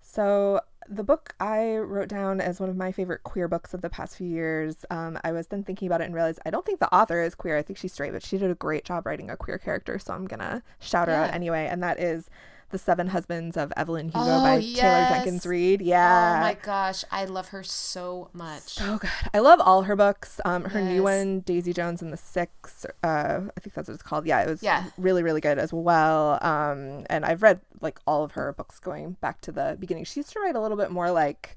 So 0.00 0.60
the 0.88 1.04
book 1.04 1.34
I 1.38 1.76
wrote 1.76 2.08
down 2.08 2.40
as 2.40 2.58
one 2.58 2.68
of 2.68 2.76
my 2.76 2.90
favorite 2.90 3.22
queer 3.22 3.46
books 3.46 3.74
of 3.74 3.80
the 3.80 3.90
past 3.90 4.16
few 4.16 4.26
years. 4.26 4.84
Um, 4.90 5.18
I 5.22 5.30
was 5.30 5.46
then 5.46 5.62
thinking 5.62 5.86
about 5.86 6.00
it 6.00 6.04
and 6.04 6.14
realized 6.14 6.40
I 6.44 6.50
don't 6.50 6.66
think 6.66 6.80
the 6.80 6.92
author 6.92 7.22
is 7.22 7.34
queer. 7.34 7.56
I 7.56 7.62
think 7.62 7.78
she's 7.78 7.92
straight, 7.92 8.12
but 8.12 8.24
she 8.24 8.38
did 8.38 8.50
a 8.50 8.56
great 8.56 8.84
job 8.84 9.06
writing 9.06 9.30
a 9.30 9.36
queer 9.36 9.58
character. 9.58 9.98
So 9.98 10.12
I'm 10.12 10.26
gonna 10.26 10.62
shout 10.80 11.08
her 11.08 11.14
yeah. 11.14 11.24
out 11.24 11.34
anyway. 11.34 11.68
And 11.70 11.82
that 11.82 12.00
is 12.00 12.28
the 12.70 12.78
Seven 12.78 13.08
Husbands 13.08 13.56
of 13.56 13.72
Evelyn 13.76 14.06
Hugo 14.06 14.20
oh, 14.20 14.42
by 14.42 14.56
yes. 14.56 14.80
Taylor 14.80 15.08
Jenkins 15.08 15.46
Reid. 15.46 15.82
Yeah. 15.82 16.36
Oh 16.36 16.40
my 16.40 16.54
gosh, 16.54 17.04
I 17.10 17.24
love 17.24 17.48
her 17.48 17.62
so 17.62 18.30
much. 18.32 18.62
So 18.62 18.98
good. 18.98 19.10
I 19.34 19.40
love 19.40 19.60
all 19.60 19.82
her 19.82 19.96
books. 19.96 20.40
Um, 20.44 20.64
her 20.64 20.80
yes. 20.80 20.88
new 20.88 21.02
one, 21.02 21.40
Daisy 21.40 21.72
Jones 21.72 22.02
and 22.02 22.12
the 22.12 22.16
Six. 22.16 22.86
Uh, 23.02 23.40
I 23.56 23.60
think 23.60 23.74
that's 23.74 23.88
what 23.88 23.94
it's 23.94 24.02
called. 24.02 24.26
Yeah, 24.26 24.42
it 24.42 24.48
was 24.48 24.62
yeah. 24.62 24.84
really, 24.96 25.22
really 25.22 25.40
good 25.40 25.58
as 25.58 25.72
well. 25.72 26.38
Um, 26.42 27.04
and 27.10 27.24
I've 27.24 27.42
read 27.42 27.60
like 27.80 27.98
all 28.06 28.24
of 28.24 28.32
her 28.32 28.52
books 28.52 28.78
going 28.78 29.16
back 29.20 29.40
to 29.42 29.52
the 29.52 29.76
beginning. 29.78 30.04
She 30.04 30.20
used 30.20 30.32
to 30.32 30.40
write 30.40 30.54
a 30.54 30.60
little 30.60 30.76
bit 30.76 30.90
more 30.90 31.10
like 31.10 31.56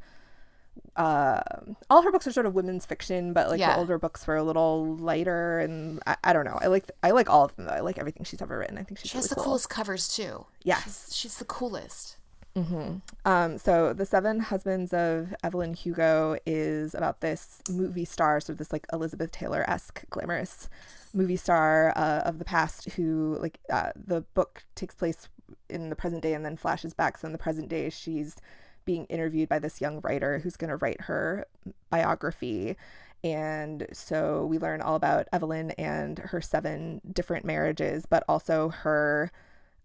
uh, 0.96 1.42
all 1.90 2.02
her 2.04 2.12
books 2.12 2.28
are 2.28 2.32
sort 2.32 2.46
of 2.46 2.54
women's 2.54 2.86
fiction, 2.86 3.34
but 3.34 3.50
like 3.50 3.60
yeah. 3.60 3.74
the 3.74 3.80
older 3.80 3.98
books 3.98 4.28
were 4.28 4.36
a 4.36 4.44
little 4.44 4.96
lighter, 4.98 5.60
and 5.60 6.00
I, 6.06 6.18
I, 6.24 6.34
don't 6.34 6.46
know. 6.46 6.60
I 6.62 6.68
like 6.68 6.90
I 7.02 7.12
like 7.12 7.30
all 7.30 7.46
of 7.46 7.56
them 7.56 7.66
though. 7.66 7.74
I 7.74 7.80
like 7.80 7.98
everything 7.98 8.24
she's 8.24 8.42
ever 8.42 8.58
written. 8.60 8.78
I 8.78 8.84
think 8.84 9.00
she's 9.00 9.12
she 9.12 9.18
has 9.18 9.28
the 9.28 9.36
cool. 9.36 9.46
coolest 9.46 9.70
covers 9.70 10.08
too. 10.08 10.46
Yes, 10.64 11.08
she's, 11.08 11.16
she's 11.16 11.38
the 11.38 11.46
coolest. 11.46 12.18
Mm-hmm. 12.56 12.98
Um, 13.26 13.58
so 13.58 13.94
the 13.94 14.06
Seven 14.06 14.40
Husbands 14.40 14.94
of 14.94 15.34
Evelyn 15.44 15.74
Hugo 15.74 16.38
is 16.46 16.94
about 16.94 17.22
this 17.22 17.64
movie 17.68 18.06
star, 18.06 18.40
sort 18.40 18.52
of 18.52 18.58
this 18.60 18.72
like 18.72 18.86
Elizabeth 18.94 19.32
Taylor 19.32 19.68
esque 19.68 20.08
glamorous 20.12 20.70
movie 21.16 21.36
star 21.36 21.94
uh, 21.96 22.20
of 22.20 22.38
the 22.38 22.46
past 22.46 22.92
who 22.92 23.38
like 23.40 23.60
uh, 23.72 23.92
the 23.96 24.22
book 24.36 24.64
takes 24.76 24.94
place 24.94 25.30
in 25.70 25.90
the 25.90 25.96
present 25.96 26.22
day 26.22 26.34
and 26.34 26.46
then 26.46 26.56
flashes 26.56 26.94
back. 26.94 27.18
So 27.18 27.26
in 27.28 27.32
the 27.32 27.40
present 27.40 27.70
day, 27.70 27.90
she's 27.90 28.36
being 28.86 29.06
interviewed 29.06 29.50
by 29.50 29.60
this 29.60 29.82
young 29.82 30.00
writer 30.02 30.40
who's 30.40 30.58
going 30.58 30.70
to 30.70 30.78
write 30.78 31.02
her 31.02 31.46
biography. 31.90 32.76
And 33.24 33.88
so 33.94 34.46
we 34.46 34.58
learn 34.60 34.82
all 34.82 34.96
about 34.96 35.28
Evelyn 35.32 35.72
and 35.72 36.20
her 36.20 36.42
seven 36.42 37.02
different 37.12 37.46
marriages, 37.46 38.06
but 38.06 38.24
also 38.28 38.70
her 38.70 39.32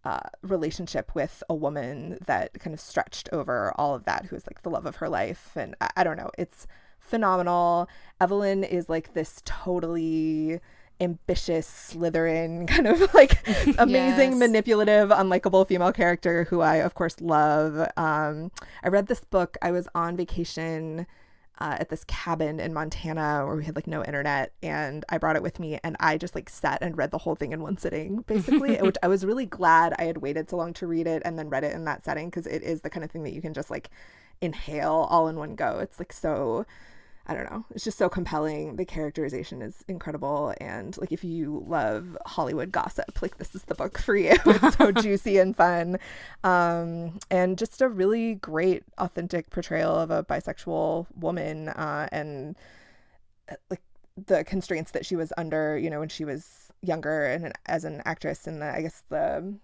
uh, 0.05 0.29
relationship 0.43 1.15
with 1.15 1.43
a 1.49 1.55
woman 1.55 2.19
that 2.27 2.59
kind 2.59 2.75
of 2.75 2.81
stretched 2.81 3.29
over 3.33 3.73
all 3.77 3.95
of 3.95 4.05
that, 4.05 4.27
who 4.27 4.37
is 4.37 4.47
like 4.47 4.63
the 4.63 4.71
love 4.71 4.87
of 4.87 4.97
her 4.97 5.09
life. 5.09 5.53
And 5.55 5.77
I, 5.81 5.91
I 5.99 6.05
don't 6.05 6.17
know, 6.17 6.31
it's 6.37 6.67
phenomenal. 6.99 7.89
Evelyn 8.21 8.65
is 8.65 8.89
like 8.89 9.15
this 9.15 9.41
totally 9.45 10.61
ambitious 11.01 11.93
Slytherin 11.95 12.67
kind 12.69 12.87
of 12.87 13.13
like 13.15 13.47
amazing, 13.79 14.33
yes. 14.33 14.39
manipulative, 14.39 15.11
unlikable 15.11 15.67
female 15.67 15.93
character 15.93 16.45
who 16.45 16.61
I 16.61 16.77
of 16.77 16.95
course 16.95 17.21
love. 17.21 17.91
Um, 17.97 18.51
I 18.83 18.89
read 18.89 19.07
this 19.07 19.21
book. 19.25 19.57
I 19.63 19.71
was 19.71 19.89
on 19.95 20.17
vacation 20.17 21.07
uh, 21.61 21.77
at 21.81 21.89
this 21.89 22.05
cabin 22.05 22.61
in 22.61 22.73
Montana 22.73 23.45
where 23.45 23.57
we 23.57 23.65
had 23.65 23.75
like 23.75 23.87
no 23.87 24.05
internet, 24.05 24.53
and 24.63 25.05
I 25.09 25.19
brought 25.19 25.37
it 25.37 25.43
with 25.43 25.59
me, 25.59 25.79
and 25.83 25.97
I 25.99 26.17
just 26.17 26.35
like 26.35 26.49
sat 26.49 26.79
and 26.83 26.97
read 26.97 27.11
the 27.11 27.19
whole 27.19 27.35
thing 27.35 27.53
in 27.53 27.63
one 27.63 27.77
sitting, 27.77 28.23
basically. 28.23 28.77
which 28.81 28.97
I 29.03 29.09
was 29.09 29.27
really 29.27 29.47
glad 29.47 29.95
I 29.99 30.05
had 30.05 30.19
waited 30.19 30.49
so 30.49 30.57
long 30.57 30.73
to 30.75 30.87
read 30.87 31.07
it 31.07 31.23
and 31.25 31.39
then 31.39 31.49
read 31.49 31.65
it 31.65 31.75
in 31.75 31.85
that 31.87 32.05
setting 32.05 32.31
because 32.31 32.47
it 32.47 32.63
is 32.63 32.83
the 32.83 32.91
kind 32.91 33.05
of 33.05 33.11
thing 33.11 33.25
that 33.25 33.33
you 33.33 33.43
can 33.43 33.55
just 33.55 33.71
like 33.71 33.91
inhale 34.41 35.09
all 35.11 35.29
in 35.29 35.37
one 35.37 35.57
go. 35.57 35.79
It's 35.81 35.99
like 35.99 36.13
so 36.13 36.65
I 37.29 37.35
don't 37.35 37.51
know. 37.51 37.65
It's 37.75 37.85
just 37.85 37.99
so 37.99 38.09
compelling. 38.09 38.77
The 38.77 38.87
characterization 38.87 39.61
is 39.61 39.85
incredible. 39.87 40.55
And 40.61 40.97
like 40.97 41.13
if 41.13 41.23
you 41.23 41.63
love 41.67 42.17
Hollywood 42.25 42.73
gossip, 42.73 43.21
like 43.21 43.37
this 43.37 43.55
is 43.55 43.63
the 43.65 43.75
book 43.75 43.99
for 43.99 44.17
you. 44.17 44.35
It's 44.47 44.77
so 44.77 44.93
juicy 45.03 45.39
and 45.39 45.55
fun. 45.55 45.99
Um, 46.43 47.19
and 47.31 47.59
just 47.59 47.83
a 47.83 47.89
really 47.89 48.37
great, 48.37 48.83
authentic 48.97 49.51
portrayal 49.51 49.95
of 49.95 50.11
a 50.11 50.25
bisexual 50.25 51.07
woman 51.15 51.69
uh, 51.69 52.09
and 52.13 52.57
uh, 53.51 53.57
like 53.69 53.83
the 54.27 54.43
constraints 54.45 54.93
that 54.93 55.05
she 55.05 55.15
was 55.15 55.33
under, 55.37 55.77
you 55.79 55.91
know, 55.91 56.01
when 56.01 56.09
she 56.09 56.25
was 56.25 56.73
younger 56.81 57.27
and 57.27 57.53
as 57.67 57.85
an 57.85 58.01
actress 58.07 58.47
and 58.47 58.65
I 58.65 58.81
guess 58.83 59.03
the 59.11 59.55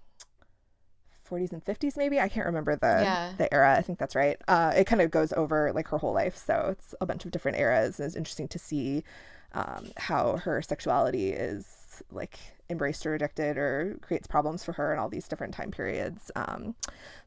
40s 1.28 1.52
and 1.52 1.64
50s 1.64 1.96
maybe? 1.96 2.20
I 2.20 2.28
can't 2.28 2.46
remember 2.46 2.76
the 2.76 2.86
yeah. 3.02 3.32
the 3.36 3.52
era. 3.52 3.76
I 3.76 3.82
think 3.82 3.98
that's 3.98 4.14
right. 4.14 4.40
Uh, 4.48 4.72
it 4.76 4.86
kind 4.86 5.02
of 5.02 5.10
goes 5.10 5.32
over 5.32 5.72
like 5.72 5.88
her 5.88 5.98
whole 5.98 6.12
life 6.12 6.36
so 6.36 6.68
it's 6.70 6.94
a 7.00 7.06
bunch 7.06 7.24
of 7.24 7.30
different 7.30 7.58
eras 7.58 7.98
and 7.98 8.06
it's 8.06 8.16
interesting 8.16 8.48
to 8.48 8.58
see 8.58 9.04
um, 9.52 9.90
how 9.96 10.36
her 10.38 10.60
sexuality 10.62 11.30
is 11.30 12.02
like 12.10 12.38
embraced 12.70 13.06
or 13.06 13.10
rejected 13.10 13.56
or 13.56 13.96
creates 14.00 14.26
problems 14.26 14.64
for 14.64 14.72
her 14.72 14.92
in 14.92 14.98
all 14.98 15.08
these 15.08 15.28
different 15.28 15.54
time 15.54 15.70
periods. 15.70 16.30
Um, 16.34 16.74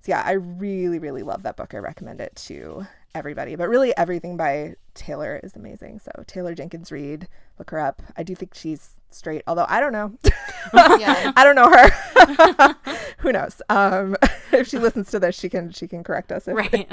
so 0.01 0.11
yeah 0.11 0.23
i 0.25 0.31
really 0.31 0.99
really 0.99 1.23
love 1.23 1.43
that 1.43 1.57
book. 1.57 1.73
I 1.73 1.77
recommend 1.77 2.21
it 2.21 2.35
to 2.47 2.85
everybody. 3.15 3.55
But 3.55 3.69
really 3.69 3.95
everything 3.97 4.37
by 4.37 4.75
taylor 4.93 5.39
is 5.43 5.55
amazing. 5.55 5.99
So 5.99 6.23
taylor 6.27 6.53
jenkins 6.53 6.91
reid 6.91 7.27
look 7.57 7.69
her 7.71 7.79
up. 7.79 8.01
I 8.15 8.23
do 8.23 8.35
think 8.35 8.53
she's 8.53 8.96
straight 9.09 9.41
although 9.47 9.65
i 9.69 9.79
don't 9.79 9.93
know. 9.93 10.13
I 10.73 11.43
don't 11.45 11.55
know 11.55 11.69
her. 11.69 12.75
Who 13.19 13.31
knows? 13.31 13.61
Um 13.69 14.17
if 14.51 14.67
she 14.67 14.77
listens 14.77 15.09
to 15.11 15.19
this 15.19 15.35
she 15.35 15.49
can 15.49 15.71
she 15.71 15.87
can 15.87 16.03
correct 16.03 16.31
us 16.31 16.47
right. 16.47 16.89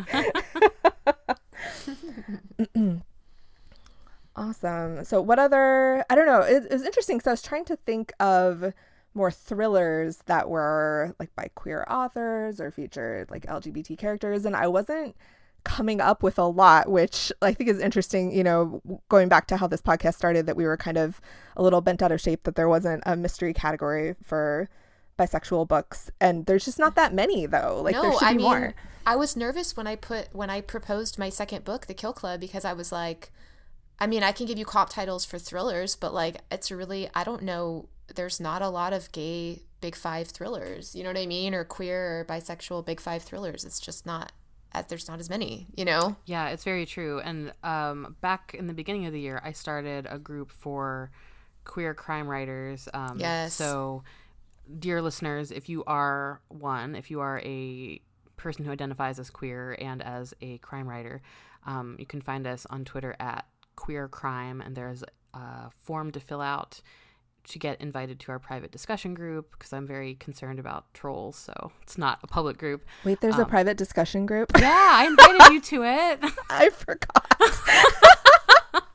awesome. 4.36 5.04
So 5.04 5.20
what 5.20 5.38
other 5.38 6.04
i 6.08 6.14
don't 6.14 6.26
know 6.26 6.40
it, 6.40 6.64
it 6.64 6.72
was 6.72 6.84
interesting 6.84 7.18
because 7.18 7.26
i 7.28 7.32
was 7.32 7.42
trying 7.42 7.64
to 7.66 7.76
think 7.76 8.12
of 8.20 8.72
more 9.14 9.30
thrillers 9.30 10.18
that 10.26 10.48
were 10.48 11.14
like 11.18 11.34
by 11.36 11.48
queer 11.54 11.86
authors 11.88 12.60
or 12.60 12.70
featured 12.70 13.30
like 13.30 13.46
lgbt 13.46 13.96
characters 13.96 14.44
and 14.44 14.56
i 14.56 14.66
wasn't 14.66 15.14
coming 15.64 16.00
up 16.00 16.22
with 16.22 16.38
a 16.38 16.44
lot, 16.44 16.90
which 16.90 17.32
I 17.42 17.52
think 17.52 17.68
is 17.70 17.80
interesting. 17.80 18.32
You 18.32 18.44
know, 18.44 18.82
going 19.08 19.28
back 19.28 19.46
to 19.48 19.56
how 19.56 19.66
this 19.66 19.82
podcast 19.82 20.14
started, 20.14 20.46
that 20.46 20.56
we 20.56 20.64
were 20.64 20.76
kind 20.76 20.96
of 20.96 21.20
a 21.56 21.62
little 21.62 21.80
bent 21.80 22.02
out 22.02 22.12
of 22.12 22.20
shape, 22.20 22.44
that 22.44 22.54
there 22.54 22.68
wasn't 22.68 23.02
a 23.06 23.16
mystery 23.16 23.52
category 23.52 24.14
for 24.22 24.68
bisexual 25.18 25.68
books, 25.68 26.10
and 26.20 26.46
there's 26.46 26.64
just 26.64 26.78
not 26.78 26.94
that 26.96 27.14
many 27.14 27.46
though. 27.46 27.80
Like 27.82 27.94
no, 27.94 28.02
there 28.02 28.12
should 28.12 28.20
be 28.20 28.26
I 28.26 28.34
mean, 28.34 28.42
more. 28.42 28.74
I 29.06 29.16
was 29.16 29.36
nervous 29.36 29.76
when 29.76 29.86
I 29.86 29.96
put 29.96 30.34
when 30.34 30.50
I 30.50 30.60
proposed 30.60 31.18
my 31.18 31.28
second 31.28 31.64
book, 31.64 31.86
The 31.86 31.94
Kill 31.94 32.12
Club, 32.12 32.40
because 32.40 32.64
I 32.64 32.72
was 32.72 32.92
like, 32.92 33.32
I 33.98 34.06
mean, 34.06 34.22
I 34.22 34.32
can 34.32 34.46
give 34.46 34.58
you 34.58 34.64
cop 34.64 34.90
titles 34.90 35.24
for 35.24 35.38
thrillers, 35.38 35.96
but 35.96 36.14
like, 36.14 36.38
it's 36.50 36.70
really 36.70 37.08
I 37.14 37.24
don't 37.24 37.42
know. 37.42 37.88
There's 38.14 38.40
not 38.40 38.62
a 38.62 38.68
lot 38.68 38.92
of 38.92 39.10
gay 39.12 39.62
big 39.80 39.96
five 39.96 40.28
thrillers. 40.28 40.94
You 40.94 41.02
know 41.02 41.10
what 41.10 41.18
I 41.18 41.26
mean? 41.26 41.54
Or 41.54 41.64
queer 41.64 42.20
or 42.20 42.24
bisexual 42.24 42.86
big 42.86 43.00
five 43.00 43.22
thrillers. 43.22 43.64
It's 43.64 43.80
just 43.80 44.06
not 44.06 44.32
as 44.74 44.86
there's 44.86 45.08
not 45.08 45.20
as 45.20 45.30
many, 45.30 45.66
you 45.76 45.84
know? 45.84 46.16
Yeah, 46.26 46.48
it's 46.48 46.64
very 46.64 46.84
true. 46.84 47.20
And 47.20 47.52
um, 47.62 48.16
back 48.20 48.54
in 48.58 48.66
the 48.66 48.74
beginning 48.74 49.06
of 49.06 49.12
the 49.12 49.20
year, 49.20 49.40
I 49.44 49.52
started 49.52 50.06
a 50.10 50.18
group 50.18 50.50
for 50.50 51.10
queer 51.64 51.94
crime 51.94 52.28
writers. 52.28 52.88
Um, 52.92 53.18
yes. 53.18 53.54
So, 53.54 54.02
dear 54.78 55.00
listeners, 55.00 55.50
if 55.50 55.68
you 55.68 55.84
are 55.84 56.40
one, 56.48 56.94
if 56.94 57.10
you 57.10 57.20
are 57.20 57.40
a 57.44 58.00
person 58.36 58.64
who 58.64 58.72
identifies 58.72 59.18
as 59.18 59.30
queer 59.30 59.76
and 59.80 60.02
as 60.02 60.34
a 60.40 60.58
crime 60.58 60.88
writer, 60.88 61.22
um, 61.66 61.96
you 61.98 62.06
can 62.06 62.20
find 62.20 62.46
us 62.46 62.66
on 62.68 62.84
Twitter 62.84 63.16
at 63.20 63.46
queer 63.76 64.08
crime, 64.08 64.60
and 64.60 64.76
there's 64.76 65.02
a 65.32 65.70
form 65.70 66.10
to 66.12 66.20
fill 66.20 66.40
out 66.40 66.80
to 67.48 67.58
get 67.58 67.80
invited 67.80 68.18
to 68.20 68.32
our 68.32 68.38
private 68.38 68.70
discussion 68.70 69.14
group 69.14 69.52
because 69.52 69.72
I'm 69.72 69.86
very 69.86 70.14
concerned 70.14 70.58
about 70.58 70.92
trolls. 70.94 71.36
So 71.36 71.72
it's 71.82 71.98
not 71.98 72.18
a 72.22 72.26
public 72.26 72.58
group. 72.58 72.84
Wait, 73.04 73.20
there's 73.20 73.34
um, 73.34 73.42
a 73.42 73.46
private 73.46 73.76
discussion 73.76 74.26
group? 74.26 74.50
Yeah, 74.58 74.72
I 74.72 75.06
invited 75.06 75.52
you 75.52 75.60
to 75.60 75.84
it. 75.84 76.32
I 76.50 76.70
forgot. 76.70 77.40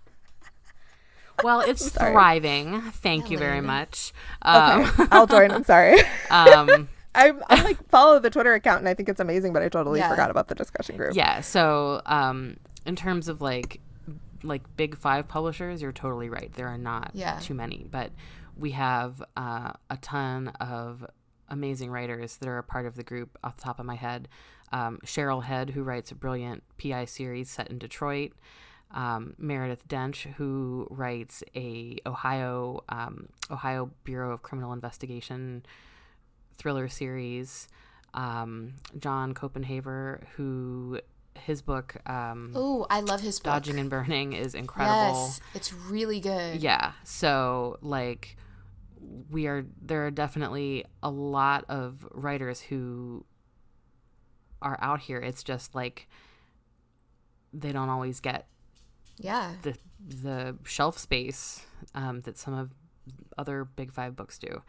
well, 1.43 1.61
it's 1.61 1.89
thriving. 1.89 2.81
Thank 2.81 3.29
you 3.29 3.37
very 3.37 3.61
much. 3.61 4.13
Um, 4.41 4.81
okay, 4.81 5.03
I'll 5.11 5.27
join. 5.27 5.51
I'm 5.51 5.63
sorry. 5.63 5.99
Um, 6.31 6.89
I, 7.15 7.33
I 7.49 7.63
like 7.63 7.87
follow 7.89 8.19
the 8.19 8.29
Twitter 8.29 8.53
account 8.53 8.79
and 8.79 8.89
I 8.89 8.93
think 8.93 9.09
it's 9.09 9.19
amazing, 9.19 9.53
but 9.53 9.61
I 9.61 9.69
totally 9.69 9.99
yeah. 9.99 10.09
forgot 10.09 10.31
about 10.31 10.47
the 10.47 10.55
discussion 10.55 10.97
group. 10.97 11.15
Yeah. 11.15 11.41
So, 11.41 12.01
um, 12.05 12.57
in 12.85 12.95
terms 12.95 13.27
of 13.27 13.41
like 13.41 13.79
like 14.43 14.61
big 14.77 14.97
five 14.97 15.27
publishers, 15.27 15.81
you're 15.81 15.91
totally 15.91 16.29
right. 16.29 16.51
There 16.53 16.67
are 16.67 16.77
not 16.77 17.11
yeah. 17.13 17.39
too 17.39 17.53
many, 17.53 17.85
but 17.89 18.11
we 18.59 18.71
have 18.71 19.23
uh, 19.37 19.71
a 19.89 19.97
ton 19.97 20.49
of 20.59 21.05
amazing 21.47 21.89
writers 21.89 22.37
that 22.37 22.47
are 22.47 22.57
a 22.57 22.63
part 22.63 22.85
of 22.85 22.95
the 22.95 23.03
group 23.03 23.37
off 23.43 23.57
the 23.57 23.63
top 23.63 23.79
of 23.79 23.85
my 23.85 23.95
head. 23.95 24.27
Um, 24.71 24.99
Cheryl 25.03 25.43
Head, 25.43 25.71
who 25.71 25.83
writes 25.83 26.11
a 26.11 26.15
brilliant 26.15 26.63
PI 26.77 27.05
series 27.05 27.49
set 27.49 27.69
in 27.69 27.79
Detroit. 27.79 28.33
Um, 28.91 29.35
Meredith 29.37 29.87
Doench, 29.87 30.33
who 30.33 30.87
writes 30.89 31.43
a 31.55 31.97
Ohio 32.05 32.83
um, 32.89 33.29
Ohio 33.49 33.91
Bureau 34.03 34.31
of 34.31 34.41
Criminal 34.41 34.73
Investigation 34.73 35.63
thriller 36.57 36.87
series. 36.87 37.67
Um, 38.13 38.73
John 38.97 39.33
Copenhaver, 39.33 40.23
who 40.35 40.99
his 41.35 41.61
book 41.61 41.95
um 42.05 42.51
oh 42.53 42.85
i 42.89 42.99
love 42.99 43.21
his 43.21 43.39
book 43.39 43.45
dodging 43.53 43.79
and 43.79 43.89
burning 43.89 44.33
is 44.33 44.53
incredible 44.53 45.21
yes 45.23 45.39
it's 45.53 45.71
really 45.71 46.19
good 46.19 46.61
yeah 46.61 46.91
so 47.05 47.77
like 47.81 48.35
we 49.29 49.47
are 49.47 49.65
there 49.81 50.05
are 50.05 50.11
definitely 50.11 50.85
a 51.01 51.09
lot 51.09 51.65
of 51.69 52.05
writers 52.11 52.61
who 52.61 53.25
are 54.61 54.77
out 54.81 55.01
here. 55.01 55.19
It's 55.19 55.43
just 55.43 55.75
like 55.75 56.07
they 57.53 57.71
don't 57.71 57.89
always 57.89 58.19
get 58.19 58.47
yeah. 59.17 59.53
the 59.61 59.75
the 60.07 60.57
shelf 60.63 60.97
space 60.97 61.65
um, 61.95 62.21
that 62.21 62.37
some 62.37 62.53
of 62.53 62.71
other 63.37 63.65
big 63.65 63.91
five 63.91 64.15
books 64.15 64.37
do. 64.37 64.61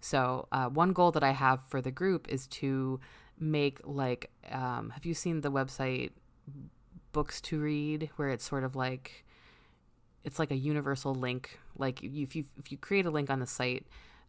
So 0.00 0.46
uh, 0.52 0.68
one 0.68 0.92
goal 0.92 1.10
that 1.12 1.24
i 1.24 1.32
have 1.32 1.60
for 1.64 1.80
the 1.80 1.90
group 1.90 2.28
is 2.28 2.46
to 2.46 3.00
make 3.38 3.80
like 3.84 4.30
um, 4.50 4.90
have 4.90 5.04
you 5.04 5.14
seen 5.14 5.40
the 5.40 5.50
website 5.50 6.10
Books2Read 7.12 8.10
where 8.16 8.28
it's 8.28 8.44
sort 8.44 8.64
of 8.64 8.76
like 8.76 9.24
it's 10.24 10.38
like 10.38 10.50
a 10.50 10.56
universal 10.56 11.14
link 11.14 11.58
like 11.76 12.02
if 12.02 12.34
you 12.34 12.44
if 12.58 12.70
you 12.70 12.78
create 12.78 13.06
a 13.06 13.10
link 13.10 13.30
on 13.30 13.40
the 13.40 13.46
site 13.46 13.86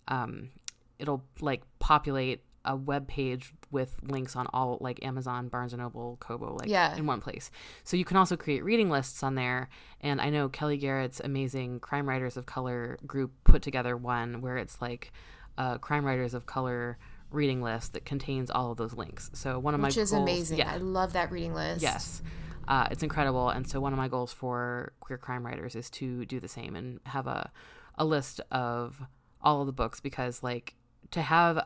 um, 0.07 0.49
it'll 0.97 1.23
like 1.39 1.61
populate 1.79 2.41
a 2.65 2.75
web 2.75 3.07
page 3.07 3.53
with 3.71 3.95
links 4.03 4.35
on 4.35 4.47
all 4.53 4.77
like 4.81 5.03
Amazon, 5.03 5.47
Barnes 5.47 5.73
and 5.73 5.81
Noble, 5.81 6.17
Kobo, 6.19 6.57
like 6.59 6.67
yeah. 6.67 6.95
in 6.95 7.05
one 7.05 7.21
place. 7.21 7.51
So 7.83 7.95
you 7.95 8.05
can 8.05 8.17
also 8.17 8.35
create 8.35 8.63
reading 8.63 8.89
lists 8.89 9.23
on 9.23 9.35
there. 9.35 9.69
And 10.01 10.19
I 10.19 10.29
know 10.29 10.49
Kellye 10.49 10.79
Garrett's 10.79 11.21
amazing 11.23 11.79
Crime 11.79 12.07
Writers 12.07 12.35
of 12.37 12.45
Color 12.45 12.99
group 13.07 13.31
put 13.43 13.61
together 13.61 13.95
one 13.95 14.41
where 14.41 14.57
it's 14.57 14.81
like 14.81 15.11
a 15.57 15.79
Crime 15.79 16.05
Writers 16.05 16.33
of 16.33 16.45
Color 16.45 16.97
reading 17.31 17.61
list 17.61 17.93
that 17.93 18.05
contains 18.05 18.49
all 18.49 18.71
of 18.71 18.77
those 18.77 18.93
links. 18.93 19.29
So 19.33 19.57
one 19.57 19.73
of 19.73 19.79
Which 19.79 19.83
my 19.83 19.87
Which 19.87 19.97
is 19.97 20.11
goals, 20.11 20.23
amazing. 20.23 20.57
Yeah. 20.59 20.71
I 20.71 20.77
love 20.77 21.13
that 21.13 21.31
reading 21.31 21.53
list. 21.53 21.81
Yes. 21.81 22.21
Uh, 22.69 22.87
it's 22.91 23.01
incredible. 23.01 23.49
And 23.49 23.67
so 23.67 23.81
one 23.81 23.93
of 23.93 23.97
my 23.97 24.07
goals 24.07 24.31
for 24.31 24.93
queer 24.99 25.17
crime 25.17 25.43
writers 25.43 25.75
is 25.75 25.89
to 25.91 26.23
do 26.25 26.39
the 26.39 26.47
same 26.47 26.75
and 26.75 26.99
have 27.07 27.25
a, 27.25 27.51
a 27.97 28.05
list 28.05 28.39
of 28.51 29.01
all 29.41 29.61
of 29.61 29.65
the 29.65 29.73
books 29.73 29.99
because 29.99 30.43
like 30.43 30.75
to 31.09 31.23
have 31.23 31.57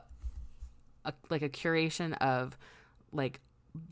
a, 1.03 1.13
like 1.29 1.41
a 1.41 1.49
curation 1.49 2.13
of 2.19 2.57
like 3.11 3.41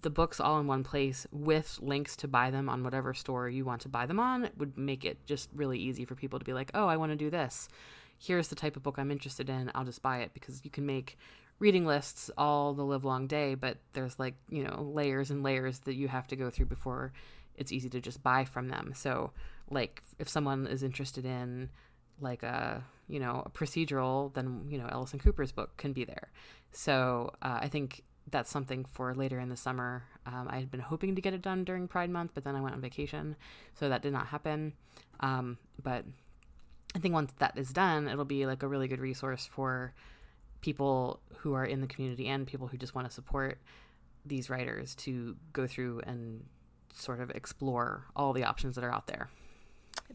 the 0.02 0.10
books 0.10 0.40
all 0.40 0.60
in 0.60 0.68
one 0.68 0.84
place 0.84 1.28
with 1.32 1.80
links 1.82 2.16
to 2.16 2.28
buy 2.28 2.50
them 2.50 2.70
on 2.70 2.84
whatever 2.84 3.14
store 3.14 3.50
you 3.50 3.66
want 3.66 3.82
to 3.82 3.90
buy 3.90 4.06
them 4.06 4.20
on 4.20 4.50
would 4.58 4.78
make 4.78 5.04
it 5.04 5.18
just 5.26 5.50
really 5.54 5.80
easy 5.80 6.06
for 6.06 6.16
people 6.16 6.40
to 6.40 6.46
be 6.46 6.54
like, 6.54 6.72
"Oh, 6.74 6.88
I 6.88 6.98
want 6.98 7.12
to 7.12 7.16
do 7.16 7.30
this. 7.30 7.68
Here's 8.18 8.48
the 8.48 8.56
type 8.56 8.76
of 8.78 8.84
book 8.84 9.00
I'm 9.00 9.12
interested 9.12 9.50
in. 9.50 9.72
I'll 9.74 9.84
just 9.84 10.04
buy 10.04 10.20
it." 10.20 10.34
Because 10.36 10.64
you 10.64 10.70
can 10.70 10.86
make 10.86 11.18
reading 11.62 11.86
lists 11.86 12.32
all 12.40 12.74
the 12.74 12.84
live 12.84 13.06
long 13.06 13.28
day, 13.28 13.54
but 13.54 13.78
there's 13.94 14.18
like, 14.18 14.34
you 14.50 14.64
know, 14.64 14.82
layers 14.82 15.30
and 15.30 15.44
layers 15.44 15.78
that 15.82 15.94
you 15.94 16.08
have 16.08 16.26
to 16.28 16.36
go 16.36 16.50
through 16.50 16.66
before 16.66 17.14
it's 17.56 17.72
easy 17.72 17.88
to 17.88 18.02
just 18.02 18.24
buy 18.24 18.44
from 18.44 18.68
them. 18.68 18.94
So, 18.96 19.32
like, 19.70 20.02
if 20.18 20.28
someone 20.28 20.66
is 20.66 20.82
interested 20.82 21.24
in 21.24 21.70
like 22.20 22.42
a, 22.42 22.84
you 23.08 23.20
know, 23.20 23.44
a 23.46 23.50
procedural, 23.52 24.34
then, 24.34 24.66
you 24.70 24.80
know, 24.80 24.88
Ellison 24.92 25.20
Cooper's 25.20 25.52
book 25.52 25.78
can 25.78 25.94
be 25.94 26.04
there. 26.04 26.32
So, 26.72 27.32
uh, 27.44 27.60
I 27.62 27.68
think 27.68 28.04
that's 28.32 28.50
something 28.50 28.84
for 28.86 29.14
later 29.14 29.40
in 29.40 29.50
the 29.50 29.58
summer. 29.58 30.04
Um, 30.26 30.48
I 30.50 30.58
had 30.58 30.72
been 30.72 30.80
hoping 30.80 31.16
to 31.16 31.22
get 31.22 31.36
it 31.36 31.44
done 31.44 31.64
during 31.64 31.88
Pride 31.88 32.10
Month, 32.10 32.32
but 32.34 32.44
then 32.44 32.56
I 32.56 32.62
went 32.62 32.74
on 32.74 32.82
vacation, 32.82 33.36
so 33.76 33.88
that 33.88 34.02
did 34.02 34.14
not 34.14 34.28
happen. 34.28 34.74
Um, 35.20 35.60
but 35.84 36.06
I 36.96 37.00
think 37.00 37.14
once 37.14 37.34
that 37.38 37.56
is 37.56 37.72
done, 37.72 38.08
it'll 38.08 38.26
be 38.26 38.48
like 38.48 38.64
a 38.64 38.68
really 38.68 38.88
good 38.88 39.00
resource 39.00 39.46
for 39.46 39.94
people 40.62 41.20
who 41.38 41.54
are 41.54 41.66
in 41.66 41.82
the 41.82 41.88
community 41.88 42.28
and 42.28 42.48
people 42.48 42.68
who 42.68 42.78
just 42.78 42.96
want 42.96 43.08
to 43.08 43.14
support 43.14 43.60
these 44.26 44.50
writers 44.50 44.94
to 44.96 45.36
go 45.54 45.68
through 45.68 46.02
and 46.06 46.46
sort 46.94 47.20
of 47.20 47.32
explore 47.32 48.06
all 48.16 48.34
the 48.34 48.44
options 48.44 48.76
that 48.76 48.84
are 48.84 48.94
out 48.94 49.08
there. 49.08 49.30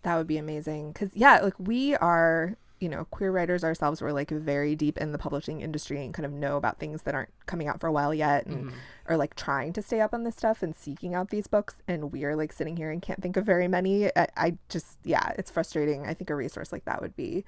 That 0.02 0.16
would 0.16 0.26
be 0.26 0.38
amazing. 0.38 0.92
Because, 0.92 1.10
yeah, 1.14 1.40
like 1.40 1.58
we 1.58 1.96
are, 1.96 2.56
you 2.78 2.88
know, 2.88 3.06
queer 3.06 3.32
writers 3.32 3.64
ourselves. 3.64 4.00
We're 4.00 4.12
like 4.12 4.30
very 4.30 4.76
deep 4.76 4.98
in 4.98 5.10
the 5.10 5.18
publishing 5.18 5.62
industry 5.62 6.04
and 6.04 6.14
kind 6.14 6.26
of 6.26 6.32
know 6.32 6.56
about 6.56 6.78
things 6.78 7.02
that 7.02 7.14
aren't 7.14 7.32
coming 7.46 7.66
out 7.66 7.80
for 7.80 7.88
a 7.88 7.92
while 7.92 8.14
yet 8.14 8.46
and 8.46 8.66
mm-hmm. 8.66 8.76
are 9.06 9.16
like 9.16 9.34
trying 9.34 9.72
to 9.72 9.82
stay 9.82 10.00
up 10.00 10.14
on 10.14 10.22
this 10.22 10.36
stuff 10.36 10.62
and 10.62 10.76
seeking 10.76 11.14
out 11.14 11.30
these 11.30 11.46
books. 11.46 11.76
And 11.88 12.12
we 12.12 12.24
are 12.24 12.36
like 12.36 12.52
sitting 12.52 12.76
here 12.76 12.90
and 12.90 13.02
can't 13.02 13.22
think 13.22 13.36
of 13.36 13.44
very 13.44 13.66
many. 13.66 14.06
I, 14.14 14.28
I 14.36 14.58
just, 14.68 14.98
yeah, 15.02 15.32
it's 15.36 15.50
frustrating. 15.50 16.06
I 16.06 16.14
think 16.14 16.30
a 16.30 16.36
resource 16.36 16.70
like 16.70 16.84
that 16.84 17.00
would 17.02 17.16
be 17.16 17.44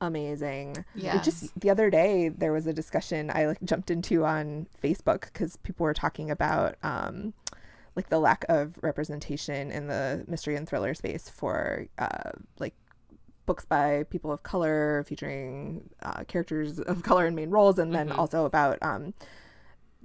amazing. 0.00 0.84
Yeah. 0.94 1.20
Just 1.22 1.58
the 1.58 1.70
other 1.70 1.90
day 1.90 2.28
there 2.28 2.52
was 2.52 2.66
a 2.66 2.72
discussion 2.72 3.30
I 3.32 3.46
like 3.46 3.62
jumped 3.64 3.90
into 3.90 4.24
on 4.24 4.66
Facebook 4.82 5.22
because 5.32 5.56
people 5.56 5.84
were 5.84 5.94
talking 5.94 6.30
about 6.30 6.76
um 6.82 7.32
like 7.94 8.08
the 8.10 8.18
lack 8.18 8.44
of 8.48 8.78
representation 8.82 9.70
in 9.70 9.86
the 9.86 10.24
mystery 10.28 10.56
and 10.56 10.68
thriller 10.68 10.94
space 10.94 11.28
for 11.28 11.86
uh 11.98 12.30
like 12.58 12.74
books 13.46 13.64
by 13.64 14.04
people 14.10 14.32
of 14.32 14.42
color 14.42 15.04
featuring 15.06 15.88
uh, 16.02 16.24
characters 16.24 16.80
of 16.80 17.02
color 17.02 17.26
in 17.26 17.34
main 17.34 17.48
roles 17.48 17.78
and 17.78 17.94
then 17.94 18.08
mm-hmm. 18.08 18.18
also 18.18 18.44
about 18.44 18.78
um 18.82 19.14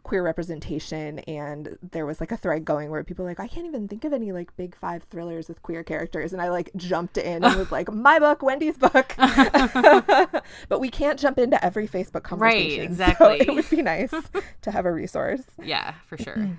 queer 0.03 0.23
representation 0.23 1.19
and 1.19 1.77
there 1.91 2.05
was 2.05 2.19
like 2.19 2.31
a 2.31 2.37
thread 2.37 2.65
going 2.65 2.89
where 2.89 3.03
people 3.03 3.23
like 3.23 3.39
I 3.39 3.47
can't 3.47 3.67
even 3.67 3.87
think 3.87 4.03
of 4.03 4.13
any 4.13 4.31
like 4.31 4.55
big 4.57 4.75
five 4.75 5.03
thrillers 5.03 5.47
with 5.47 5.61
queer 5.61 5.83
characters 5.83 6.33
and 6.33 6.41
I 6.41 6.49
like 6.49 6.71
jumped 6.75 7.17
in 7.17 7.43
and 7.43 7.55
was 7.55 7.71
like 7.71 7.91
my 7.91 8.19
book 8.19 8.41
Wendy's 8.41 8.77
book. 8.77 9.15
But 10.69 10.79
we 10.79 10.89
can't 10.89 11.19
jump 11.19 11.37
into 11.37 11.63
every 11.63 11.87
Facebook 11.87 12.23
conversation 12.23 12.79
right 12.79 12.89
exactly. 12.89 13.39
so 13.39 13.51
it 13.51 13.53
would 13.53 13.69
be 13.69 13.81
nice 13.81 14.13
to 14.61 14.71
have 14.71 14.85
a 14.85 14.91
resource. 14.91 15.41
Yeah 15.61 15.93
for 16.07 16.17
sure. 16.17 16.49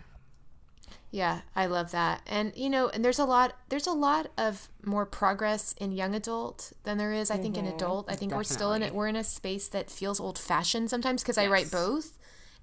Yeah 1.10 1.40
I 1.56 1.66
love 1.66 1.90
that. 1.90 2.22
And 2.26 2.52
you 2.54 2.70
know 2.70 2.88
and 2.88 3.04
there's 3.04 3.18
a 3.18 3.24
lot 3.24 3.54
there's 3.68 3.86
a 3.86 3.92
lot 3.92 4.28
of 4.38 4.68
more 4.84 5.04
progress 5.04 5.74
in 5.78 5.92
young 5.92 6.14
adult 6.14 6.72
than 6.84 6.98
there 6.98 7.12
is 7.12 7.30
I 7.30 7.38
think 7.38 7.56
mm-hmm. 7.56 7.66
in 7.66 7.74
adult. 7.74 8.06
I 8.08 8.14
think 8.14 8.30
Definitely. 8.30 8.38
we're 8.38 8.44
still 8.44 8.72
in 8.72 8.82
it 8.82 8.94
we're 8.94 9.08
in 9.08 9.16
a 9.16 9.24
space 9.24 9.68
that 9.68 9.90
feels 9.90 10.20
old 10.20 10.38
fashioned 10.38 10.90
sometimes 10.90 11.22
because 11.22 11.36
yes. 11.36 11.46
I 11.46 11.50
write 11.50 11.70
both 11.70 12.18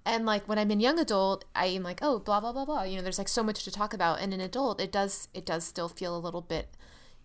and 0.06 0.26
like 0.26 0.48
when 0.48 0.58
I'm 0.58 0.72
in 0.72 0.80
young 0.80 1.00
adult, 1.00 1.46
I 1.56 1.68
am 1.68 1.84
like, 1.84 2.00
oh, 2.02 2.20
blah 2.20 2.40
blah 2.40 2.52
blah 2.52 2.66
blah. 2.66 2.84
You 2.84 2.98
know, 2.98 3.02
there's 3.02 3.18
like 3.18 3.28
so 3.28 3.44
much 3.44 3.64
to 3.64 3.72
talk 3.72 3.94
about. 3.94 4.22
And 4.22 4.34
in 4.34 4.42
adult, 4.42 4.82
it 4.82 4.92
does 4.92 5.28
it 5.34 5.46
does 5.46 5.64
still 5.64 5.90
feel 5.90 6.16
a 6.16 6.20
little 6.20 6.42
bit, 6.42 6.70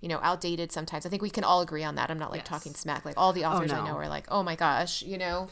you 0.00 0.08
know, 0.08 0.20
outdated 0.22 0.72
sometimes. 0.72 1.06
I 1.06 1.08
think 1.08 1.22
we 1.22 1.30
can 1.30 1.44
all 1.44 1.60
agree 1.60 1.84
on 1.84 1.94
that. 1.96 2.10
I'm 2.10 2.18
not 2.18 2.30
like 2.30 2.40
yes. 2.40 2.48
talking 2.48 2.74
smack. 2.74 3.04
Like 3.04 3.14
all 3.16 3.32
the 3.32 3.44
oh, 3.44 3.50
authors 3.50 3.72
oh, 3.72 3.76
no. 3.76 3.82
I 3.82 3.88
know 3.88 3.96
are 3.96 4.08
like, 4.08 4.26
oh 4.30 4.42
my 4.42 4.56
gosh, 4.56 5.02
you 5.02 5.18
know. 5.18 5.48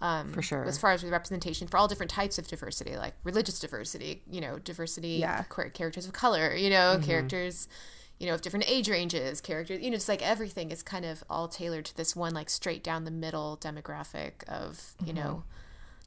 Um, 0.00 0.32
for 0.32 0.42
sure. 0.42 0.64
As 0.64 0.78
far 0.78 0.92
as 0.92 1.02
representation 1.02 1.66
for 1.66 1.76
all 1.76 1.88
different 1.88 2.10
types 2.10 2.38
of 2.38 2.46
diversity, 2.46 2.96
like 2.96 3.14
religious 3.24 3.58
diversity, 3.58 4.22
you 4.30 4.40
know, 4.40 4.58
diversity, 4.60 5.18
yeah. 5.20 5.42
characters 5.74 6.06
of 6.06 6.12
color, 6.12 6.54
you 6.54 6.70
know, 6.70 6.94
mm-hmm. 6.94 7.02
characters, 7.02 7.66
you 8.20 8.28
know, 8.28 8.34
of 8.34 8.42
different 8.42 8.70
age 8.70 8.88
ranges, 8.88 9.40
characters, 9.40 9.80
you 9.82 9.90
know, 9.90 9.96
it's 9.96 10.08
like 10.08 10.22
everything 10.22 10.70
is 10.70 10.84
kind 10.84 11.04
of 11.04 11.24
all 11.28 11.48
tailored 11.48 11.84
to 11.86 11.96
this 11.96 12.14
one, 12.14 12.32
like 12.32 12.48
straight 12.48 12.84
down 12.84 13.04
the 13.04 13.10
middle 13.10 13.58
demographic 13.60 14.44
of, 14.48 14.94
you 15.00 15.12
mm-hmm. 15.12 15.16
know, 15.16 15.44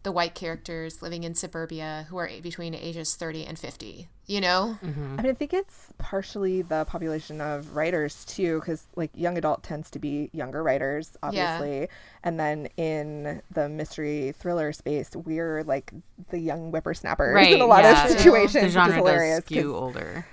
the 0.03 0.11
white 0.11 0.33
characters 0.33 1.01
living 1.01 1.23
in 1.23 1.35
suburbia 1.35 2.05
who 2.09 2.17
are 2.17 2.29
between 2.41 2.73
ages 2.73 3.15
30 3.15 3.45
and 3.45 3.59
50 3.59 4.09
you 4.27 4.41
know? 4.41 4.77
Mm-hmm. 4.83 5.19
i 5.19 5.21
mean 5.21 5.31
i 5.31 5.33
think 5.33 5.53
it's 5.53 5.87
partially 5.97 6.61
the 6.61 6.85
population 6.85 7.41
of 7.41 7.75
writers 7.75 8.25
too 8.25 8.59
because 8.59 8.87
like 8.95 9.11
young 9.13 9.37
adult 9.37 9.63
tends 9.63 9.89
to 9.91 9.99
be 9.99 10.29
younger 10.33 10.63
writers 10.63 11.17
obviously. 11.21 11.81
Yeah. 11.81 11.85
and 12.23 12.39
then 12.39 12.67
in 12.77 13.41
the 13.51 13.69
mystery 13.69 14.33
thriller 14.37 14.73
space 14.73 15.15
we're 15.15 15.63
like 15.63 15.93
the 16.29 16.39
young 16.39 16.71
whippersnappers 16.71 17.35
right, 17.35 17.53
in 17.53 17.61
a 17.61 17.65
lot 17.65 17.83
yeah. 17.83 18.05
of 18.05 18.11
situations 18.17 18.63
the 18.63 18.69
genre 18.69 18.89
which 18.89 18.97
is 18.97 18.97
hilarious 18.97 19.37
does 19.39 19.45
skew 19.45 19.75
older. 19.75 20.25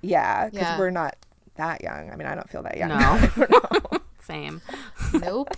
Yeah 0.00 0.46
because 0.46 0.60
yeah. 0.60 0.78
we're 0.78 0.90
not 0.90 1.16
that 1.56 1.82
young. 1.82 2.10
I 2.10 2.16
mean 2.16 2.26
i 2.26 2.34
don't 2.34 2.48
feel 2.48 2.62
that 2.62 2.76
young. 2.76 2.88
No. 2.88 4.00
Same. 4.22 4.62
Nope. 5.12 5.50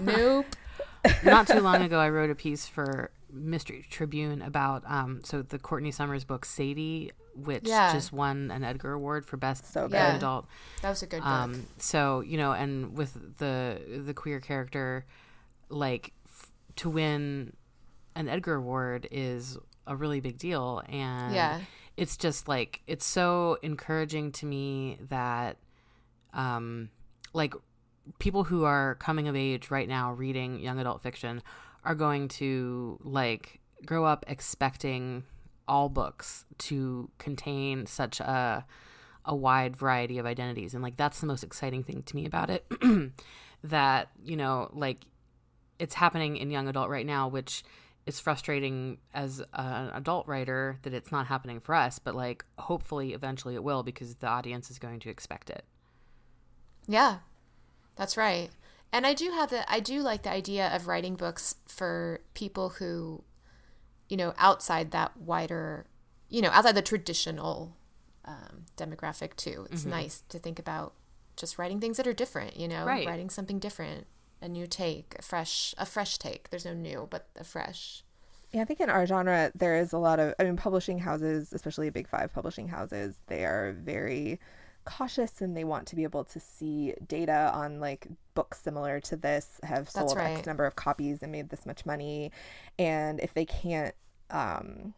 Nope 0.00 0.46
not 1.24 1.46
too 1.48 1.60
long 1.60 1.82
ago, 1.82 1.98
I 1.98 2.08
wrote 2.08 2.30
a 2.30 2.34
piece 2.34 2.66
for 2.66 3.10
Mystery 3.32 3.84
Tribune 3.90 4.42
about 4.42 4.84
um, 4.86 5.20
so 5.24 5.42
the 5.42 5.58
Courtney 5.58 5.90
Summers 5.90 6.24
book 6.24 6.44
Sadie, 6.44 7.12
which 7.34 7.66
yeah. 7.66 7.92
just 7.92 8.12
won 8.12 8.50
an 8.50 8.64
Edgar 8.64 8.92
Award 8.92 9.26
for 9.26 9.36
best 9.36 9.72
so 9.72 9.88
yeah. 9.90 10.16
adult. 10.16 10.46
That 10.82 10.90
was 10.90 11.02
a 11.02 11.06
good 11.06 11.22
um, 11.22 11.52
book. 11.52 11.60
So 11.78 12.20
you 12.20 12.36
know, 12.36 12.52
and 12.52 12.96
with 12.96 13.38
the 13.38 13.80
the 14.04 14.14
queer 14.14 14.40
character, 14.40 15.04
like 15.68 16.12
f- 16.26 16.50
to 16.76 16.90
win 16.90 17.54
an 18.14 18.28
Edgar 18.28 18.54
Award 18.54 19.08
is 19.10 19.58
a 19.86 19.96
really 19.96 20.20
big 20.20 20.38
deal, 20.38 20.82
and 20.88 21.34
yeah. 21.34 21.60
it's 21.96 22.16
just 22.16 22.48
like 22.48 22.82
it's 22.86 23.04
so 23.04 23.58
encouraging 23.62 24.32
to 24.32 24.46
me 24.46 24.98
that, 25.08 25.56
um, 26.32 26.90
like 27.32 27.54
people 28.18 28.44
who 28.44 28.64
are 28.64 28.96
coming 28.96 29.28
of 29.28 29.36
age 29.36 29.70
right 29.70 29.88
now 29.88 30.12
reading 30.12 30.60
young 30.60 30.78
adult 30.78 31.02
fiction 31.02 31.42
are 31.84 31.94
going 31.94 32.28
to 32.28 32.98
like 33.02 33.60
grow 33.84 34.04
up 34.04 34.24
expecting 34.28 35.24
all 35.66 35.88
books 35.88 36.44
to 36.58 37.10
contain 37.18 37.86
such 37.86 38.20
a 38.20 38.64
a 39.26 39.34
wide 39.34 39.74
variety 39.74 40.18
of 40.18 40.26
identities. 40.26 40.74
And 40.74 40.82
like 40.82 40.96
that's 40.96 41.20
the 41.20 41.26
most 41.26 41.42
exciting 41.42 41.82
thing 41.82 42.02
to 42.02 42.16
me 42.16 42.26
about 42.26 42.50
it 42.50 42.66
that 43.64 44.10
you 44.22 44.36
know 44.36 44.70
like 44.74 45.06
it's 45.78 45.94
happening 45.94 46.36
in 46.36 46.50
young 46.50 46.68
adult 46.68 46.88
right 46.90 47.06
now 47.06 47.26
which 47.28 47.64
is 48.06 48.20
frustrating 48.20 48.98
as 49.14 49.40
an 49.54 49.90
adult 49.94 50.26
writer 50.26 50.78
that 50.82 50.92
it's 50.92 51.10
not 51.10 51.26
happening 51.26 51.58
for 51.58 51.74
us 51.74 51.98
but 51.98 52.14
like 52.14 52.44
hopefully 52.58 53.14
eventually 53.14 53.54
it 53.54 53.64
will 53.64 53.82
because 53.82 54.16
the 54.16 54.26
audience 54.26 54.70
is 54.70 54.78
going 54.78 55.00
to 55.00 55.08
expect 55.08 55.48
it. 55.48 55.64
Yeah 56.86 57.18
that's 57.96 58.16
right 58.16 58.50
and 58.92 59.06
i 59.06 59.14
do 59.14 59.30
have 59.30 59.50
the 59.50 59.70
i 59.70 59.80
do 59.80 60.02
like 60.02 60.22
the 60.22 60.30
idea 60.30 60.74
of 60.74 60.86
writing 60.86 61.14
books 61.14 61.56
for 61.66 62.20
people 62.34 62.70
who 62.70 63.22
you 64.08 64.16
know 64.16 64.34
outside 64.38 64.90
that 64.90 65.16
wider 65.16 65.86
you 66.28 66.42
know 66.42 66.50
outside 66.50 66.74
the 66.74 66.82
traditional 66.82 67.76
um, 68.24 68.64
demographic 68.76 69.36
too 69.36 69.66
it's 69.70 69.82
mm-hmm. 69.82 69.90
nice 69.90 70.22
to 70.28 70.38
think 70.38 70.58
about 70.58 70.94
just 71.36 71.58
writing 71.58 71.80
things 71.80 71.96
that 71.96 72.06
are 72.06 72.12
different 72.12 72.56
you 72.56 72.66
know 72.66 72.84
right. 72.84 73.06
writing 73.06 73.28
something 73.28 73.58
different 73.58 74.06
a 74.44 74.48
new 74.48 74.66
take, 74.66 75.16
a 75.18 75.22
fresh 75.22 75.74
a 75.78 75.86
fresh 75.86 76.18
take. 76.18 76.50
There's 76.50 76.66
no 76.66 76.74
new, 76.74 77.08
but 77.10 77.28
a 77.36 77.44
fresh. 77.44 78.04
Yeah, 78.52 78.62
I 78.62 78.66
think 78.66 78.78
in 78.80 78.90
our 78.90 79.06
genre 79.06 79.50
there 79.54 79.76
is 79.76 79.92
a 79.92 79.98
lot 79.98 80.20
of 80.20 80.34
I 80.38 80.44
mean 80.44 80.56
publishing 80.56 80.98
houses, 80.98 81.52
especially 81.52 81.90
big 81.90 82.06
5 82.06 82.32
publishing 82.32 82.68
houses, 82.68 83.16
they 83.26 83.44
are 83.44 83.72
very 83.72 84.38
cautious 84.84 85.40
and 85.40 85.56
they 85.56 85.64
want 85.64 85.86
to 85.88 85.96
be 85.96 86.02
able 86.02 86.24
to 86.24 86.40
see 86.40 86.94
data 87.08 87.50
on 87.54 87.80
like 87.80 88.06
books 88.34 88.60
similar 88.60 89.00
to 89.00 89.16
this 89.16 89.60
have 89.62 89.88
sold 89.88 90.16
right. 90.16 90.38
X 90.38 90.46
number 90.46 90.66
of 90.66 90.76
copies 90.76 91.22
and 91.22 91.32
made 91.32 91.48
this 91.48 91.66
much 91.66 91.86
money. 91.86 92.32
And 92.78 93.20
if 93.20 93.34
they 93.34 93.44
can't 93.44 93.94
um 94.30 94.94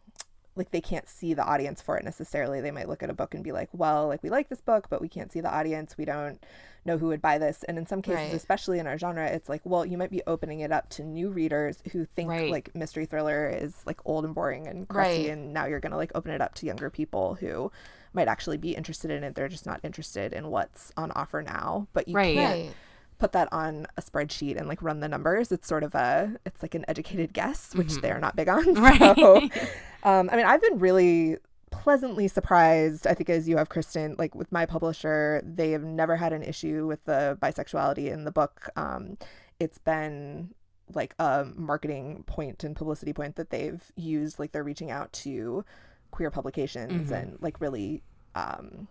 like 0.57 0.71
they 0.71 0.81
can't 0.81 1.07
see 1.07 1.33
the 1.33 1.43
audience 1.43 1.81
for 1.81 1.97
it 1.97 2.03
necessarily. 2.03 2.61
They 2.61 2.71
might 2.71 2.89
look 2.89 3.03
at 3.03 3.09
a 3.09 3.13
book 3.13 3.33
and 3.33 3.43
be 3.43 3.51
like, 3.51 3.69
well, 3.73 4.07
like 4.07 4.23
we 4.23 4.29
like 4.29 4.49
this 4.49 4.61
book, 4.61 4.87
but 4.89 5.01
we 5.01 5.07
can't 5.07 5.31
see 5.31 5.41
the 5.41 5.53
audience. 5.53 5.97
We 5.97 6.05
don't 6.05 6.43
know 6.85 6.97
who 6.97 7.07
would 7.07 7.21
buy 7.21 7.37
this. 7.37 7.63
And 7.63 7.77
in 7.77 7.85
some 7.85 8.01
cases, 8.01 8.29
right. 8.29 8.33
especially 8.33 8.79
in 8.79 8.87
our 8.87 8.97
genre, 8.97 9.27
it's 9.27 9.49
like, 9.49 9.61
well, 9.63 9.85
you 9.85 9.97
might 9.97 10.11
be 10.11 10.21
opening 10.25 10.61
it 10.61 10.71
up 10.71 10.89
to 10.91 11.03
new 11.03 11.29
readers 11.29 11.83
who 11.91 12.05
think 12.05 12.29
right. 12.29 12.51
like 12.51 12.73
mystery 12.75 13.05
thriller 13.05 13.49
is 13.49 13.75
like 13.85 13.99
old 14.05 14.25
and 14.25 14.33
boring 14.33 14.67
and 14.67 14.87
crusty. 14.87 15.23
Right. 15.23 15.29
And 15.29 15.53
now 15.53 15.65
you're 15.65 15.79
going 15.79 15.91
to 15.91 15.97
like 15.97 16.11
open 16.15 16.31
it 16.31 16.41
up 16.41 16.55
to 16.55 16.65
younger 16.65 16.89
people 16.89 17.35
who 17.35 17.71
might 18.13 18.27
actually 18.27 18.57
be 18.57 18.71
interested 18.71 19.11
in 19.11 19.23
it. 19.23 19.35
They're 19.35 19.49
just 19.49 19.65
not 19.65 19.79
interested 19.83 20.33
in 20.33 20.47
what's 20.47 20.91
on 20.97 21.11
offer 21.11 21.41
now. 21.41 21.87
But 21.93 22.07
you 22.07 22.15
can't 22.15 22.73
put 23.17 23.31
that 23.31 23.51
on 23.51 23.87
a 23.97 24.01
spreadsheet 24.01 24.57
and 24.57 24.67
like 24.67 24.81
run 24.81 24.99
the 24.99 25.07
numbers. 25.07 25.51
It's 25.51 25.67
sort 25.67 25.83
of 25.83 25.95
a, 25.95 26.35
it's 26.45 26.61
like 26.61 26.75
an 26.75 26.85
educated 26.87 27.33
guess, 27.33 27.73
which 27.75 27.87
mm-hmm. 27.87 28.01
they're 28.01 28.19
not 28.19 28.35
big 28.35 28.49
on. 28.49 28.73
Right. 28.87 29.51
Um, 30.03 30.29
I 30.31 30.37
mean, 30.37 30.45
I've 30.45 30.61
been 30.61 30.79
really 30.79 31.37
pleasantly 31.69 32.29
surprised, 32.29 33.07
I 33.07 33.13
think, 33.13 33.29
as 33.29 33.49
you 33.49 33.57
have, 33.57 33.67
Kristen, 33.67 34.15
like 34.17 34.35
with 34.35 34.49
my 34.53 34.65
publisher, 34.65 35.41
they 35.43 35.71
have 35.71 35.83
never 35.83 36.15
had 36.15 36.31
an 36.31 36.43
issue 36.43 36.87
with 36.87 37.03
the 37.03 37.37
bisexuality 37.41 38.09
in 38.09 38.23
the 38.23 38.31
book. 38.31 38.69
Um, 38.77 39.17
it's 39.59 39.79
been 39.79 40.53
like 40.93 41.13
a 41.19 41.45
marketing 41.55 42.23
point 42.25 42.63
and 42.63 42.75
publicity 42.75 43.11
point 43.11 43.35
that 43.35 43.49
they've 43.49 43.83
used. 43.95 44.39
Like 44.39 44.51
they're 44.51 44.63
reaching 44.63 44.91
out 44.91 45.11
to 45.13 45.65
queer 46.11 46.31
publications 46.31 47.07
mm-hmm. 47.07 47.13
and 47.13 47.37
like 47.41 47.59
really 47.59 48.01
um, 48.35 48.87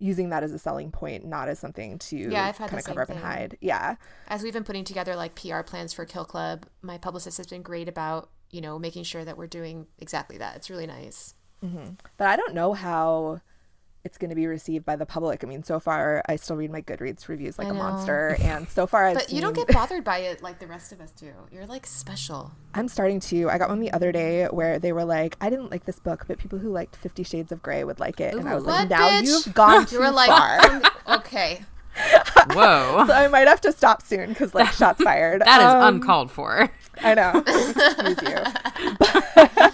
using 0.00 0.30
that 0.30 0.42
as 0.42 0.52
a 0.52 0.58
selling 0.58 0.90
point, 0.90 1.24
not 1.24 1.48
as 1.48 1.58
something 1.58 1.98
to 1.98 2.16
yeah, 2.16 2.46
I've 2.46 2.58
had 2.58 2.70
kind 2.70 2.80
of 2.80 2.86
cover 2.86 3.02
up 3.02 3.08
thing. 3.08 3.18
and 3.18 3.24
hide. 3.24 3.58
Yeah. 3.60 3.96
As 4.26 4.42
we've 4.42 4.52
been 4.52 4.64
putting 4.64 4.84
together 4.84 5.14
like 5.14 5.34
PR 5.34 5.60
plans 5.60 5.92
for 5.92 6.04
Kill 6.04 6.24
Club, 6.24 6.66
my 6.82 6.98
publicist 6.98 7.36
has 7.36 7.46
been 7.46 7.62
great 7.62 7.88
about, 7.88 8.30
you 8.50 8.60
know, 8.60 8.78
making 8.78 9.04
sure 9.04 9.24
that 9.24 9.36
we're 9.36 9.46
doing 9.46 9.86
exactly 9.98 10.38
that. 10.38 10.56
It's 10.56 10.70
really 10.70 10.86
nice. 10.86 11.34
Mm-hmm. 11.62 11.94
But 12.16 12.26
I 12.26 12.36
don't 12.36 12.54
know 12.54 12.72
how 12.72 13.40
it's 14.02 14.16
going 14.16 14.30
to 14.30 14.36
be 14.36 14.46
received 14.46 14.84
by 14.84 14.96
the 14.96 15.04
public. 15.04 15.44
I 15.44 15.46
mean, 15.46 15.62
so 15.62 15.78
far 15.78 16.22
I 16.26 16.36
still 16.36 16.56
read 16.56 16.70
my 16.70 16.80
Goodreads 16.80 17.28
reviews 17.28 17.58
like 17.58 17.68
a 17.68 17.74
monster, 17.74 18.36
and 18.40 18.68
so 18.68 18.86
far 18.86 19.06
I've 19.06 19.14
but 19.14 19.28
seen... 19.28 19.36
you 19.36 19.42
don't 19.42 19.54
get 19.54 19.68
bothered 19.68 20.04
by 20.04 20.18
it 20.18 20.42
like 20.42 20.58
the 20.58 20.66
rest 20.66 20.92
of 20.92 21.00
us 21.00 21.10
do. 21.10 21.32
You're 21.52 21.66
like 21.66 21.86
special. 21.86 22.52
I'm 22.74 22.88
starting 22.88 23.20
to. 23.20 23.50
I 23.50 23.58
got 23.58 23.68
one 23.68 23.80
the 23.80 23.92
other 23.92 24.12
day 24.12 24.46
where 24.46 24.78
they 24.78 24.92
were 24.92 25.04
like, 25.04 25.36
"I 25.40 25.50
didn't 25.50 25.70
like 25.70 25.84
this 25.84 25.98
book, 25.98 26.24
but 26.26 26.38
people 26.38 26.58
who 26.58 26.70
liked 26.70 26.96
Fifty 26.96 27.22
Shades 27.22 27.52
of 27.52 27.62
Grey 27.62 27.84
would 27.84 28.00
like 28.00 28.20
it," 28.20 28.34
Ooh, 28.34 28.38
and 28.38 28.48
I 28.48 28.54
was 28.54 28.64
what, 28.64 28.72
like, 28.72 28.90
"Now 28.90 29.08
bitch? 29.08 29.26
you've 29.26 29.54
gone 29.54 29.86
too 29.86 29.96
you 29.96 30.00
were 30.00 30.10
like, 30.10 30.28
far." 30.28 31.16
okay. 31.18 31.60
Whoa. 32.52 33.04
so 33.06 33.12
I 33.12 33.28
might 33.28 33.48
have 33.48 33.60
to 33.62 33.72
stop 33.72 34.02
soon 34.02 34.30
because 34.30 34.54
like 34.54 34.72
shots 34.72 35.02
fired. 35.02 35.42
that 35.42 35.60
is 35.60 35.66
um, 35.66 35.96
uncalled 35.96 36.30
for. 36.30 36.70
I 37.02 37.14
know. 37.14 37.42
Excuse 37.46 38.22
you. 38.22 38.96
But, 38.98 39.48
well, 39.56 39.72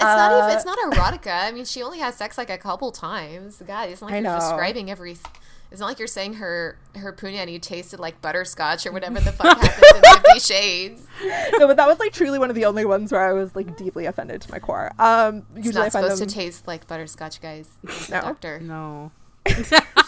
it's 0.00 0.08
uh, 0.08 0.16
not 0.16 0.44
even. 0.44 0.56
It's 0.56 0.64
not 0.64 0.78
erotica. 0.78 1.44
I 1.44 1.52
mean, 1.52 1.66
she 1.66 1.82
only 1.82 1.98
has 1.98 2.16
sex 2.16 2.38
like 2.38 2.48
a 2.48 2.56
couple 2.56 2.90
times. 2.90 3.62
God, 3.66 3.90
it's 3.90 4.00
not 4.00 4.08
like 4.08 4.14
I 4.14 4.20
you're 4.20 4.32
know. 4.32 4.40
describing 4.40 4.90
every. 4.90 5.18
It's 5.70 5.78
not 5.78 5.86
like 5.86 5.98
you're 5.98 6.08
saying 6.08 6.34
her 6.34 6.78
her 6.96 7.12
punani 7.12 7.60
tasted 7.60 8.00
like 8.00 8.20
butterscotch 8.22 8.86
or 8.86 8.92
whatever 8.92 9.20
the 9.20 9.32
fuck 9.32 9.60
happens 9.60 9.92
in 9.94 10.22
Fifty 10.22 10.40
Shades. 10.40 11.06
No, 11.58 11.66
but 11.66 11.76
that 11.76 11.86
was 11.86 11.98
like 11.98 12.12
truly 12.12 12.38
one 12.38 12.48
of 12.48 12.56
the 12.56 12.64
only 12.64 12.84
ones 12.84 13.12
where 13.12 13.20
I 13.20 13.34
was 13.34 13.54
like 13.54 13.76
deeply 13.76 14.06
offended 14.06 14.40
to 14.42 14.50
my 14.50 14.58
core. 14.58 14.90
Um, 14.98 15.44
it's 15.54 15.66
usually 15.66 15.74
not 15.74 15.86
I 15.86 15.90
find 15.90 16.04
supposed 16.06 16.22
them... 16.22 16.28
to 16.28 16.34
taste 16.34 16.66
like 16.66 16.86
butterscotch, 16.86 17.40
guys. 17.40 17.68
No, 18.10 18.20
doctor. 18.22 18.58
No. 18.60 19.12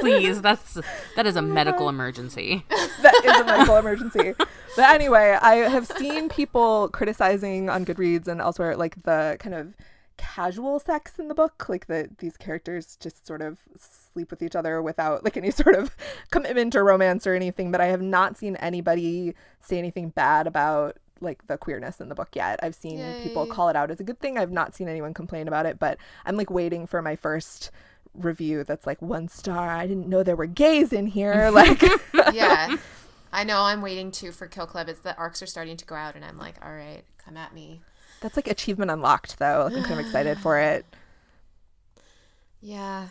Please, 0.00 0.40
that's 0.40 0.78
that 1.16 1.26
is 1.26 1.36
a 1.36 1.42
medical 1.42 1.88
emergency. 1.88 2.64
that 3.02 3.14
is 3.24 3.40
a 3.40 3.44
medical 3.44 3.76
emergency. 3.76 4.34
But 4.76 4.94
anyway, 4.94 5.38
I 5.40 5.56
have 5.56 5.86
seen 5.86 6.28
people 6.28 6.88
criticizing 6.88 7.68
on 7.68 7.84
Goodreads 7.84 8.28
and 8.28 8.40
elsewhere 8.40 8.76
like 8.76 9.02
the 9.02 9.36
kind 9.40 9.54
of 9.54 9.74
casual 10.16 10.78
sex 10.78 11.18
in 11.18 11.28
the 11.28 11.34
book, 11.34 11.68
like 11.68 11.86
that 11.86 12.18
these 12.18 12.36
characters 12.36 12.96
just 13.00 13.26
sort 13.26 13.40
of 13.40 13.58
sleep 13.78 14.30
with 14.30 14.42
each 14.42 14.56
other 14.56 14.82
without 14.82 15.24
like 15.24 15.36
any 15.36 15.50
sort 15.62 15.74
of 15.74 15.96
commitment 16.30 16.76
or 16.76 16.84
romance 16.84 17.26
or 17.26 17.34
anything. 17.34 17.72
But 17.72 17.80
I 17.80 17.86
have 17.86 18.02
not 18.02 18.36
seen 18.36 18.56
anybody 18.56 19.34
say 19.60 19.78
anything 19.78 20.10
bad 20.10 20.46
about 20.46 20.98
like 21.20 21.46
the 21.46 21.56
queerness 21.56 22.00
in 22.00 22.08
the 22.08 22.14
book 22.14 22.28
yet. 22.34 22.60
I've 22.62 22.74
seen 22.74 22.98
Yay. 22.98 23.22
people 23.22 23.46
call 23.46 23.68
it 23.68 23.76
out 23.76 23.90
as 23.90 24.00
a 24.00 24.04
good 24.04 24.20
thing. 24.20 24.38
I've 24.38 24.52
not 24.52 24.74
seen 24.74 24.88
anyone 24.88 25.14
complain 25.14 25.48
about 25.48 25.66
it, 25.66 25.78
but 25.78 25.98
I'm 26.24 26.36
like 26.36 26.50
waiting 26.50 26.86
for 26.86 27.02
my 27.02 27.16
first 27.16 27.70
review 28.24 28.64
that's 28.64 28.86
like 28.86 29.00
one 29.00 29.28
star. 29.28 29.70
I 29.70 29.86
didn't 29.86 30.08
know 30.08 30.22
there 30.22 30.36
were 30.36 30.46
gays 30.46 30.92
in 30.92 31.06
here. 31.06 31.50
Like, 31.58 31.82
yeah, 32.32 32.76
I 33.32 33.42
know. 33.42 33.62
I'm 33.62 33.80
waiting 33.80 34.10
too 34.12 34.32
for 34.32 34.46
Kill 34.46 34.66
Club. 34.66 34.88
It's 34.88 35.00
the 35.00 35.16
arcs 35.16 35.42
are 35.42 35.46
starting 35.46 35.76
to 35.76 35.84
go 35.84 35.94
out, 35.94 36.14
and 36.14 36.24
I'm 36.24 36.38
like, 36.38 36.54
all 36.64 36.72
right, 36.72 37.02
come 37.16 37.36
at 37.36 37.52
me. 37.52 37.80
That's 38.20 38.36
like 38.36 38.46
achievement 38.46 38.90
unlocked, 38.90 39.38
though. 39.38 39.64
Like, 39.64 39.76
I'm 39.76 39.84
kind 39.84 40.00
of 40.00 40.06
excited 40.06 40.38
for 40.38 40.58
it. 40.58 40.84
Yeah, 42.60 43.10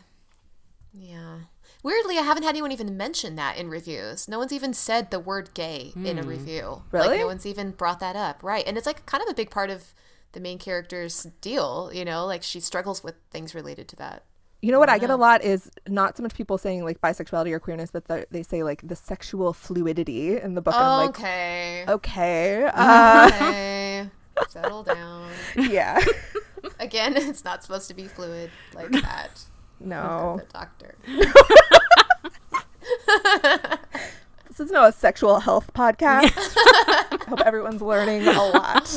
yeah. 0.91 1.37
Weirdly, 1.83 2.17
I 2.17 2.21
haven't 2.23 2.43
had 2.43 2.49
anyone 2.49 2.73
even 2.73 2.97
mention 2.97 3.37
that 3.37 3.57
in 3.57 3.69
reviews. 3.69 4.27
No 4.27 4.39
one's 4.39 4.51
even 4.51 4.73
said 4.73 5.09
the 5.09 5.21
word 5.21 5.53
gay 5.53 5.93
mm. 5.95 6.05
in 6.05 6.19
a 6.19 6.21
hmm. 6.21 6.27
review. 6.27 6.81
Really? 6.91 7.07
Like, 7.07 7.19
no 7.21 7.27
one's 7.27 7.45
even 7.45 7.71
brought 7.71 8.01
that 8.01 8.17
up. 8.17 8.43
Right. 8.43 8.67
And 8.67 8.77
it's 8.77 8.85
like 8.85 9.05
kind 9.05 9.23
of 9.23 9.29
a 9.29 9.33
big 9.33 9.49
part 9.49 9.69
of 9.69 9.93
the 10.33 10.39
main 10.39 10.59
character's 10.59 11.23
deal, 11.41 11.91
you 11.93 12.05
know, 12.05 12.25
like 12.25 12.43
she 12.43 12.59
struggles 12.59 13.03
with 13.03 13.15
things 13.31 13.55
related 13.55 13.87
to 13.89 13.95
that. 13.95 14.23
You 14.61 14.71
know 14.71 14.79
what 14.79 14.89
I, 14.89 14.95
I 14.95 14.97
get 14.97 15.11
a 15.11 15.15
lot 15.15 15.43
is 15.43 15.69
not 15.87 16.17
so 16.17 16.23
much 16.23 16.33
people 16.33 16.57
saying 16.57 16.83
like 16.83 16.99
bisexuality 16.99 17.51
or 17.51 17.59
queerness, 17.59 17.91
but 17.91 18.05
the, 18.05 18.25
they 18.31 18.41
say 18.41 18.63
like 18.63 18.87
the 18.87 18.95
sexual 18.95 19.53
fluidity 19.53 20.37
in 20.37 20.55
the 20.55 20.61
book. 20.61 20.73
Oh, 20.75 21.07
okay. 21.09 21.83
Like, 21.85 21.95
okay. 21.95 22.69
Uh, 22.73 23.29
okay. 23.33 24.09
Settle 24.49 24.83
down. 24.83 25.29
Yeah. 25.55 25.99
Again, 26.79 27.15
it's 27.17 27.43
not 27.45 27.63
supposed 27.63 27.87
to 27.87 27.93
be 27.93 28.07
fluid 28.07 28.49
like 28.73 28.89
that. 29.03 29.41
No. 29.79 30.41
The 30.41 30.53
doctor. 30.53 30.95
this 34.47 34.59
is 34.59 34.71
no 34.71 34.85
a 34.85 34.91
sexual 34.91 35.39
health 35.39 35.71
podcast. 35.73 36.31
Hope 37.27 37.41
everyone's 37.41 37.81
learning 37.81 38.27
a 38.27 38.31
lot. 38.31 38.87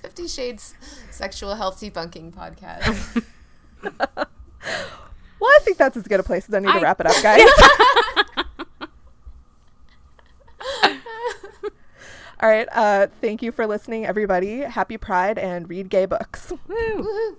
Fifty 0.00 0.26
Shades 0.26 0.74
Sexual 1.10 1.56
Health 1.56 1.80
Debunking 1.80 2.32
Podcast. 2.34 3.24
well, 4.16 4.26
I 5.42 5.58
think 5.62 5.76
that's 5.78 5.96
as 5.96 6.04
good 6.04 6.20
a 6.20 6.22
place 6.22 6.48
as 6.48 6.54
any 6.54 6.70
to 6.70 6.80
wrap 6.80 7.00
it 7.00 7.06
up, 7.06 7.22
guys. 7.22 7.40
All 12.40 12.48
right. 12.50 12.68
Uh, 12.72 13.06
thank 13.20 13.42
you 13.42 13.52
for 13.52 13.66
listening, 13.66 14.04
everybody. 14.04 14.60
Happy 14.60 14.96
Pride 14.96 15.38
and 15.38 15.68
read 15.68 15.88
gay 15.88 16.06
books. 16.06 16.52
Woo. 16.68 17.38